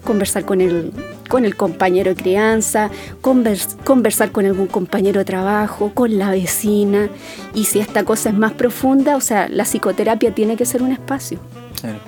Conversar 0.04 0.46
con 0.46 0.62
el, 0.62 0.92
con 1.30 1.46
el 1.46 1.56
compañero 1.56 2.14
de 2.14 2.22
crianza, 2.22 2.92
convers- 3.22 3.76
conversar 3.84 4.32
con 4.32 4.46
algún 4.46 4.68
compañero 4.68 5.20
de 5.20 5.26
trabajo, 5.26 5.92
con 5.94 6.18
la 6.18 6.30
vecina. 6.32 7.10
Y 7.56 7.66
si 7.66 7.80
esta 7.80 8.04
cosa 8.04 8.30
es 8.30 8.36
más 8.36 8.54
profunda, 8.54 9.16
o 9.16 9.22
sea, 9.22 9.48
la 9.50 9.64
psicoterapia 9.66 10.34
tiene 10.34 10.56
que 10.58 10.66
ser 10.66 10.82
un 10.84 10.92
espacio. 10.92 11.40
claro. 11.82 12.00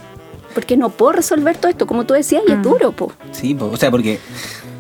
Porque 0.54 0.76
no 0.76 0.90
puedo 0.90 1.12
resolver 1.12 1.56
todo 1.56 1.70
esto, 1.70 1.86
como 1.86 2.06
tú 2.08 2.16
decías, 2.16 2.42
y 2.48 2.52
es 2.52 2.58
Mm. 2.58 2.62
duro, 2.64 2.92
po. 2.92 3.12
Sí, 3.32 3.54
po, 3.54 3.66
o 3.66 3.78
sea, 3.78 3.92
porque 3.92 4.18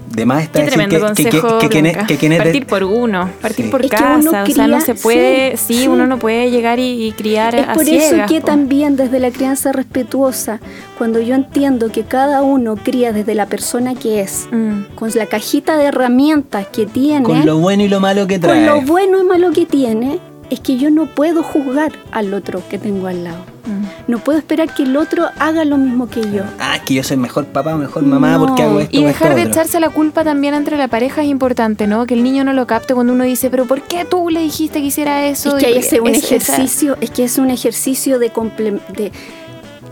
de 0.09 0.25
más 0.25 0.43
está 0.43 0.59
Qué 0.59 0.65
decir 0.65 0.73
tremendo 0.79 1.07
que, 1.07 1.13
que, 1.23 1.29
que, 1.29 1.39
consejo, 1.39 1.59
que 1.59 1.69
quienes- 1.69 1.93
Blanca. 1.93 2.07
que 2.07 2.17
quienes 2.17 2.37
de- 2.39 2.43
Partir 2.45 2.65
por 2.67 2.83
uno, 2.83 3.29
partir 3.41 3.65
Sí. 3.65 3.71
por 3.71 3.85
Es 3.85 3.91
que 3.91 3.97
casa, 3.97 4.15
uno 4.15 4.29
o 4.29 4.31
sea, 4.31 4.39
no 4.41 4.45
cría- 4.77 4.81
se 4.81 4.95
puede, 4.95 5.57
sí, 5.57 5.73
sí, 5.73 5.79
sí. 5.81 5.87
uno 5.87 6.07
no 6.07 6.17
puede 6.19 6.49
llegar 6.49 6.79
y, 6.79 7.07
y 7.07 7.11
criar 7.11 7.55
Es 7.55 7.67
a 7.67 7.73
por 7.73 7.83
eso 7.83 8.09
ciegas, 8.09 8.29
que 8.31 8.39
po. 8.41 8.47
también 8.47 8.95
desde 8.95 9.19
la 9.19 9.31
crianza 9.31 9.71
respetuosa, 9.71 10.59
cuando 10.97 11.19
yo 11.19 11.35
entiendo 11.35 11.91
que 11.91 12.03
cada 12.03 12.41
uno 12.41 12.75
cría 12.77 13.11
desde 13.13 13.35
la 13.35 13.45
persona 13.47 13.95
que 13.95 14.21
es, 14.21 14.47
Mm. 14.51 14.95
con 14.95 15.09
la 15.13 15.25
cajita 15.25 15.77
de 15.77 15.85
herramientas 15.85 16.67
que 16.67 16.85
tiene, 16.85 17.23
con 17.23 17.45
lo 17.45 17.57
bueno 17.59 17.83
y 17.83 17.87
lo 17.87 17.99
malo 17.99 18.27
que 18.27 18.35
con 18.39 18.49
trae. 18.49 18.65
lo 18.65 18.81
bueno 18.81 19.19
y 19.21 19.23
malo 19.23 19.51
que 19.51 19.65
tiene, 19.65 20.19
es 20.49 20.59
que 20.61 20.77
yo 20.77 20.89
no 20.89 21.07
puedo 21.07 21.43
juzgar 21.43 21.91
al 22.11 22.33
otro 22.33 22.61
que 22.69 22.77
tengo 22.77 23.07
al 23.07 23.23
lado. 23.25 23.56
Mm. 23.67 24.11
No 24.11 24.19
puedo 24.19 24.37
esperar 24.39 24.73
que 24.73 24.83
el 24.83 24.95
otro 24.97 25.25
haga 25.39 25.65
lo 25.65 25.77
mismo 25.77 26.07
que 26.09 26.21
yo. 26.31 26.43
Ah, 26.59 26.77
es 26.77 26.81
que 26.83 26.93
yo 26.93 27.03
soy 27.03 27.17
mejor 27.17 27.45
papá 27.47 27.75
o 27.75 27.77
mejor 27.77 28.03
mamá 28.03 28.31
No. 28.37 28.45
porque 28.47 28.63
hago 28.63 28.79
esto 28.79 28.95
Y 28.97 29.03
o 29.03 29.07
dejar 29.07 29.27
esto 29.29 29.35
de 29.35 29.41
otro. 29.47 29.51
echarse 29.61 29.79
la 29.79 29.89
culpa 29.89 30.23
también 30.23 30.53
entre 30.53 30.77
la 30.77 30.87
pareja 30.87 31.21
es 31.21 31.27
importante, 31.27 31.85
¿no? 31.87 32.05
Que 32.05 32.13
el 32.13 32.23
niño 32.23 32.43
no 32.43 32.53
lo 32.53 32.65
capte 32.65 32.93
cuando 32.93 33.13
uno 33.13 33.23
dice, 33.25 33.49
pero 33.49 33.65
¿por 33.65 33.81
qué 33.83 34.05
tú 34.05 34.29
le 34.29 34.39
dijiste 34.41 34.79
que 34.79 34.85
hiciera 34.87 35.25
eso? 35.27 35.57
Es 35.57 35.63
que 35.63 35.69
Y 35.71 35.73
hay 35.73 35.79
ese 35.79 35.99
un 36.01 36.07
es- 36.07 36.31
esa- 36.31 36.35
ejercicio, 36.55 36.97
es 37.01 37.09
que 37.11 37.23
es 37.25 37.37
un 37.37 37.49
ejercicio 37.49 38.19
de, 38.19 38.31
comple- 38.33 38.79
de, 38.95 39.11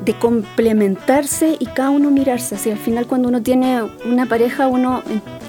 de 0.05 0.13
complementarse 0.19 1.55
y 1.59 1.65
cada 1.67 1.89
uno 1.89 2.11
mirarse. 2.11 2.55
Así 2.55 2.69
al 2.71 2.77
final 2.77 3.07
cuando 3.07 3.27
uno 3.29 3.41
tiene 3.41 3.81
una 4.05 4.25
pareja, 4.25 4.67
uno 4.67 5.03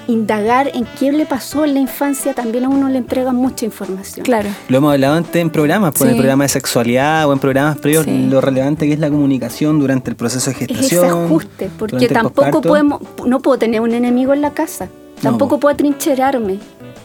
indagar 0.08 0.70
en 0.74 0.84
qué 0.98 1.12
le 1.12 1.26
pasó 1.26 1.64
en 1.64 1.74
la 1.74 1.80
infancia, 1.80 2.34
también 2.34 2.64
a 2.64 2.68
uno 2.68 2.88
le 2.88 2.98
entrega 2.98 3.32
mucha 3.32 3.64
información. 3.64 4.24
Claro. 4.24 4.48
Lo 4.68 4.78
hemos 4.78 4.92
hablado 4.92 5.14
antes 5.16 5.36
en 5.36 5.50
programas, 5.50 5.92
pues 5.92 6.02
en 6.02 6.08
el 6.08 6.14
Sí. 6.14 6.18
programa 6.20 6.44
de 6.44 6.48
sexualidad 6.48 7.28
o 7.28 7.32
en 7.32 7.38
programas 7.38 7.78
previos, 7.78 8.04
Sí. 8.04 8.26
lo 8.30 8.40
relevante 8.40 8.86
que 8.86 8.92
es 8.92 8.98
la 8.98 9.10
comunicación 9.10 9.78
durante 9.78 10.10
el 10.10 10.16
proceso 10.16 10.46
de 10.50 10.52
Es 10.52 10.58
gestación. 10.58 11.04
ese 11.06 11.14
ajuste, 11.14 11.70
porque 11.78 12.08
tampoco 12.08 12.60
podemos, 12.62 13.00
no 13.26 13.40
puedo 13.40 13.58
tener 13.58 13.80
un 13.80 13.92
enemigo 13.92 14.32
en 14.32 14.40
la 14.42 14.52
casa, 14.52 14.88
tampoco 15.22 15.56
po. 15.56 15.60
puedo 15.60 15.76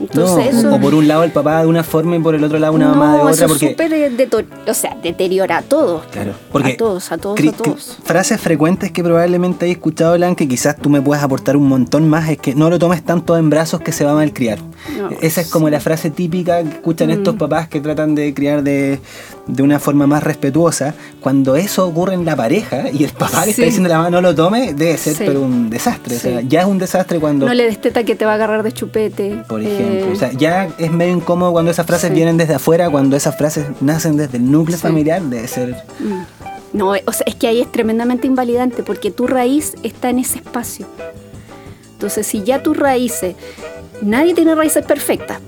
atrincherarme. 0.05 0.33
No, 0.33 0.39
Entonces 0.41 0.65
eso 0.65 0.75
o 0.75 0.79
por 0.79 0.93
un 0.93 1.07
lado 1.07 1.23
el 1.23 1.31
papá 1.31 1.61
de 1.61 1.67
una 1.67 1.83
forma 1.83 2.15
y 2.15 2.19
por 2.19 2.35
el 2.35 2.43
otro 2.43 2.59
lado 2.59 2.73
una 2.73 2.89
mamá 2.89 3.15
de 3.15 3.21
otra. 3.21 3.31
eso 3.33 3.47
porque 3.47 3.69
súper 3.69 4.19
o 4.67 4.73
sea, 4.73 4.97
deteriora 5.01 5.57
a 5.57 5.61
todos. 5.61 6.03
Claro, 6.11 6.33
porque 6.51 6.73
a 6.73 6.77
todos, 6.77 7.11
a 7.11 7.17
todos, 7.17 7.39
a 7.39 7.51
todos. 7.51 7.97
Frases 8.03 8.39
frecuentes 8.39 8.91
que 8.91 9.03
probablemente 9.03 9.65
hayas 9.65 9.77
escuchado, 9.77 10.15
Blan, 10.15 10.35
que 10.35 10.47
quizás 10.47 10.77
tú 10.77 10.89
me 10.89 11.01
puedas 11.01 11.23
aportar 11.23 11.57
un 11.57 11.67
montón 11.67 12.09
más, 12.09 12.29
es 12.29 12.37
que 12.37 12.55
no 12.55 12.69
lo 12.69 12.79
tomes 12.79 13.03
tanto 13.03 13.37
en 13.37 13.49
brazos 13.49 13.81
que 13.81 13.91
se 13.91 14.03
va 14.05 14.11
a 14.11 14.15
malcriar. 14.15 14.59
No, 14.97 15.09
Esa 15.21 15.41
es 15.41 15.49
como 15.49 15.69
la 15.69 15.79
frase 15.79 16.09
típica 16.09 16.61
que 16.63 16.69
escuchan 16.69 17.09
Mm. 17.09 17.11
estos 17.11 17.35
papás 17.35 17.67
que 17.67 17.79
tratan 17.81 18.15
de 18.15 18.33
criar 18.33 18.63
de, 18.63 18.99
de 19.51 19.63
una 19.63 19.79
forma 19.79 20.07
más 20.07 20.23
respetuosa. 20.23 20.93
Cuando 21.19 21.55
eso 21.55 21.85
ocurre 21.87 22.13
en 22.13 22.25
la 22.25 22.35
pareja 22.35 22.89
y 22.91 23.03
el 23.03 23.11
papá 23.11 23.45
le 23.45 23.51
está 23.51 23.61
Sí. 23.63 23.65
diciendo 23.67 23.87
a 23.87 23.91
la 23.91 23.97
mamá 23.97 24.09
no 24.09 24.21
lo 24.21 24.33
tome, 24.33 24.73
debe 24.73 24.97
ser 24.97 25.13
Sí. 25.15 25.23
pero 25.25 25.41
un 25.41 25.69
desastre. 25.69 26.15
O 26.15 26.19
Sí. 26.19 26.29
sea, 26.29 26.41
ya 26.41 26.61
es 26.61 26.67
un 26.67 26.77
desastre 26.77 27.19
cuando... 27.19 27.45
No 27.45 27.53
le 27.53 27.65
des 27.65 27.79
teta 27.79 28.03
que 28.03 28.15
te 28.15 28.25
va 28.25 28.31
a 28.31 28.35
agarrar 28.35 28.63
de 28.63 28.71
chupete. 28.71 29.43
Por 29.47 29.61
ejemplo, 29.61 30.07
eh, 30.07 30.11
o 30.13 30.15
sea, 30.15 30.31
ya 30.31 30.69
es 30.77 30.91
medio 30.91 31.13
incómodo 31.13 31.51
cuando 31.51 31.71
esas 31.71 31.85
frases 31.85 32.09
Sí. 32.09 32.15
vienen 32.15 32.37
desde 32.37 32.55
afuera, 32.55 32.89
cuando 32.89 33.15
esas 33.15 33.35
frases 33.37 33.65
nacen 33.81 34.17
desde 34.17 34.37
el 34.37 34.49
núcleo 34.51 34.77
Sí. 34.77 34.83
familiar, 34.83 35.21
debe 35.21 35.47
ser 35.47 35.75
Mm. 35.99 36.23
No, 36.73 36.91
o 36.91 37.11
sea, 37.11 37.25
es 37.25 37.35
que 37.35 37.47
ahí 37.47 37.59
es 37.59 37.69
tremendamente 37.71 38.27
invalidante 38.27 38.81
porque 38.83 39.11
tu 39.11 39.27
raíz 39.27 39.73
está 39.83 40.09
en 40.09 40.19
ese 40.19 40.37
espacio. 40.39 40.87
Entonces, 41.93 42.25
si 42.25 42.43
ya 42.43 42.63
tus 42.63 42.77
raíces, 42.77 43.35
nadie 44.01 44.33
tiene 44.33 44.55
raíces 44.55 44.83
perfectas. 44.85 45.39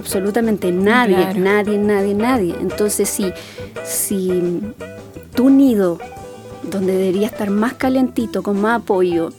Absolutamente 0.00 0.72
nadie, 0.72 1.14
Claro. 1.16 1.38
nadie, 1.40 1.78
nadie, 1.78 2.14
nadie. 2.14 2.54
Entonces, 2.60 3.08
si, 3.08 3.32
si 3.84 4.60
tu 5.34 5.50
nido, 5.50 5.98
donde 6.70 6.92
debería 6.96 7.26
estar 7.26 7.50
más 7.50 7.74
calentito, 7.74 8.42
con 8.42 8.60
más 8.60 8.80
apoyo, 8.82 9.30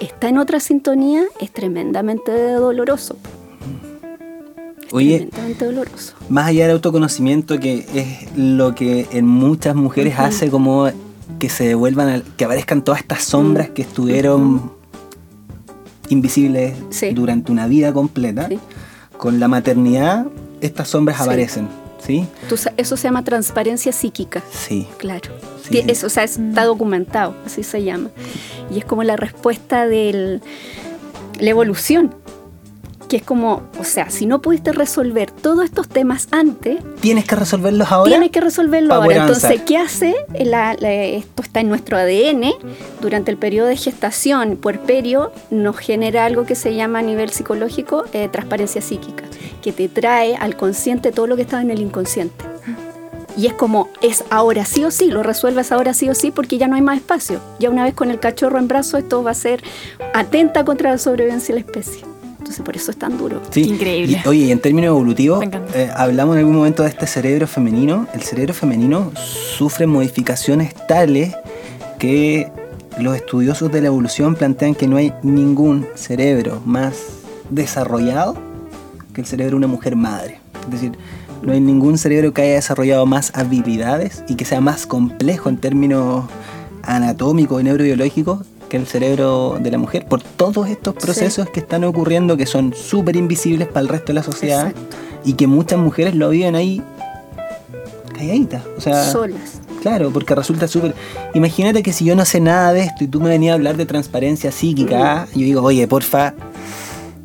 está 0.00 0.28
en 0.28 0.38
otra 0.38 0.60
sintonía, 0.60 1.22
es 1.40 1.50
tremendamente 1.52 2.32
doloroso. 2.52 3.16
Es 4.86 4.92
Oye, 4.92 5.16
tremendamente 5.18 5.64
doloroso. 5.64 6.14
más 6.28 6.46
allá 6.48 6.64
del 6.66 6.72
autoconocimiento, 6.76 7.58
que 7.58 7.86
es 7.94 8.36
lo 8.38 8.74
que 8.74 9.06
en 9.12 9.26
muchas 9.26 9.74
mujeres 9.74 10.18
hace 10.18 10.50
como 10.50 10.88
que 11.38 11.48
se 11.48 11.66
devuelvan, 11.66 12.08
al- 12.08 12.22
que 12.36 12.44
aparezcan 12.44 12.82
todas 12.84 13.00
estas 13.00 13.24
sombras 13.24 13.70
que 13.70 13.82
estuvieron 13.82 14.70
invisibles 16.10 16.74
Sí. 16.90 17.10
durante 17.14 17.50
una 17.50 17.66
vida 17.66 17.92
completa. 17.92 18.46
Sí. 18.48 18.58
Con 19.16 19.40
la 19.40 19.48
maternidad, 19.48 20.26
estas 20.60 20.88
sombras 20.88 21.18
Sí. 21.18 21.22
aparecen, 21.24 21.68
¿sí? 22.04 22.26
Eso 22.76 22.96
se 22.96 23.04
llama 23.04 23.22
transparencia 23.24 23.92
psíquica. 23.92 24.42
Sí. 24.52 24.86
Claro. 24.98 25.30
Sí. 25.68 25.82
Eso, 25.86 26.06
o 26.06 26.10
sea, 26.10 26.24
está 26.24 26.64
documentado, 26.64 27.34
así 27.46 27.62
se 27.62 27.82
llama. 27.82 28.10
Y 28.70 28.78
es 28.78 28.84
como 28.84 29.02
la 29.02 29.16
respuesta 29.16 29.86
de 29.86 30.40
la 31.40 31.50
evolución. 31.50 32.14
Que 33.14 33.18
es 33.18 33.24
como, 33.24 33.62
o 33.78 33.84
sea, 33.84 34.10
si 34.10 34.26
no 34.26 34.42
pudiste 34.42 34.72
resolver 34.72 35.30
todos 35.30 35.64
estos 35.64 35.88
temas 35.88 36.26
antes, 36.32 36.78
Tienes 37.00 37.24
que 37.24 37.36
resolverlos 37.36 37.92
ahora. 37.92 38.10
tienes 38.10 38.32
que 38.32 38.40
resolverlo 38.40 38.88
pa' 38.88 38.96
ahora. 38.96 39.16
Entonces. 39.18 39.60
¿qué 39.64 39.76
hace? 39.76 40.16
La- 40.36 40.74
la- 40.80 40.92
esto 40.92 41.42
está 41.44 41.60
en 41.60 41.68
nuestro 41.68 41.96
ADN. 41.96 42.52
Durante 43.00 43.30
el 43.30 43.36
periodo 43.36 43.68
de 43.68 43.76
gestación, 43.76 44.56
puerperio, 44.56 45.30
nos 45.52 45.76
genera 45.76 46.24
algo 46.24 46.44
que 46.44 46.56
se 46.56 46.74
llama 46.74 46.98
a 46.98 47.02
nivel 47.02 47.30
psicológico 47.30 48.02
eh, 48.12 48.28
transparencia 48.32 48.82
psíquica, 48.82 49.22
que 49.62 49.70
te 49.70 49.88
trae 49.88 50.34
al 50.34 50.56
consciente 50.56 51.12
todo 51.12 51.28
lo 51.28 51.36
que 51.36 51.42
estaba 51.42 51.62
en 51.62 51.70
el 51.70 51.80
inconsciente. 51.82 52.44
Y 53.36 53.46
es 53.46 53.52
como, 53.52 53.90
es 54.02 54.24
ahora 54.30 54.64
sí 54.64 54.82
o 54.84 54.90
sí, 54.90 55.08
lo 55.12 55.22
resuelves 55.22 55.70
ahora 55.70 55.94
sí 55.94 56.08
o 56.08 56.16
sí 56.16 56.32
porque 56.32 56.58
ya 56.58 56.66
no 56.66 56.74
hay 56.74 56.82
más 56.82 56.96
espacio. 56.96 57.38
Ya 57.60 57.70
una 57.70 57.84
vez 57.84 57.94
con 57.94 58.10
el 58.10 58.18
cachorro 58.18 58.58
en 58.58 58.66
brazos, 58.66 58.98
esto 59.04 59.22
va 59.22 59.30
a 59.30 59.34
ser 59.34 59.62
atenta 60.14 60.64
contra 60.64 60.90
la 60.90 60.98
sobrevivencia 60.98 61.54
de 61.54 61.60
la 61.60 61.66
especie. 61.66 62.04
Entonces, 62.44 62.62
por 62.62 62.76
eso 62.76 62.90
es 62.90 62.98
tan 62.98 63.16
duro. 63.16 63.40
Sí. 63.52 63.62
Increíble. 63.62 64.20
Y, 64.22 64.28
oye, 64.28 64.44
y 64.44 64.52
en 64.52 64.60
términos 64.60 64.88
evolutivos, 64.88 65.42
eh, 65.72 65.90
hablamos 65.96 66.36
en 66.36 66.40
algún 66.40 66.56
momento 66.56 66.82
de 66.82 66.90
este 66.90 67.06
cerebro 67.06 67.46
femenino. 67.46 68.06
El 68.12 68.20
cerebro 68.20 68.52
femenino 68.52 69.12
sufre 69.16 69.86
modificaciones 69.86 70.74
tales 70.86 71.34
que 71.98 72.52
los 72.98 73.16
estudiosos 73.16 73.72
de 73.72 73.80
la 73.80 73.86
evolución 73.86 74.34
plantean 74.34 74.74
que 74.74 74.86
no 74.86 74.98
hay 74.98 75.14
ningún 75.22 75.86
cerebro 75.94 76.60
más 76.66 76.96
desarrollado 77.48 78.36
que 79.14 79.22
el 79.22 79.26
cerebro 79.26 79.52
de 79.52 79.56
una 79.56 79.66
mujer 79.66 79.96
madre. 79.96 80.38
Es 80.66 80.70
decir, 80.70 80.92
no 81.40 81.54
hay 81.54 81.62
ningún 81.62 81.96
cerebro 81.96 82.34
que 82.34 82.42
haya 82.42 82.54
desarrollado 82.56 83.06
más 83.06 83.32
habilidades 83.34 84.22
y 84.28 84.34
que 84.34 84.44
sea 84.44 84.60
más 84.60 84.86
complejo 84.86 85.48
en 85.48 85.56
términos 85.56 86.26
anatómicos 86.82 87.62
y 87.62 87.64
neurobiológicos 87.64 88.40
que 88.68 88.76
el 88.76 88.86
cerebro 88.86 89.58
de 89.60 89.70
la 89.70 89.78
mujer 89.78 90.06
por 90.06 90.22
todos 90.22 90.68
estos 90.68 90.94
procesos 90.94 91.48
que 91.50 91.60
están 91.60 91.84
ocurriendo 91.84 92.36
que 92.36 92.46
son 92.46 92.74
súper 92.74 93.16
invisibles 93.16 93.68
para 93.68 93.80
el 93.80 93.88
resto 93.88 94.08
de 94.08 94.14
la 94.14 94.22
sociedad 94.22 94.68
Exacto. 94.68 94.96
y 95.24 95.34
que 95.34 95.46
muchas 95.46 95.78
mujeres 95.78 96.14
lo 96.14 96.30
viven 96.30 96.54
ahí 96.56 96.82
calladitas. 98.16 98.62
O 98.76 98.80
sea, 98.80 99.04
Solas. 99.04 99.60
Claro, 99.82 100.10
porque 100.10 100.34
resulta 100.34 100.66
súper... 100.66 100.94
Imagínate 101.34 101.82
que 101.82 101.92
si 101.92 102.06
yo 102.06 102.16
no 102.16 102.24
sé 102.24 102.40
nada 102.40 102.72
de 102.72 102.80
esto 102.80 103.04
y 103.04 103.06
tú 103.06 103.20
me 103.20 103.28
venías 103.28 103.52
a 103.52 103.54
hablar 103.56 103.76
de 103.76 103.84
transparencia 103.84 104.50
psíquica, 104.50 105.26
yo 105.34 105.40
digo, 105.40 105.62
oye, 105.62 105.86
porfa, 105.86 106.32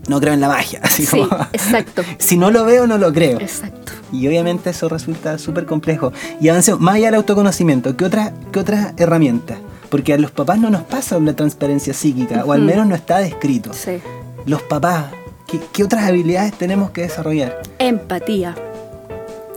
no 0.09 0.19
creo 0.19 0.33
en 0.33 0.41
la 0.41 0.49
magia. 0.49 0.79
Así 0.83 1.05
Sí, 1.05 1.21
como, 1.21 1.41
exacto. 1.53 2.01
si 2.17 2.35
no 2.35 2.51
lo 2.51 2.65
veo, 2.65 2.85
no 2.85 2.97
lo 2.97 3.13
creo. 3.13 3.39
Exacto. 3.39 3.93
Y 4.11 4.27
obviamente 4.27 4.71
eso 4.71 4.89
resulta 4.89 5.37
súper 5.37 5.65
complejo. 5.65 6.11
Y 6.41 6.49
avancemos, 6.49 6.81
más 6.81 6.95
allá 6.95 7.05
del 7.07 7.15
autoconocimiento, 7.15 7.95
¿qué 7.95 8.03
otra, 8.03 8.33
qué 8.51 8.59
otra 8.59 8.93
herramienta? 8.97 9.57
Porque 9.89 10.13
a 10.13 10.17
los 10.17 10.31
papás 10.31 10.59
no 10.59 10.69
nos 10.69 10.83
pasa 10.83 11.17
una 11.17 11.35
transparencia 11.35 11.93
psíquica, 11.93 12.45
o 12.45 12.53
al 12.53 12.61
menos 12.61 12.85
no 12.87 12.95
está 12.95 13.19
descrito. 13.19 13.73
Sí. 13.73 13.99
Los 14.45 14.61
papás, 14.61 15.05
¿qué, 15.47 15.59
qué 15.73 15.83
otras 15.83 16.03
habilidades 16.03 16.53
tenemos 16.53 16.91
que 16.91 17.01
desarrollar? 17.01 17.61
Empatía. 17.79 18.55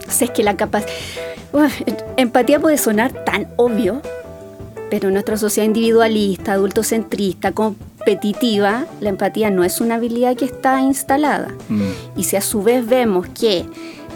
O 0.07 0.11
sea, 0.11 0.27
es 0.27 0.33
que 0.33 0.43
la 0.43 0.57
capacidad... 0.57 0.91
empatía 2.17 2.59
puede 2.59 2.77
sonar 2.77 3.11
tan 3.25 3.47
obvio, 3.57 4.01
pero 4.89 5.07
en 5.07 5.13
nuestra 5.13 5.37
sociedad 5.37 5.65
individualista, 5.65 6.53
adultocentrista, 6.53 7.51
competitiva, 7.51 8.85
la 9.01 9.09
empatía 9.09 9.49
no 9.49 9.63
es 9.63 9.81
una 9.81 9.95
habilidad 9.95 10.35
que 10.35 10.45
está 10.45 10.81
instalada. 10.81 11.47
Y 12.15 12.23
si 12.25 12.35
a 12.35 12.41
su 12.41 12.63
vez 12.63 12.85
vemos 12.85 13.27
que 13.27 13.65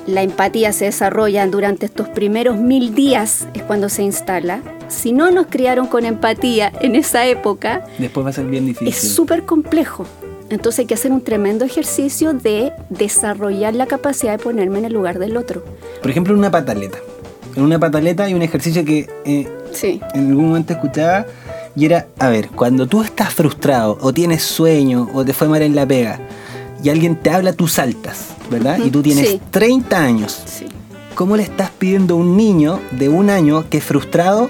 la 0.08 0.24
empatía 0.24 0.72
se 0.74 0.86
desarrolla 0.86 1.46
durante 1.48 1.86
estos 1.86 2.08
primeros 2.10 2.58
mil 2.58 2.96
días, 2.96 3.48
es 3.54 3.62
cuando 3.64 3.90
se 3.90 4.04
instala, 4.04 4.62
si 4.88 5.12
no 5.12 5.32
nos 5.32 5.48
criaron 5.48 5.88
con 5.88 6.06
empatía 6.06 6.72
en 6.82 6.96
esa 6.96 7.26
época, 7.28 7.86
Después 8.00 8.26
va 8.26 8.30
a 8.30 8.34
ser 8.34 8.46
bien 8.46 8.66
difícil. 8.66 8.88
es 8.88 8.98
súper 9.14 9.44
complejo. 9.44 10.06
Entonces 10.50 10.80
hay 10.80 10.86
que 10.86 10.94
hacer 10.94 11.12
un 11.12 11.20
tremendo 11.22 11.66
ejercicio 11.66 12.32
de 12.32 12.72
desarrollar 12.90 13.76
la 13.76 13.86
capacidad 13.86 14.32
de 14.38 14.38
ponerme 14.42 14.80
en 14.80 14.86
el 14.86 14.94
lugar 14.94 15.20
del 15.20 15.36
otro. 15.36 15.62
Por 16.02 16.10
ejemplo, 16.10 16.32
en 16.34 16.40
una 16.40 16.50
pataleta. 16.52 17.00
En 17.58 17.64
una 17.64 17.78
pataleta 17.80 18.24
hay 18.24 18.34
un 18.34 18.42
ejercicio 18.42 18.86
que 18.86 19.10
eh, 19.26 19.48
Sí. 19.74 20.00
en 20.14 20.30
algún 20.30 20.48
momento 20.48 20.72
escuchaba 20.72 21.26
y 21.76 21.86
era, 21.86 22.08
a 22.18 22.30
ver, 22.30 22.48
cuando 22.50 22.88
tú 22.88 23.02
estás 23.02 23.34
frustrado 23.34 23.98
o 24.00 24.14
tienes 24.14 24.42
sueño 24.44 25.10
o 25.14 25.26
te 25.26 25.34
fue 25.34 25.50
mal 25.50 25.62
en 25.62 25.76
la 25.76 25.86
pega 25.86 26.20
y 26.82 26.90
alguien 26.90 27.18
te 27.18 27.30
habla, 27.30 27.52
tú 27.52 27.68
saltas, 27.68 28.28
¿verdad? 28.50 28.80
Y 28.84 28.90
tú 28.90 29.02
tienes 29.02 29.30
sí. 29.30 29.42
30 29.52 29.98
años. 29.98 30.44
Sí. 30.46 30.66
¿Cómo 31.16 31.36
le 31.36 31.44
estás 31.44 31.72
pidiendo 31.72 32.14
a 32.14 32.18
un 32.18 32.38
niño 32.38 32.80
de 32.92 33.10
un 33.10 33.30
año 33.30 33.70
que 33.70 33.82
frustrado 33.82 34.50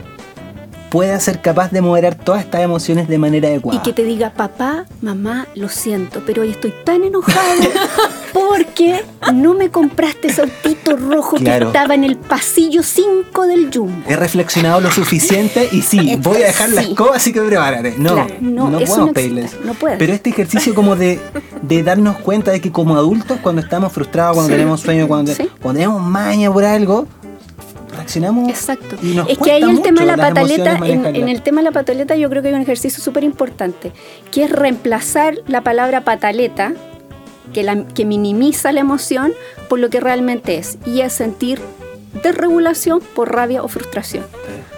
pueda 0.90 1.20
ser 1.20 1.42
capaz 1.42 1.72
de 1.72 1.82
moderar 1.82 2.16
todas 2.16 2.44
estas 2.44 2.62
emociones 2.62 3.08
de 3.08 3.18
manera 3.18 3.48
Y 3.48 3.52
adecuada? 3.52 3.84
que 3.84 3.94
te 3.94 4.04
diga, 4.04 4.32
papá, 4.32 4.86
mamá, 5.02 5.48
lo 5.56 5.70
siento, 5.70 6.22
pero 6.26 6.44
hoy 6.44 6.52
estoy 6.52 6.74
tan 6.86 7.04
enojado 7.04 7.38
porque 8.34 9.04
no 9.34 9.54
me 9.54 9.70
compraste 9.70 10.28
ese 10.28 10.42
autito 10.42 10.96
rojo 10.96 11.38
Claro. 11.38 11.72
que 11.72 11.78
estaba 11.78 11.96
en 11.96 12.04
el 12.04 12.18
pasillo 12.18 12.84
5 12.84 13.48
del 13.48 13.70
Jumbo. 13.74 14.04
He 14.08 14.16
reflexionado 14.16 14.80
lo 14.82 14.92
suficiente 14.92 15.68
y 15.72 15.82
sí, 15.82 16.16
voy 16.22 16.44
a 16.44 16.48
dejar 16.48 16.70
la 16.70 16.82
escoba, 16.82 17.16
así 17.16 17.34
que 17.34 17.42
prepárate. 17.42 17.96
No, 17.98 18.14
Claro, 18.14 18.34
no, 18.42 18.70
no, 18.70 18.80
podemos 18.80 18.98
no 18.98 19.08
existe, 19.08 19.50
no. 19.66 19.74
Pero 19.98 20.14
este 20.14 20.30
ejercicio 20.30 20.74
como 20.76 20.96
de, 20.96 21.20
de 21.62 21.84
darnos 21.84 22.18
cuenta 22.18 22.52
de 22.52 22.62
que 22.62 22.72
como 22.72 22.96
adultos, 22.96 23.40
cuando 23.42 23.62
estamos 23.62 23.92
frustrados, 23.92 24.36
cuando 24.36 24.50
Sí. 24.50 24.58
tenemos 24.58 24.82
sueño, 24.82 25.08
cuando, 25.08 25.34
Sí. 25.34 25.50
cuando 25.62 25.80
tenemos 25.80 26.02
maña 26.02 26.52
por 26.52 26.64
algo, 26.64 27.08
reaccionamos. 28.08 28.50
Exacto. 28.50 28.96
y 29.02 29.08
nos 29.16 29.30
Es 29.30 29.38
que 29.38 29.52
ahí 29.52 29.64
el 29.64 29.82
tema 29.82 30.02
de 30.02 30.08
la 30.08 30.18
pataleta, 30.18 30.80
en, 30.84 31.28
el 31.30 31.42
tema 31.42 31.60
de 31.62 31.66
la 31.66 31.72
pataleta 31.72 32.16
yo 32.16 32.30
creo 32.30 32.42
que 32.42 32.50
hay 32.50 32.54
un 32.54 32.62
ejercicio 32.62 33.04
súper 33.04 33.24
importante, 33.24 33.92
que 34.32 34.44
es 34.46 34.52
reemplazar 34.52 35.36
la 35.48 35.62
palabra 35.62 36.02
pataleta, 36.02 36.74
que, 37.54 37.64
la, 37.64 37.86
que 37.88 38.06
minimiza 38.06 38.72
la 38.72 38.80
emoción, 38.82 39.34
por 39.70 39.80
lo 39.80 39.90
que 39.90 40.00
realmente 40.00 40.58
es, 40.58 40.78
y 40.86 41.02
es 41.02 41.14
sentir 41.14 41.60
desregulación 42.24 43.02
por 43.16 43.32
rabia 43.34 43.62
o 43.64 43.68
frustración. 43.68 44.26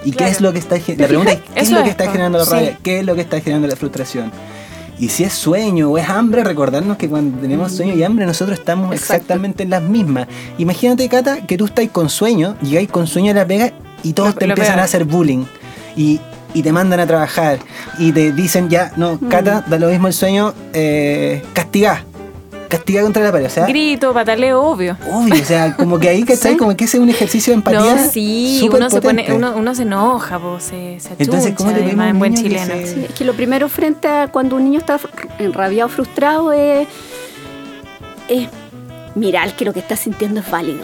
¿Y 0.03 0.11
qué 0.11 0.17
Claro. 0.17 0.31
es 0.31 0.41
lo 0.41 0.53
que 0.53 0.59
está 0.59 0.79
gen- 0.79 0.99
La 0.99 1.07
pregunta 1.07 1.31
es, 1.33 1.39
¿qué 1.53 1.59
es 1.61 1.69
lo 1.71 1.77
que 1.79 1.83
es, 1.85 1.89
está 1.91 2.11
generando 2.11 2.37
la 2.39 2.45
rabia? 2.45 2.77
¿Qué 2.83 2.99
es 2.99 3.05
lo 3.05 3.15
que 3.15 3.21
está 3.21 3.39
generando 3.39 3.67
la 3.67 3.75
frustración? 3.75 4.31
Y 4.99 5.09
si 5.09 5.23
es 5.23 5.33
sueño 5.33 5.89
o 5.91 5.97
es 5.97 6.09
hambre, 6.09 6.43
recordarnos 6.43 6.97
que 6.97 7.07
cuando 7.07 7.37
tenemos 7.39 7.71
sueño 7.71 7.93
y 7.95 8.03
hambre 8.03 8.25
nosotros 8.25 8.59
estamos 8.59 8.91
Exacto. 8.93 9.13
exactamente 9.15 9.63
en 9.63 9.69
las 9.69 9.81
mismas. 9.81 10.27
Imagínate, 10.57 11.07
Cata, 11.07 11.41
que 11.47 11.57
tú 11.57 11.65
estás 11.65 11.87
con 11.89 12.09
sueño, 12.09 12.55
llegáis 12.61 12.89
con 12.89 13.07
sueño 13.07 13.31
a 13.31 13.35
la 13.35 13.45
pega 13.47 13.71
y 14.03 14.11
todos 14.13 14.33
Lo- 14.33 14.35
te 14.39 14.45
lo 14.47 14.53
empiezan 14.53 14.73
peor. 14.75 14.81
a 14.81 14.85
hacer 14.85 15.05
bullying. 15.05 15.45
Y, 15.95 16.19
y 16.53 16.63
te 16.63 16.71
mandan 16.73 16.99
a 16.99 17.07
trabajar. 17.07 17.59
Y 17.97 18.11
te 18.11 18.31
dicen 18.33 18.69
ya, 18.69 18.91
no, 18.97 19.17
Cata, 19.29 19.63
da 19.67 19.79
lo 19.79 19.87
mismo 19.89 20.07
el 20.07 20.13
sueño, 20.13 20.53
eh, 20.73 21.43
castigá. 21.53 22.03
Castigá 22.69 23.01
contra 23.01 23.21
la 23.23 23.31
pared. 23.31 23.47
O 23.47 23.49
sea, 23.49 23.65
Grito, 23.65 24.13
pataleo, 24.13 24.61
obvio. 24.61 24.95
obvio, 25.11 25.33
o 25.41 25.45
sea, 25.45 25.75
como 25.75 25.99
que 25.99 26.07
ahí, 26.09 26.23
¿cachai? 26.23 26.51
Sí. 26.53 26.57
Como 26.57 26.77
que 26.77 26.85
ese 26.85 26.97
es 26.97 27.03
un 27.03 27.09
ejercicio 27.09 27.51
de 27.51 27.55
empatía. 27.55 27.79
No, 27.79 28.09
sí, 28.09 28.69
uno 28.71 28.89
se, 28.89 29.01
pone, 29.01 29.25
uno, 29.33 29.53
uno 29.57 29.75
se 29.75 29.81
enoja, 29.81 30.39
po, 30.39 30.59
se, 30.59 30.99
se 30.99 31.09
Entonces, 31.17 31.53
¿cómo 31.55 31.71
le 31.71 31.83
además, 31.83 32.11
en 32.11 32.19
buen 32.19 32.33
que 32.35 32.43
chileno. 32.43 32.65
se- 32.65 32.87
Sí, 32.93 33.05
es 33.09 33.13
que 33.15 33.25
lo 33.25 33.33
primero 33.33 33.67
frente 33.67 34.07
a 34.07 34.27
cuando 34.29 34.55
un 34.55 34.63
niño 34.63 34.79
está 34.79 34.99
enrabiado, 35.39 35.89
frustrado, 35.89 36.53
es, 36.53 36.87
es 38.27 38.47
mirar 39.15 39.55
que 39.55 39.65
lo 39.65 39.73
que 39.73 39.79
está 39.79 39.95
sintiendo 39.95 40.39
es 40.39 40.49
válido. 40.49 40.83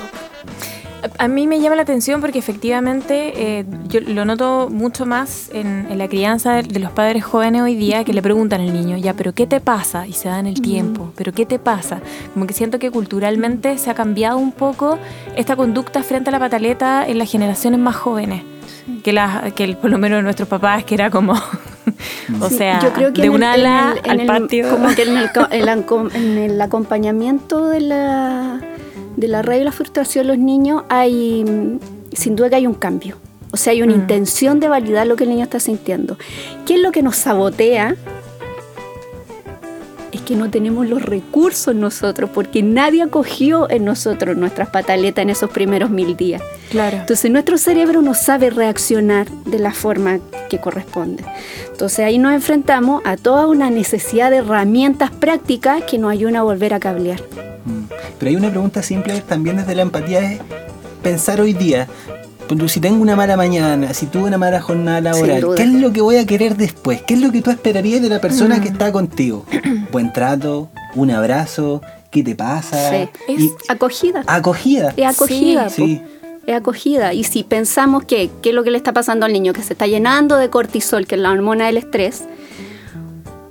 A 1.18 1.28
mí 1.28 1.48
me 1.48 1.60
llama 1.60 1.76
la 1.76 1.82
atención 1.84 2.22
porque 2.22 2.40
efectivamente 2.40 3.34
eh, 3.60 3.66
yo 3.88 4.00
lo 4.02 4.26
noto 4.26 4.70
mucho 4.72 5.06
más 5.06 5.50
en, 5.54 5.88
en 5.90 5.98
la 5.98 6.08
crianza 6.08 6.54
de, 6.56 6.64
de 6.64 6.80
los 6.80 6.92
padres 6.92 7.24
jóvenes 7.24 7.62
hoy 7.62 7.76
día 7.76 8.04
que 8.04 8.14
le 8.14 8.22
preguntan 8.22 8.62
al 8.62 8.74
niño, 8.74 8.98
ya, 8.98 9.14
pero 9.14 9.34
¿qué 9.34 9.48
te 9.48 9.60
pasa? 9.60 10.08
Y 10.08 10.14
se 10.14 10.30
dan 10.30 10.48
el 10.48 10.62
tiempo, 10.62 11.12
pero 11.16 11.32
¿qué 11.34 11.46
te 11.46 11.60
pasa? 11.60 12.02
Como 12.34 12.48
que 12.48 12.54
siento 12.54 12.80
que 12.80 12.92
culturalmente 12.92 13.78
se 13.78 13.90
ha 13.90 13.94
cambiado 13.94 14.38
un 14.38 14.52
poco 14.52 14.98
esta 15.36 15.56
conducta 15.56 16.04
frente 16.04 16.30
a 16.30 16.32
la 16.32 16.40
pataleta 16.40 17.06
en 17.08 17.18
las 17.18 17.32
generaciones 17.32 17.80
más 17.80 17.96
jóvenes. 17.96 18.44
Que, 19.04 19.14
las 19.14 19.52
que 19.54 19.76
por 19.76 19.90
lo 19.90 19.98
menos 19.98 20.24
nuestros 20.24 20.48
papás, 20.48 20.84
que 20.84 20.94
era 20.96 21.10
como, 21.10 21.34
o 22.42 22.50
Sí, 22.50 22.58
sea, 22.58 22.80
yo 22.82 22.94
creo 22.94 23.14
que 23.14 23.22
de 23.24 23.30
un 23.30 23.44
ala 23.44 23.96
al 24.08 24.20
el- 24.22 24.28
patio. 24.28 24.70
Como 24.70 24.90
que 24.96 25.04
en 25.04 25.18
el, 25.18 25.30
el 26.38 26.62
acompañamiento 26.62 27.68
de 27.68 27.82
la, 27.82 28.62
de 29.18 29.28
la 29.28 29.42
rabia 29.42 29.62
y 29.62 29.66
la 29.66 29.72
frustración 29.72 30.26
de 30.28 30.34
los 30.36 30.38
niños 30.44 30.84
hay, 30.90 31.46
sin 32.14 32.36
duda 32.36 32.50
que 32.50 32.56
hay 32.56 32.68
un 32.68 32.74
cambio. 32.74 33.18
O 33.52 33.58
sea, 33.58 33.72
hay 33.72 33.82
una 33.82 33.94
Mm. 33.96 34.00
intención 34.02 34.60
de 34.60 34.68
validar 34.68 35.08
lo 35.08 35.16
que 35.16 35.24
el 35.24 35.30
niño 35.30 35.44
está 35.44 35.60
sintiendo. 35.60 36.18
¿Qué 36.66 36.76
es 36.76 36.82
lo 36.82 36.92
que 36.92 37.02
nos 37.02 37.16
sabotea? 37.16 37.96
Es 40.16 40.22
que 40.22 40.38
no 40.38 40.50
tenemos 40.50 40.88
los 40.88 41.02
recursos 41.02 41.76
nosotros, 41.76 42.30
porque 42.34 42.64
nadie 42.64 43.04
acogió 43.04 43.70
en 43.70 43.84
nosotros 43.84 44.38
nuestras 44.38 44.70
pataletas 44.70 45.24
en 45.24 45.30
esos 45.30 45.50
primeros 45.50 45.90
mil 45.90 46.16
días. 46.16 46.42
Claro. 46.72 47.00
Entonces 47.00 47.30
nuestro 47.30 47.58
cerebro 47.58 48.02
no 48.02 48.14
sabe 48.14 48.50
reaccionar 48.50 49.30
de 49.30 49.60
la 49.60 49.74
forma 49.74 50.20
que 50.50 50.60
corresponde. 50.60 51.26
Entonces 51.70 52.00
ahí 52.00 52.18
nos 52.18 52.32
enfrentamos 52.32 53.02
a 53.04 53.18
toda 53.18 53.48
una 53.48 53.70
necesidad 53.70 54.32
de 54.32 54.38
herramientas 54.38 55.12
prácticas 55.12 55.84
que 55.84 55.98
nos 55.98 56.14
ayudan 56.14 56.38
a 56.38 56.44
volver 56.44 56.74
a 56.74 56.80
cablear. 56.80 57.20
Mm. 57.66 57.90
Pero 58.18 58.30
hay 58.30 58.38
una 58.38 58.50
pregunta 58.50 58.82
simple 58.84 59.20
también 59.20 59.58
desde 59.58 59.76
la 59.76 59.82
empatía 59.82 60.32
es 60.32 60.40
pensar 61.04 61.42
hoy 61.42 61.52
día. 61.52 61.90
Ejemplo, 62.46 62.68
Si 62.68 62.80
tengo 62.80 63.02
una 63.02 63.16
mala 63.16 63.36
mañana, 63.38 63.94
si 63.94 64.06
tuve 64.08 64.24
una 64.24 64.38
mala 64.38 64.62
jornada 64.62 65.02
laboral. 65.02 65.44
¿qué 65.56 65.64
es 65.64 65.70
lo 65.74 65.92
que 65.92 66.02
voy 66.02 66.18
a 66.18 66.26
querer 66.26 66.56
después? 66.58 67.02
¿Qué 67.04 67.14
es 67.16 67.22
lo 67.22 67.32
que 67.32 67.42
tú 67.42 67.52
esperarías 67.52 68.02
de 68.02 68.10
la 68.10 68.20
persona 68.22 68.58
Mm. 68.58 68.62
que 68.62 68.70
está 68.70 68.92
contigo? 68.92 69.46
¿Buen 69.92 70.12
trato? 70.14 70.70
¿Un 70.96 71.12
abrazo? 71.12 71.82
¿Qué 72.12 72.24
te 72.24 72.36
pasa? 72.36 72.90
Sí. 72.90 73.10
Es- 73.28 73.40
Y- 73.42 73.52
Acogida. 73.68 74.24
acogida. 74.28 74.94
Es 74.96 75.06
acogida. 75.06 75.70
Sí. 75.70 76.02
Es 76.48 76.56
acogida. 76.56 77.14
Y 77.14 77.24
si 77.24 77.44
pensamos 77.44 78.04
que 78.06 78.30
qué 78.42 78.50
es 78.50 78.56
lo 78.56 78.64
que 78.64 78.72
le 78.72 78.78
está 78.78 78.94
pasando 78.94 79.26
al 79.26 79.34
niño, 79.34 79.52
que 79.52 79.64
se 79.64 79.74
está 79.74 79.88
llenando 79.88 80.38
de 80.38 80.50
cortisol, 80.50 81.08
que 81.08 81.16
es 81.16 81.22
la 81.22 81.32
hormona 81.32 81.66
del 81.66 81.78
estrés, 81.78 82.24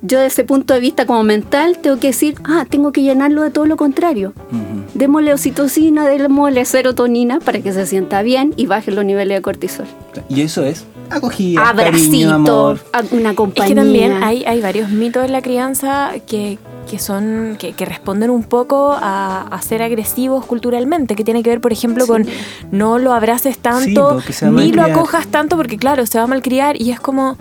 yo 0.06 0.18
desde 0.18 0.26
ese 0.28 0.44
punto 0.44 0.74
de 0.74 0.80
vista 0.80 1.06
como 1.06 1.22
mental 1.24 1.78
tengo 1.78 1.98
que 1.98 2.08
decir, 2.08 2.36
ah, 2.44 2.66
tengo 2.68 2.92
que 2.92 3.02
llenarlo 3.02 3.42
de 3.42 3.50
todo 3.50 3.64
lo 3.66 3.76
contrario. 3.76 4.32
Ujú. 4.52 4.84
Démosle 4.94 5.32
oxitocina, 5.32 6.06
démosle 6.06 6.64
serotonina 6.66 7.40
para 7.40 7.60
que 7.60 7.72
se 7.72 7.86
sienta 7.86 8.22
bien 8.22 8.52
y 8.56 8.66
baje 8.66 8.90
los 8.92 9.04
niveles 9.04 9.38
de 9.38 9.42
cortisol. 9.42 9.86
Y 10.28 10.42
eso 10.42 10.62
es 10.62 10.84
acogida, 11.10 11.68
Abracito, 11.68 12.10
cariño, 12.10 12.34
amor. 12.34 12.80
a- 12.92 13.02
una 13.10 13.30
Es 13.30 13.36
compañía. 13.36 13.68
que 13.68 13.74
también 13.74 14.22
hay, 14.22 14.44
hay 14.44 14.60
varios 14.60 14.90
mitos 14.90 15.24
en 15.24 15.32
la 15.32 15.42
crianza 15.42 16.12
que, 16.26 16.58
que 16.90 16.98
son 16.98 17.56
que, 17.58 17.72
que 17.72 17.84
responden 17.84 18.30
un 18.30 18.42
poco 18.44 18.92
a, 18.92 19.42
a 19.42 19.62
ser 19.62 19.82
agresivos 19.82 20.44
culturalmente, 20.46 21.16
que 21.16 21.24
tiene 21.24 21.42
que 21.42 21.50
ver, 21.50 21.60
por 21.60 21.72
ejemplo, 21.72 22.04
Sí. 22.04 22.10
con 22.10 22.26
no 22.70 22.98
lo 22.98 23.12
abraces 23.14 23.58
tanto, 23.58 24.20
ni 24.52 24.70
lo 24.72 24.82
acojas 24.82 25.26
tanto, 25.28 25.56
porque 25.56 25.76
claro, 25.78 26.06
se 26.06 26.18
va 26.18 26.24
a 26.24 26.28
malcriar 26.28 26.80
y 26.80 26.90
es 26.90 27.00
como... 27.00 27.36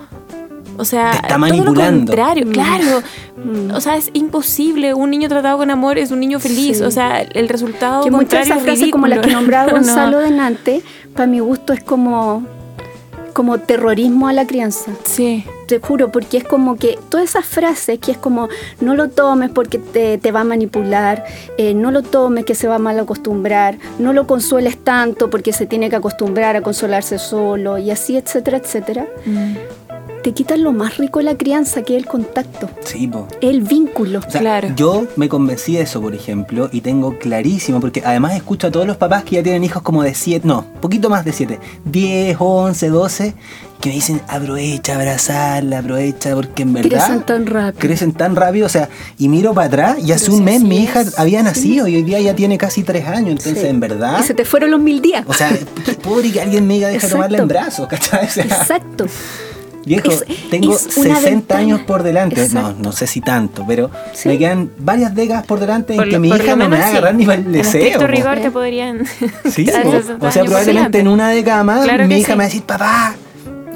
O 0.78 0.86
sea, 0.86 1.12
Te 1.12 1.18
está 1.28 1.38
todo 1.38 1.64
lo 1.66 1.74
contrario, 1.74 2.46
Mm. 2.46 2.50
claro. 2.52 3.04
Mm. 3.38 3.72
O 3.72 3.82
sea, 3.82 3.96
es 3.98 4.10
imposible. 4.14 4.94
Un 4.94 5.12
niño 5.12 5.30
tratado 5.30 5.58
con 5.58 5.70
amor 5.70 5.98
es 5.98 6.12
un 6.12 6.20
niño 6.20 6.40
feliz. 6.40 6.78
Sí. 6.78 6.84
O 6.84 6.92
sea, 6.92 7.22
el 7.22 7.50
resultado 7.50 8.04
que 8.04 8.12
muchas 8.12 8.32
de 8.48 8.54
esas 8.54 8.58
es 8.58 8.64
frases 8.64 8.92
como 8.92 9.08
las 9.08 9.20
que 9.20 9.32
nombraba 9.32 9.68
No. 9.72 9.74
Gonzalo 9.74 10.20
delante, 10.20 10.82
para 11.14 11.28
mi 11.28 11.40
gusto 11.40 11.74
es 11.74 11.84
como, 11.84 12.44
como 13.34 13.58
terrorismo 13.60 14.28
a 14.28 14.34
la 14.34 14.46
crianza. 14.48 14.92
Sí. 15.04 15.44
Te 15.68 15.80
juro, 15.80 16.12
porque 16.12 16.38
es 16.38 16.44
como 16.44 16.76
que 16.76 17.00
todas 17.10 17.30
esas 17.30 17.46
frases 17.46 17.98
que 17.98 18.12
es 18.12 18.18
como 18.18 18.50
no 18.82 18.96
lo 18.96 19.10
tomes 19.10 19.50
porque 19.50 19.80
te, 19.80 20.18
te 20.18 20.32
va 20.32 20.42
a 20.42 20.44
manipular, 20.44 21.24
eh, 21.58 21.74
no 21.74 21.90
lo 21.90 22.04
tomes 22.04 22.46
que 22.46 22.54
se 22.54 22.68
va 22.68 22.76
a 22.76 22.80
mal 22.80 23.00
acostumbrar, 23.00 23.78
no 23.98 24.12
lo 24.14 24.28
consueles 24.28 24.78
tanto 24.84 25.30
porque 25.30 25.54
se 25.54 25.66
tiene 25.66 25.90
que 25.90 25.96
acostumbrar 25.96 26.56
a 26.58 26.62
consolarse 26.62 27.18
solo 27.18 27.78
y 27.78 27.92
así, 27.92 28.18
etcétera, 28.18 28.58
etcétera, 28.58 29.08
Mm. 29.26 29.54
Te 30.24 30.32
quitan 30.34 30.64
lo 30.64 30.72
más 30.72 30.98
rico 30.98 31.20
de 31.20 31.26
la 31.26 31.38
crianza 31.38 31.84
que 31.84 31.96
es 31.96 32.02
el 32.04 32.08
contacto, 32.08 32.70
Sí, 32.86 33.08
po. 33.08 33.28
el 33.42 33.62
vínculo. 33.62 34.20
O 34.26 34.32
sea, 34.32 34.42
Claro. 34.42 34.70
yo 34.76 35.06
me 35.18 35.30
convencí 35.30 35.76
de 35.76 35.82
eso, 35.82 36.02
por 36.02 36.16
ejemplo, 36.16 36.70
y 36.72 36.82
tengo 36.82 37.18
clarísimo, 37.20 37.80
porque 37.80 38.02
además 38.06 38.36
escucho 38.36 38.68
a 38.68 38.72
todos 38.72 38.88
los 38.88 38.98
papás 38.98 39.24
que 39.24 39.36
ya 39.36 39.44
tienen 39.44 39.64
hijos 39.64 39.84
como 39.84 40.02
de 40.02 40.16
7, 40.16 40.48
no, 40.48 40.66
poquito 40.82 41.10
más 41.10 41.26
de 41.26 41.34
7, 41.34 41.60
10, 41.86 42.38
11, 42.40 42.90
12, 42.90 43.34
que 43.82 43.90
me 43.90 43.96
dicen 43.96 44.22
aprovecha, 44.30 44.96
abrazarla, 44.96 45.80
aprovecha, 45.80 46.34
porque 46.36 46.64
en 46.64 46.74
verdad 46.74 46.90
Crecen 46.90 47.22
tan 47.24 47.46
rápido. 47.46 47.80
crecen 47.82 48.14
tan 48.14 48.36
rápido, 48.38 48.66
o 48.66 48.70
sea, 48.70 48.88
y 49.18 49.28
miro 49.28 49.54
para 49.54 49.68
atrás 49.68 49.98
y 50.00 50.14
hace 50.14 50.26
Pero 50.28 50.38
un 50.38 50.44
mes 50.46 50.56
así 50.58 50.66
mi 50.66 50.78
hija 50.84 51.02
es, 51.02 51.20
había 51.20 51.44
nacido 51.44 51.88
y 51.90 51.98
hoy 51.98 52.04
día 52.04 52.22
ya 52.22 52.34
tiene 52.34 52.58
casi 52.58 52.84
3 52.84 53.06
años, 53.08 53.32
entonces 53.32 53.60
Sí. 53.62 53.68
en 53.68 53.82
verdad, 53.82 54.20
Y 54.22 54.24
se 54.24 54.34
te 54.34 54.46
fueron 54.46 54.72
los 54.72 54.80
mil 54.80 55.02
días. 55.02 55.26
o 55.28 55.34
sea, 55.34 55.52
pobre 56.02 56.32
que 56.32 56.40
alguien 56.40 56.66
me 56.66 56.76
diga 56.76 56.88
deja 56.88 56.98
Exacto. 57.08 57.16
tomarla 57.16 57.38
en 57.40 57.48
brazos, 57.50 57.88
¿cachai? 57.90 58.26
O 58.26 58.30
sea, 58.30 58.46
Exacto. 58.46 59.06
Viejo, 59.86 60.10
Es- 60.12 60.24
tengo 60.50 60.76
es 60.76 60.98
una 60.98 61.16
60 61.16 61.30
ventana. 61.30 61.60
años 61.60 61.82
por 61.82 62.04
delante. 62.04 62.36
No, 62.38 62.42
Exacto. 62.44 62.76
no 62.82 62.92
sé 62.94 63.06
si 63.08 63.20
tanto, 63.22 63.66
pero 63.68 63.90
Sí. 64.14 64.30
me 64.30 64.38
quedan 64.38 64.70
varias 64.80 65.14
décadas 65.14 65.46
por 65.46 65.60
delante 65.60 65.96
Por 65.96 66.06
en 66.06 66.10
lo- 66.10 66.14
que 66.16 66.20
mi 66.20 66.28
hija 66.30 66.56
no 66.56 66.70
me 66.70 66.78
va 66.78 66.84
a 66.86 66.88
sí. 66.90 66.92
agarrar 66.98 67.16
ni 67.16 67.24
el 67.26 67.32
En 67.32 67.52
deseo. 67.52 68.00
po. 68.00 68.08
rigor 68.08 68.40
te 68.40 68.50
podrían... 68.52 69.04
Sí, 69.52 69.66
dar 69.66 69.84
po. 69.84 69.92
60 69.92 70.28
o 70.28 70.32
sea, 70.32 70.44
probablemente 70.46 71.00
en 71.00 71.08
una 71.08 71.30
década 71.30 71.64
más 71.64 71.84
Claro 71.84 72.08
mi 72.08 72.16
hija 72.18 72.28
sí. 72.28 72.32
me 72.34 72.38
va 72.38 72.44
a 72.44 72.48
decir, 72.48 72.64
papá, 72.64 73.16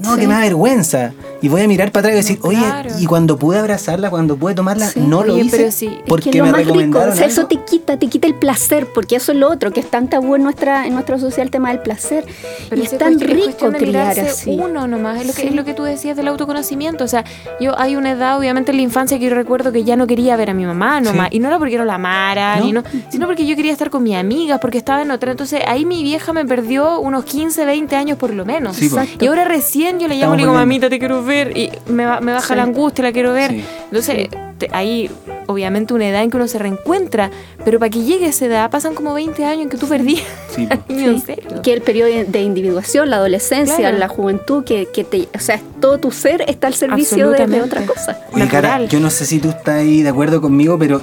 no, 0.01 0.13
Sí. 0.15 0.21
que 0.21 0.27
me 0.27 0.33
da 0.35 0.39
vergüenza. 0.41 1.11
Y 1.41 1.49
voy 1.49 1.61
a 1.61 1.67
mirar 1.67 1.91
para 1.91 2.07
atrás 2.09 2.13
y 2.13 2.17
decir, 2.17 2.39
No, 2.43 2.49
oye, 2.49 2.57
claro. 2.59 2.89
y 2.99 3.05
cuando 3.05 3.37
pude 3.37 3.59
abrazarla, 3.59 4.09
cuando 4.09 4.37
pude 4.37 4.55
tomarla, 4.55 4.87
Sí. 4.87 4.99
no 5.01 5.23
lo 5.23 5.33
Oye, 5.35 5.43
hice 5.45 5.57
pero 5.57 5.71
sí, 5.71 5.85
es 5.87 5.91
que 5.93 6.03
porque 6.07 6.29
Es 6.29 6.33
que 6.33 6.39
lo 6.39 6.45
me 6.45 6.51
más 6.51 6.59
rico, 6.61 6.69
recomendaron 6.73 7.13
o 7.13 7.15
sea, 7.15 7.27
eso 7.27 7.45
te 7.47 7.57
quita, 7.63 7.97
te 7.97 8.07
quita 8.07 8.27
el 8.27 8.35
placer, 8.35 8.87
porque 8.93 9.15
eso 9.17 9.31
es 9.31 9.37
lo 9.37 9.49
otro, 9.51 9.71
que 9.71 9.79
es 9.81 9.89
tan 9.89 10.09
tabú 10.09 10.35
en 10.35 10.43
nuestra, 10.43 10.87
en 10.87 10.93
nuestra 10.93 11.19
sociedad 11.19 11.43
el 11.45 11.51
tema 11.51 11.69
del 11.69 11.79
placer. 11.79 12.25
Pero 12.69 12.81
y 12.81 12.85
es 12.85 12.97
tan 12.97 13.15
cuestión- 13.15 13.39
es 13.39 13.45
rico 13.47 13.69
de 13.71 13.77
criar 13.77 14.19
así. 14.19 14.57
uno 14.59 14.87
nomás, 14.87 15.21
es 15.21 15.27
lo, 15.27 15.33
que, 15.33 15.41
Sí. 15.43 15.47
es 15.49 15.55
lo 15.55 15.63
que 15.65 15.73
tú 15.73 15.83
decías 15.83 16.17
del 16.17 16.27
autoconocimiento. 16.27 17.03
O 17.03 17.07
sea, 17.07 17.23
yo 17.59 17.77
hay 17.79 17.95
una 17.95 18.11
edad, 18.11 18.37
obviamente 18.37 18.71
en 18.71 18.77
la 18.77 18.83
infancia, 18.83 19.19
que 19.19 19.25
yo 19.29 19.35
recuerdo 19.35 19.71
que 19.71 19.83
ya 19.83 19.95
no 19.95 20.07
quería 20.07 20.35
ver 20.37 20.49
a 20.49 20.53
mi 20.53 20.65
mamá 20.65 21.01
nomás. 21.01 21.29
Sí. 21.31 21.37
Y 21.37 21.39
no 21.39 21.47
era 21.49 21.59
porque 21.59 21.77
no 21.77 21.85
la 21.85 21.95
amara, 21.95 22.57
No. 22.57 22.65
ni 22.65 22.71
no, 22.71 22.83
sino 23.09 23.27
porque 23.27 23.45
yo 23.45 23.55
quería 23.55 23.71
estar 23.71 23.89
con 23.89 24.03
mis 24.03 24.15
amigas, 24.15 24.59
porque 24.59 24.77
estaba 24.77 25.01
en 25.01 25.11
otra. 25.11 25.31
Entonces 25.31 25.61
ahí 25.67 25.85
mi 25.85 26.03
vieja 26.03 26.33
me 26.33 26.45
perdió 26.45 26.99
unos 26.99 27.25
15, 27.25 27.65
20 27.65 27.95
años 27.95 28.17
por 28.17 28.33
lo 28.33 28.45
menos. 28.45 28.81
Exacto. 28.81 29.23
Y 29.23 29.27
ahora 29.27 29.45
recién 29.45 29.99
yo 29.99 30.07
le 30.07 30.15
llamo 30.15 30.33
y 30.33 30.37
le 30.37 30.43
digo, 30.43 30.53
mamita, 30.53 30.89
te 30.89 30.97
quiero 30.99 31.23
ver. 31.23 31.26
Y 31.33 31.71
me, 31.87 32.05
me 32.21 32.33
baja 32.33 32.47
Sí. 32.49 32.55
la 32.55 32.63
angustia, 32.63 33.03
la 33.03 33.11
quiero 33.11 33.33
ver. 33.33 33.51
Sí. 33.51 33.63
Entonces, 33.85 34.27
te- 34.57 34.69
hay 34.71 35.09
obviamente 35.47 35.93
una 35.93 36.07
edad 36.09 36.23
en 36.23 36.29
que 36.29 36.35
uno 36.37 36.47
se 36.47 36.59
reencuentra, 36.59 37.29
pero 37.63 37.79
para 37.79 37.89
que 37.89 38.01
llegue 38.03 38.27
esa 38.27 38.45
edad 38.47 38.69
pasan 38.69 38.95
como 38.95 39.13
20 39.13 39.45
años 39.45 39.63
en 39.63 39.69
que 39.69 39.77
tú 39.77 39.87
perdías 39.87 40.23
Sí, 40.53 40.67
en 40.89 41.19
Sí. 41.19 41.23
serio. 41.25 41.61
Que 41.61 41.73
el 41.73 41.81
periodo 41.81 42.09
de 42.27 42.41
individuación, 42.41 43.09
la 43.09 43.17
adolescencia, 43.17 43.77
Claro. 43.77 43.97
la 43.97 44.07
juventud, 44.09 44.63
que, 44.63 44.87
que 44.93 45.03
te, 45.03 45.27
o 45.35 45.39
sea, 45.39 45.61
todo 45.79 45.99
tu 45.99 46.11
ser 46.11 46.43
está 46.47 46.67
al 46.67 46.73
servicio 46.73 47.29
de, 47.29 47.45
de 47.47 47.61
otra 47.61 47.85
cosa. 47.85 48.19
Oye, 48.33 48.47
Cara, 48.47 48.83
yo 48.85 48.99
no 48.99 49.09
sé 49.09 49.25
si 49.25 49.39
tú 49.39 49.49
estás 49.49 49.75
ahí 49.75 50.01
de 50.01 50.09
acuerdo 50.09 50.41
conmigo, 50.41 50.77
pero 50.77 51.01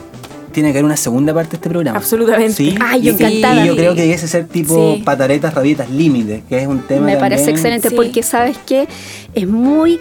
tiene 0.55 0.73
que 0.73 0.79
haber 0.79 0.87
una 0.87 0.97
segunda 0.97 1.35
parte 1.35 1.51
de 1.51 1.57
este 1.57 1.69
programa. 1.69 1.99
Absolutamente. 1.99 2.55
Sí. 2.55 2.75
Ay, 2.81 3.03
yo 3.03 3.13
y, 3.13 3.15
encantada. 3.15 3.65
y 3.65 3.69
yo 3.69 3.77
creo 3.77 3.95
que 3.95 4.13
ese 4.15 4.27
ser 4.29 4.47
tipo 4.47 4.95
Sí. 4.95 5.03
pataretas, 5.05 5.53
rabietas, 5.53 5.91
límites, 5.91 6.43
que 6.49 6.59
es 6.59 6.67
un 6.67 6.81
tema 6.81 7.05
Me 7.07 7.17
parece 7.19 7.51
excelente 7.51 7.91
Sí. 7.91 7.95
porque 7.95 8.23
sabes 8.23 8.57
que 8.65 8.89
es 9.35 9.47
muy, 9.47 10.01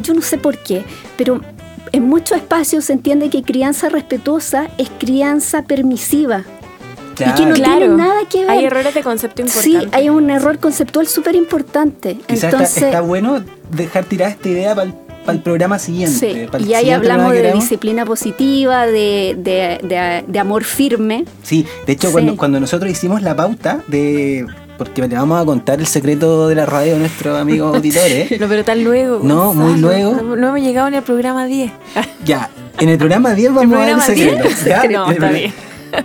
yo 0.00 0.14
no 0.14 0.22
sé 0.22 0.38
por 0.38 0.56
qué, 0.58 0.84
pero 1.16 1.40
en 1.92 2.04
muchos 2.04 2.36
espacios 2.38 2.84
se 2.86 2.92
entiende 2.94 3.28
que 3.30 3.42
crianza 3.42 3.88
respetuosa 3.88 4.68
es 4.78 4.88
crianza 4.98 5.62
permisiva. 5.64 6.44
Claro. 7.14 7.32
y 7.32 7.34
que 7.40 7.46
no 7.46 7.54
Claro. 7.56 7.78
tienen 7.78 7.96
nada 7.96 8.20
que 8.30 8.42
ver. 8.42 8.50
Hay 8.50 8.64
errores 8.64 8.94
de 8.94 9.02
concepto 9.02 9.42
Sí, 9.48 9.70
importantes. 9.72 9.98
hay 9.98 10.08
un 10.08 10.30
error 10.30 10.60
conceptual 10.60 11.08
súper 11.08 11.34
importante. 11.34 12.16
Quizás 12.28 12.44
Entonces, 12.44 12.76
está, 12.76 12.86
está 12.86 13.00
bueno 13.00 13.42
dejar 13.72 14.04
tirada 14.04 14.30
esta 14.30 14.48
idea 14.48 14.72
para 14.76 14.86
el, 14.86 14.94
programa 15.42 15.78
siguiente. 15.78 16.18
sí, 16.18 16.26
y 16.26 16.74
ahí 16.74 16.80
siguiente 16.80 16.92
hablamos 16.94 17.32
de 17.32 17.52
disciplina 17.52 18.04
positiva, 18.04 18.86
de, 18.86 19.36
de- 19.38 19.78
de- 19.86 20.24
de 20.26 20.38
amor 20.38 20.64
firme. 20.64 21.24
Sí, 21.42 21.66
de 21.86 21.92
hecho, 21.92 22.08
Sí. 22.08 22.12
Cuando, 22.12 22.36
cuando 22.36 22.60
nosotros 22.60 22.90
hicimos 22.90 23.22
la 23.22 23.36
pauta 23.36 23.82
de. 23.88 24.46
Porque 24.78 25.02
le 25.06 25.16
vamos 25.16 25.42
a 25.42 25.44
contar 25.44 25.80
el 25.80 25.86
secreto 25.88 26.46
de 26.48 26.54
la 26.54 26.64
radio 26.64 26.94
a 26.94 26.98
nuestros 27.00 27.36
amigos 27.38 27.74
auditores. 27.76 28.30
No, 28.40 28.46
pero 28.48 28.64
tan 28.64 28.84
luego. 28.84 29.20
No, 29.22 29.52
muy 29.52 29.78
luego. 29.80 30.14
No, 30.14 30.36
no 30.36 30.48
hemos 30.48 30.60
llegado 30.60 30.88
ni 30.90 30.96
al 30.96 31.02
programa 31.02 31.46
10. 31.46 31.72
Ya, 32.24 32.48
en 32.78 32.88
el 32.88 32.96
programa 32.98 33.34
10 33.34 33.54
vamos 33.54 33.76
a 33.76 33.80
ver 33.80 33.88
el 33.96 34.00
secreto. 34.02 34.42
10? 34.44 34.64
¿ya? 34.64 34.82
No, 34.90 35.06
el 35.08 35.12
está 35.14 35.30
bien. 35.30 35.52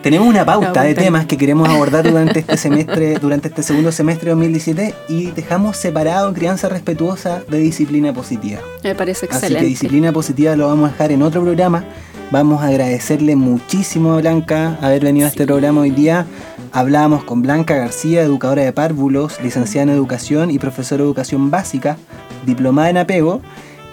Tenemos 0.01 0.27
una 0.27 0.45
pauta 0.45 0.83
de 0.83 0.93
temas 0.93 1.25
que 1.25 1.37
queremos 1.37 1.67
abordar 1.69 2.09
durante 2.09 2.39
este 2.39 2.57
semestre, 2.57 3.15
durante 3.19 3.47
este 3.47 3.63
segundo 3.63 3.91
semestre 3.91 4.25
de 4.25 4.31
2017 4.31 4.95
y 5.09 5.31
dejamos 5.31 5.77
separado 5.77 6.33
crianza 6.33 6.69
respetuosa 6.69 7.43
de 7.47 7.57
disciplina 7.59 8.13
positiva. 8.13 8.59
Me 8.83 8.95
parece 8.95 9.25
Así 9.25 9.35
excelente. 9.35 9.61
que 9.61 9.69
disciplina 9.69 10.11
positiva 10.11 10.55
lo 10.55 10.67
vamos 10.67 10.89
a 10.89 10.91
dejar 10.91 11.11
en 11.11 11.21
otro 11.21 11.41
programa. 11.41 11.85
Vamos 12.31 12.63
a 12.63 12.67
agradecerle 12.67 13.35
muchísimo 13.35 14.13
a 14.13 14.17
Blanca 14.17 14.77
haber 14.81 15.03
venido 15.03 15.27
a 15.27 15.29
este 15.29 15.45
programa 15.45 15.81
hoy 15.81 15.91
día. 15.91 16.25
Hablábamos 16.71 17.23
con 17.23 17.41
Blanca 17.41 17.75
García, 17.75 18.23
educadora 18.23 18.63
de 18.63 18.73
párvulos, 18.73 19.39
licenciada 19.41 19.83
en 19.83 19.89
educación 19.89 20.49
y 20.49 20.57
profesora 20.57 21.03
de 21.03 21.05
educación 21.05 21.51
básica, 21.51 21.97
diplomada 22.45 22.89
en 22.89 22.97
apego 22.97 23.41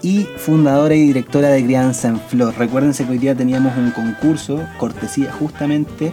y 0.03 0.27
fundadora 0.37 0.95
y 0.95 1.07
directora 1.07 1.49
de 1.49 1.65
Crianza 1.65 2.09
en 2.09 2.21
Flor. 2.21 2.55
Recuérdense 2.59 3.05
que 3.05 3.13
hoy 3.13 3.19
día 3.19 3.35
teníamos 3.35 3.77
un 3.77 3.91
concurso, 3.91 4.61
cortesía 4.79 5.31
justamente, 5.33 6.13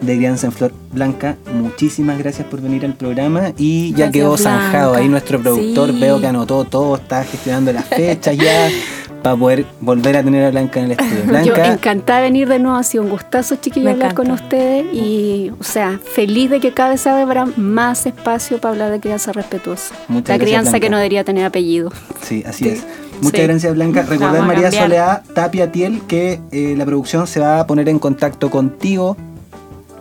de 0.00 0.16
Crianza 0.16 0.46
en 0.46 0.52
Flor. 0.52 0.72
Blanca, 0.92 1.36
muchísimas 1.52 2.18
gracias 2.18 2.46
por 2.48 2.60
venir 2.62 2.84
al 2.84 2.94
programa 2.94 3.52
y 3.58 3.90
ya 3.90 3.96
Gracias, 4.06 4.12
quedó 4.12 4.36
zanjado. 4.38 4.90
Blanca. 4.92 5.02
Ahí 5.04 5.08
nuestro 5.08 5.40
productor 5.40 5.90
Sí. 5.92 6.00
veo 6.00 6.20
que 6.20 6.26
anotó 6.26 6.64
todo, 6.64 6.96
está 6.96 7.24
gestionando 7.24 7.72
las 7.72 7.84
fechas 7.84 8.36
ya 8.36 8.68
para 9.22 9.36
poder 9.36 9.66
volver 9.80 10.16
a 10.16 10.22
tener 10.22 10.44
a 10.46 10.50
Blanca 10.50 10.78
en 10.80 10.86
el 10.86 10.90
estudio. 10.92 11.24
Yo 11.44 11.52
Blanca, 11.54 11.72
encantada 11.74 12.20
de 12.20 12.24
venir 12.24 12.48
de 12.48 12.58
nuevo, 12.58 12.76
ha 12.78 12.82
sido 12.82 13.04
un 13.04 13.10
gustazo, 13.10 13.56
chiquillo, 13.56 13.90
hablar 13.90 14.12
encanta. 14.12 14.22
con 14.22 14.30
ustedes 14.32 14.86
y, 14.94 15.50
o 15.60 15.62
sea, 15.64 16.00
feliz 16.02 16.48
de 16.50 16.60
que 16.60 16.72
cada 16.72 16.90
vez 16.90 17.06
habrá 17.06 17.44
más 17.56 18.06
espacio 18.06 18.58
para 18.58 18.72
hablar 18.72 18.90
de 18.92 19.00
crianza 19.00 19.32
respetuosa. 19.32 19.94
Muchas 20.08 20.28
La 20.30 20.36
gracias, 20.36 20.38
crianza 20.60 20.80
que 20.80 20.88
no 20.88 20.96
debería 20.96 21.24
tener 21.24 21.44
apellido. 21.44 21.92
sí, 22.22 22.42
así 22.46 22.64
Sí. 22.64 22.70
es. 22.70 22.84
Muchas 23.20 23.40
Sí. 23.40 23.46
gracias 23.46 23.74
Blanca. 23.74 24.02
Recordar 24.02 24.42
María. 24.46 24.70
Soledad 24.70 25.22
Tapia 25.34 25.70
Tiel 25.72 26.02
que 26.06 26.40
eh, 26.50 26.74
la 26.76 26.84
producción 26.86 27.26
se 27.26 27.40
va 27.40 27.60
a 27.60 27.66
poner 27.66 27.88
en 27.88 27.98
contacto 27.98 28.50
contigo 28.50 29.16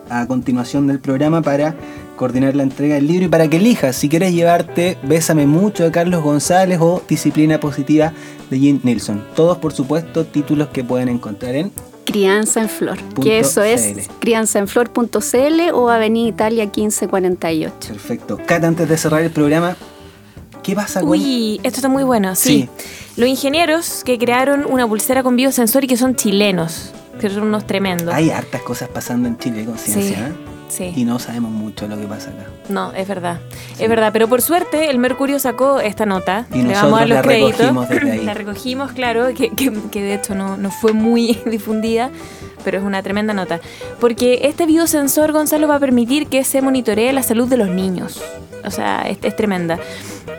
a 0.09 0.25
continuación 0.27 0.87
del 0.87 0.99
programa 0.99 1.41
para 1.41 1.75
coordinar 2.15 2.55
la 2.55 2.63
entrega 2.63 2.95
del 2.95 3.07
libro 3.07 3.25
y 3.25 3.27
para 3.27 3.47
que 3.47 3.57
elijas 3.57 3.95
si 3.95 4.09
quieres 4.09 4.33
llevarte 4.33 4.97
Bésame 5.03 5.45
mucho 5.45 5.83
de 5.83 5.91
Carlos 5.91 6.23
González 6.23 6.79
o 6.81 7.01
Disciplina 7.07 7.59
Positiva 7.59 8.13
de 8.49 8.59
Jean 8.59 8.79
Nilsson. 8.83 9.23
Todos 9.35 9.57
por 9.57 9.73
supuesto 9.73 10.25
títulos 10.25 10.69
que 10.69 10.83
pueden 10.83 11.09
encontrar 11.09 11.55
en 11.55 11.71
Crianza 12.05 12.61
en 12.61 12.69
Flor, 12.69 12.97
que 13.21 13.39
eso 13.39 13.61
es 13.63 13.81
CL. 13.81 13.99
crianzaenflor.cl 14.19 15.71
o 15.73 15.89
Avenida 15.89 16.29
Italia 16.29 16.63
1548. 16.63 17.89
Perfecto. 17.89 18.39
Cata, 18.45 18.67
antes 18.67 18.87
de 18.87 18.97
cerrar 18.97 19.21
el 19.23 19.29
programa, 19.29 19.75
¿qué 20.63 20.73
pasa 20.73 21.01
con 21.01 21.09
Uy, 21.09 21.59
esto 21.63 21.79
está 21.79 21.89
muy 21.89 22.03
bueno, 22.03 22.33
sí. 22.35 22.69
Los 23.17 23.27
ingenieros 23.27 24.03
que 24.03 24.19
crearon 24.19 24.63
una 24.69 24.87
pulsera 24.87 25.23
con 25.23 25.35
biosensor 25.35 25.83
y 25.83 25.87
que 25.87 25.97
son 25.97 26.15
chilenos, 26.15 26.91
que 27.19 27.31
son 27.31 27.43
unos 27.43 27.65
tremendos. 27.65 28.13
Hay 28.13 28.29
hartas 28.29 28.61
cosas 28.61 28.89
pasando 28.89 29.27
en 29.27 29.39
Chile 29.39 29.65
con 29.65 29.75
sí, 29.79 29.91
ciencia 29.91 30.27
¿eh? 30.27 30.56
Sí. 30.69 30.93
y 30.95 31.05
no 31.05 31.19
sabemos 31.19 31.51
mucho 31.51 31.87
lo 31.87 31.97
que 31.97 32.05
pasa 32.07 32.29
acá. 32.29 32.45
No, 32.69 32.91
es 32.93 33.07
verdad. 33.07 33.39
Es 33.79 33.87
verdad, 33.89 34.09
pero 34.13 34.27
por 34.27 34.41
suerte 34.41 34.89
el 34.89 34.97
Mercurio 34.99 35.39
sacó 35.39 35.79
esta 35.79 36.05
nota. 36.05 36.45
Y 36.53 36.61
Le 36.63 36.73
vamos 36.73 36.99
a 37.01 37.05
nosotros 37.05 37.09
la 37.09 37.15
los 37.15 37.23
créditos. 37.23 37.57
recogimos 37.59 37.89
desde 37.89 38.11
ahí. 38.11 38.19
La 38.25 38.33
recogimos, 38.33 38.91
claro, 38.91 39.27
que, 39.35 39.49
que- 39.49 39.73
que 39.91 40.01
de 40.03 40.13
hecho 40.15 40.35
no, 40.35 40.57
no 40.57 40.71
fue 40.71 40.93
muy 40.93 41.39
difundida, 41.45 42.09
pero 42.63 42.77
es 42.79 42.83
una 42.83 43.01
tremenda 43.03 43.33
nota. 43.33 43.59
Porque 43.99 44.39
este 44.43 44.65
biosensor, 44.65 45.31
Gonzalo, 45.31 45.67
va 45.67 45.75
a 45.75 45.79
permitir 45.79 46.27
que 46.27 46.43
se 46.43 46.61
monitoree 46.61 47.13
la 47.13 47.23
salud 47.23 47.47
de 47.47 47.57
los 47.57 47.69
niños. 47.69 48.21
O 48.65 48.71
sea, 48.71 49.03
es, 49.07 49.17
es 49.21 49.35
tremenda. 49.35 49.79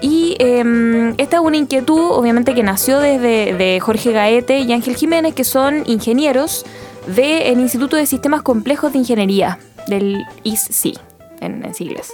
Y 0.02 0.36
eh, 0.38 1.14
esta 1.16 1.36
es 1.38 1.42
una 1.42 1.56
inquietud, 1.56 2.10
obviamente, 2.12 2.54
que 2.54 2.62
nació 2.62 2.98
desde 3.00 3.54
de 3.54 3.80
Jorge 3.80 4.12
Gaete 4.12 4.58
y 4.60 4.72
Ángel 4.72 4.96
Jiménez, 4.96 5.34
que 5.34 5.44
son 5.44 5.82
ingenieros 5.86 6.66
del 7.06 7.58
Instituto 7.58 7.96
de 7.96 8.04
Sistemas 8.04 8.42
Complejos 8.42 8.92
de 8.92 8.98
Ingeniería, 8.98 9.58
del 9.88 10.24
ISC, 10.44 10.98
en, 11.40 11.64
en 11.64 11.74
siglas. 11.74 12.12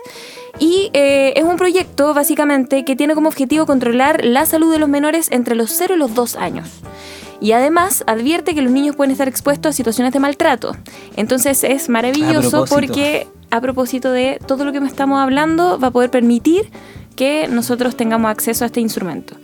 Y 0.58 0.90
eh, 0.92 1.32
es 1.36 1.44
un 1.44 1.56
proyecto, 1.56 2.14
básicamente, 2.14 2.84
que 2.84 2.96
tiene 2.96 3.14
como 3.14 3.28
objetivo 3.28 3.66
controlar 3.66 4.24
la 4.24 4.46
salud 4.46 4.72
de 4.72 4.78
los 4.78 4.88
menores 4.88 5.28
entre 5.30 5.54
los 5.54 5.70
0 5.70 5.96
y 5.96 5.98
los 5.98 6.14
2 6.14 6.36
años. 6.36 6.68
Y 7.40 7.52
además 7.52 8.04
advierte 8.06 8.54
que 8.54 8.62
los 8.62 8.72
niños 8.72 8.96
pueden 8.96 9.10
estar 9.10 9.28
expuestos 9.28 9.70
a 9.70 9.72
situaciones 9.72 10.12
de 10.12 10.20
maltrato. 10.20 10.76
Entonces 11.16 11.64
es 11.64 11.88
maravilloso 11.88 12.64
porque 12.66 13.26
a 13.54 13.60
propósito 13.60 14.10
de 14.10 14.40
todo 14.46 14.64
lo 14.64 14.72
que 14.72 14.80
me 14.80 14.88
estamos 14.88 15.20
hablando, 15.20 15.78
va 15.78 15.88
a 15.88 15.90
poder 15.92 16.10
permitir 16.10 16.70
que 17.14 17.46
nosotros 17.48 17.96
tengamos 17.96 18.30
acceso 18.30 18.64
a 18.64 18.66
este 18.66 18.80
instrumento. 18.80 19.36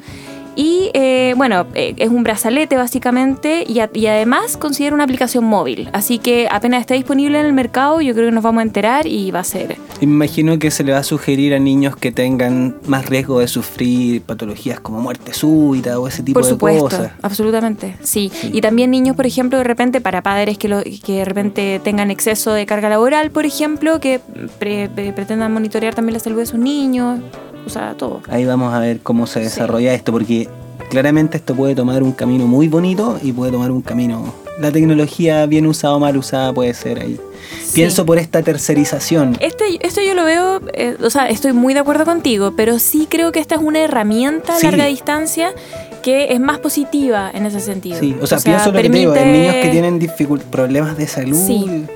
Y 0.56 0.90
eh, 0.94 1.34
bueno, 1.36 1.66
eh, 1.74 1.94
es 1.96 2.08
un 2.10 2.22
brazalete 2.22 2.76
básicamente 2.76 3.64
y, 3.66 3.80
a- 3.80 3.90
y 3.94 4.06
además 4.06 4.56
considera 4.56 4.94
una 4.94 5.04
aplicación 5.04 5.44
móvil. 5.44 5.88
Así 5.92 6.18
que 6.18 6.48
apenas 6.50 6.80
esté 6.80 6.94
disponible 6.94 7.38
en 7.40 7.46
el 7.46 7.52
mercado, 7.52 8.00
yo 8.00 8.12
creo 8.14 8.26
que 8.26 8.32
nos 8.34 8.42
vamos 8.44 8.60
a 8.60 8.62
enterar 8.62 9.06
y 9.06 9.30
va 9.30 9.40
a 9.40 9.44
ser 9.44 9.76
Y 10.00 10.06
me 10.06 10.12
imagino 10.14 10.58
que 10.58 10.70
se 10.70 10.82
le 10.84 10.92
va 10.92 10.98
a 10.98 11.02
sugerir 11.02 11.54
a 11.54 11.58
niños 11.58 11.96
que 11.96 12.10
tengan 12.12 12.76
más 12.86 13.06
riesgo 13.06 13.38
de 13.40 13.48
sufrir 13.48 14.22
patologías 14.22 14.80
como 14.80 15.00
muerte 15.00 15.32
súbita 15.34 15.98
o 15.98 16.08
ese 16.08 16.22
tipo 16.22 16.40
Por 16.40 16.44
de 16.44 16.50
supuesto, 16.50 16.84
cosas. 16.84 17.12
absolutamente, 17.22 17.96
sí. 18.02 18.30
Sí. 18.34 18.50
Y 18.52 18.60
también 18.60 18.90
niños, 18.90 19.16
por 19.16 19.26
ejemplo, 19.26 19.56
de 19.58 19.64
repente, 19.64 20.00
para 20.00 20.22
padres 20.22 20.58
que, 20.58 20.68
lo- 20.68 20.82
que 20.82 21.12
de 21.18 21.24
repente 21.24 21.80
tengan 21.82 22.10
exceso 22.10 22.52
de 22.52 22.66
carga 22.66 22.88
laboral, 22.88 23.30
por 23.30 23.46
ejemplo, 23.46 24.00
que 24.00 24.20
pre- 24.58 24.88
pre- 24.88 25.12
pretendan 25.12 25.52
monitorear 25.52 25.94
también 25.94 26.14
la 26.14 26.20
salud 26.20 26.38
de 26.38 26.46
sus 26.46 26.58
niños, 26.58 27.20
o 27.66 27.70
sea, 27.70 27.94
todo. 27.96 28.20
Ahí 28.28 28.44
vamos 28.44 28.72
a 28.74 28.78
ver 28.80 29.00
cómo 29.00 29.26
se 29.26 29.40
Sí. 29.40 29.44
desarrolla 29.44 29.94
esto, 29.94 30.12
porque 30.12 30.48
claramente 30.90 31.36
esto 31.36 31.54
puede 31.54 31.74
tomar 31.74 32.02
un 32.02 32.12
camino 32.12 32.46
muy 32.46 32.68
bonito 32.68 33.18
y 33.22 33.32
puede 33.32 33.52
tomar 33.52 33.70
un 33.70 33.82
camino... 33.82 34.32
La 34.60 34.70
tecnología 34.70 35.46
bien 35.46 35.66
usada 35.66 35.94
o 35.94 36.00
mal 36.00 36.16
usada 36.18 36.52
puede 36.52 36.74
ser 36.74 37.00
ahí. 37.00 37.18
Sí. 37.64 37.72
Pienso 37.76 38.04
por 38.04 38.18
esta 38.18 38.42
tercerización. 38.42 39.38
Este, 39.40 39.64
esto 39.86 40.02
yo 40.02 40.12
lo 40.12 40.24
veo, 40.24 40.60
eh, 40.74 40.96
o 41.02 41.08
sea, 41.08 41.30
estoy 41.30 41.54
muy 41.54 41.72
de 41.72 41.80
acuerdo 41.80 42.04
contigo, 42.04 42.52
pero 42.54 42.78
sí 42.78 43.06
creo 43.08 43.32
que 43.32 43.38
esta 43.40 43.54
es 43.54 43.62
una 43.62 43.78
herramienta 43.80 44.54
a 44.56 44.58
Sí. 44.58 44.66
larga 44.66 44.84
distancia 44.84 45.54
que 46.02 46.34
es 46.34 46.40
más 46.40 46.58
positiva 46.58 47.30
en 47.32 47.46
ese 47.46 47.60
sentido. 47.60 47.98
Sí, 47.98 48.14
o 48.20 48.26
sea, 48.26 48.38
pienso 48.38 48.70
lo 48.70 48.76
que 48.82 48.90
te 48.90 48.98
digo, 48.98 49.14
en 49.14 49.18
permite- 49.22 49.38
niños 49.38 49.54
que 49.62 49.68
tienen 49.70 49.98
dificult- 50.00 50.42
problemas 50.42 50.98
de 50.98 51.06
salud. 51.06 51.38
Sí. 51.46 51.86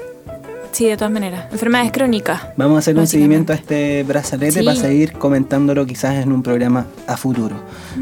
Sí, 0.75 0.87
de 0.87 0.97
todas 0.97 1.13
maneras. 1.13 1.47
Enfermedades 1.53 1.93
crónicas. 1.93 2.43
Vamos 2.57 2.75
a 2.75 2.79
hacer 2.81 2.99
un 2.99 3.07
seguimiento 3.07 3.53
a 3.53 3.57
este 3.57 4.03
brazalete 4.03 4.59
Sí. 4.59 4.65
para 4.65 4.77
seguir 4.77 5.13
comentándolo 5.13 5.87
quizás 5.87 6.17
en 6.17 6.33
un 6.33 6.43
programa 6.43 6.87
a 7.07 7.17
futuro. 7.17 7.55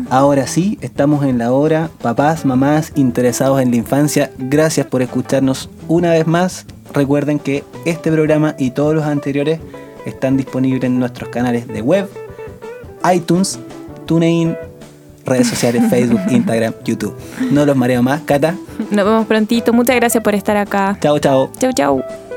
Ahora 0.09 0.47
sí, 0.47 0.79
estamos 0.81 1.25
en 1.27 1.37
la 1.37 1.53
hora. 1.53 1.91
Papás, 2.01 2.47
mamás 2.47 2.93
interesados 2.95 3.61
en 3.61 3.71
la 3.71 3.77
infancia, 3.77 4.31
gracias 4.39 4.87
por 4.87 5.03
escucharnos 5.03 5.69
una 5.87 6.13
vez 6.13 6.27
más. 6.27 6.65
Recuerden 6.95 7.39
que 7.39 7.63
este 7.85 8.11
programa 8.11 8.55
y 8.59 8.71
todos 8.71 8.95
los 8.95 9.05
anteriores 9.05 9.61
están 10.07 10.39
disponibles 10.39 10.85
en 10.85 10.99
nuestros 10.99 11.29
canales 11.29 11.69
de 11.69 11.83
web, 11.83 12.09
iTunes, 13.15 13.59
TuneIn, 14.07 14.57
redes 15.27 15.47
sociales, 15.49 15.83
Facebook, 15.91 16.21
Instagram, 16.31 16.73
YouTube. 16.87 17.15
No 17.51 17.67
los 17.67 17.77
mareo 17.77 18.03
más. 18.03 18.23
Cata, 18.23 18.55
Nos 18.91 19.05
vemos 19.05 19.27
prontito. 19.27 19.75
Muchas 19.75 19.97
gracias 19.97 20.25
por 20.25 20.35
estar 20.35 20.57
acá. 20.57 20.97
chao, 21.03 21.19
chao. 21.19 21.51
Chau, 21.59 21.73
chau. 21.75 22.32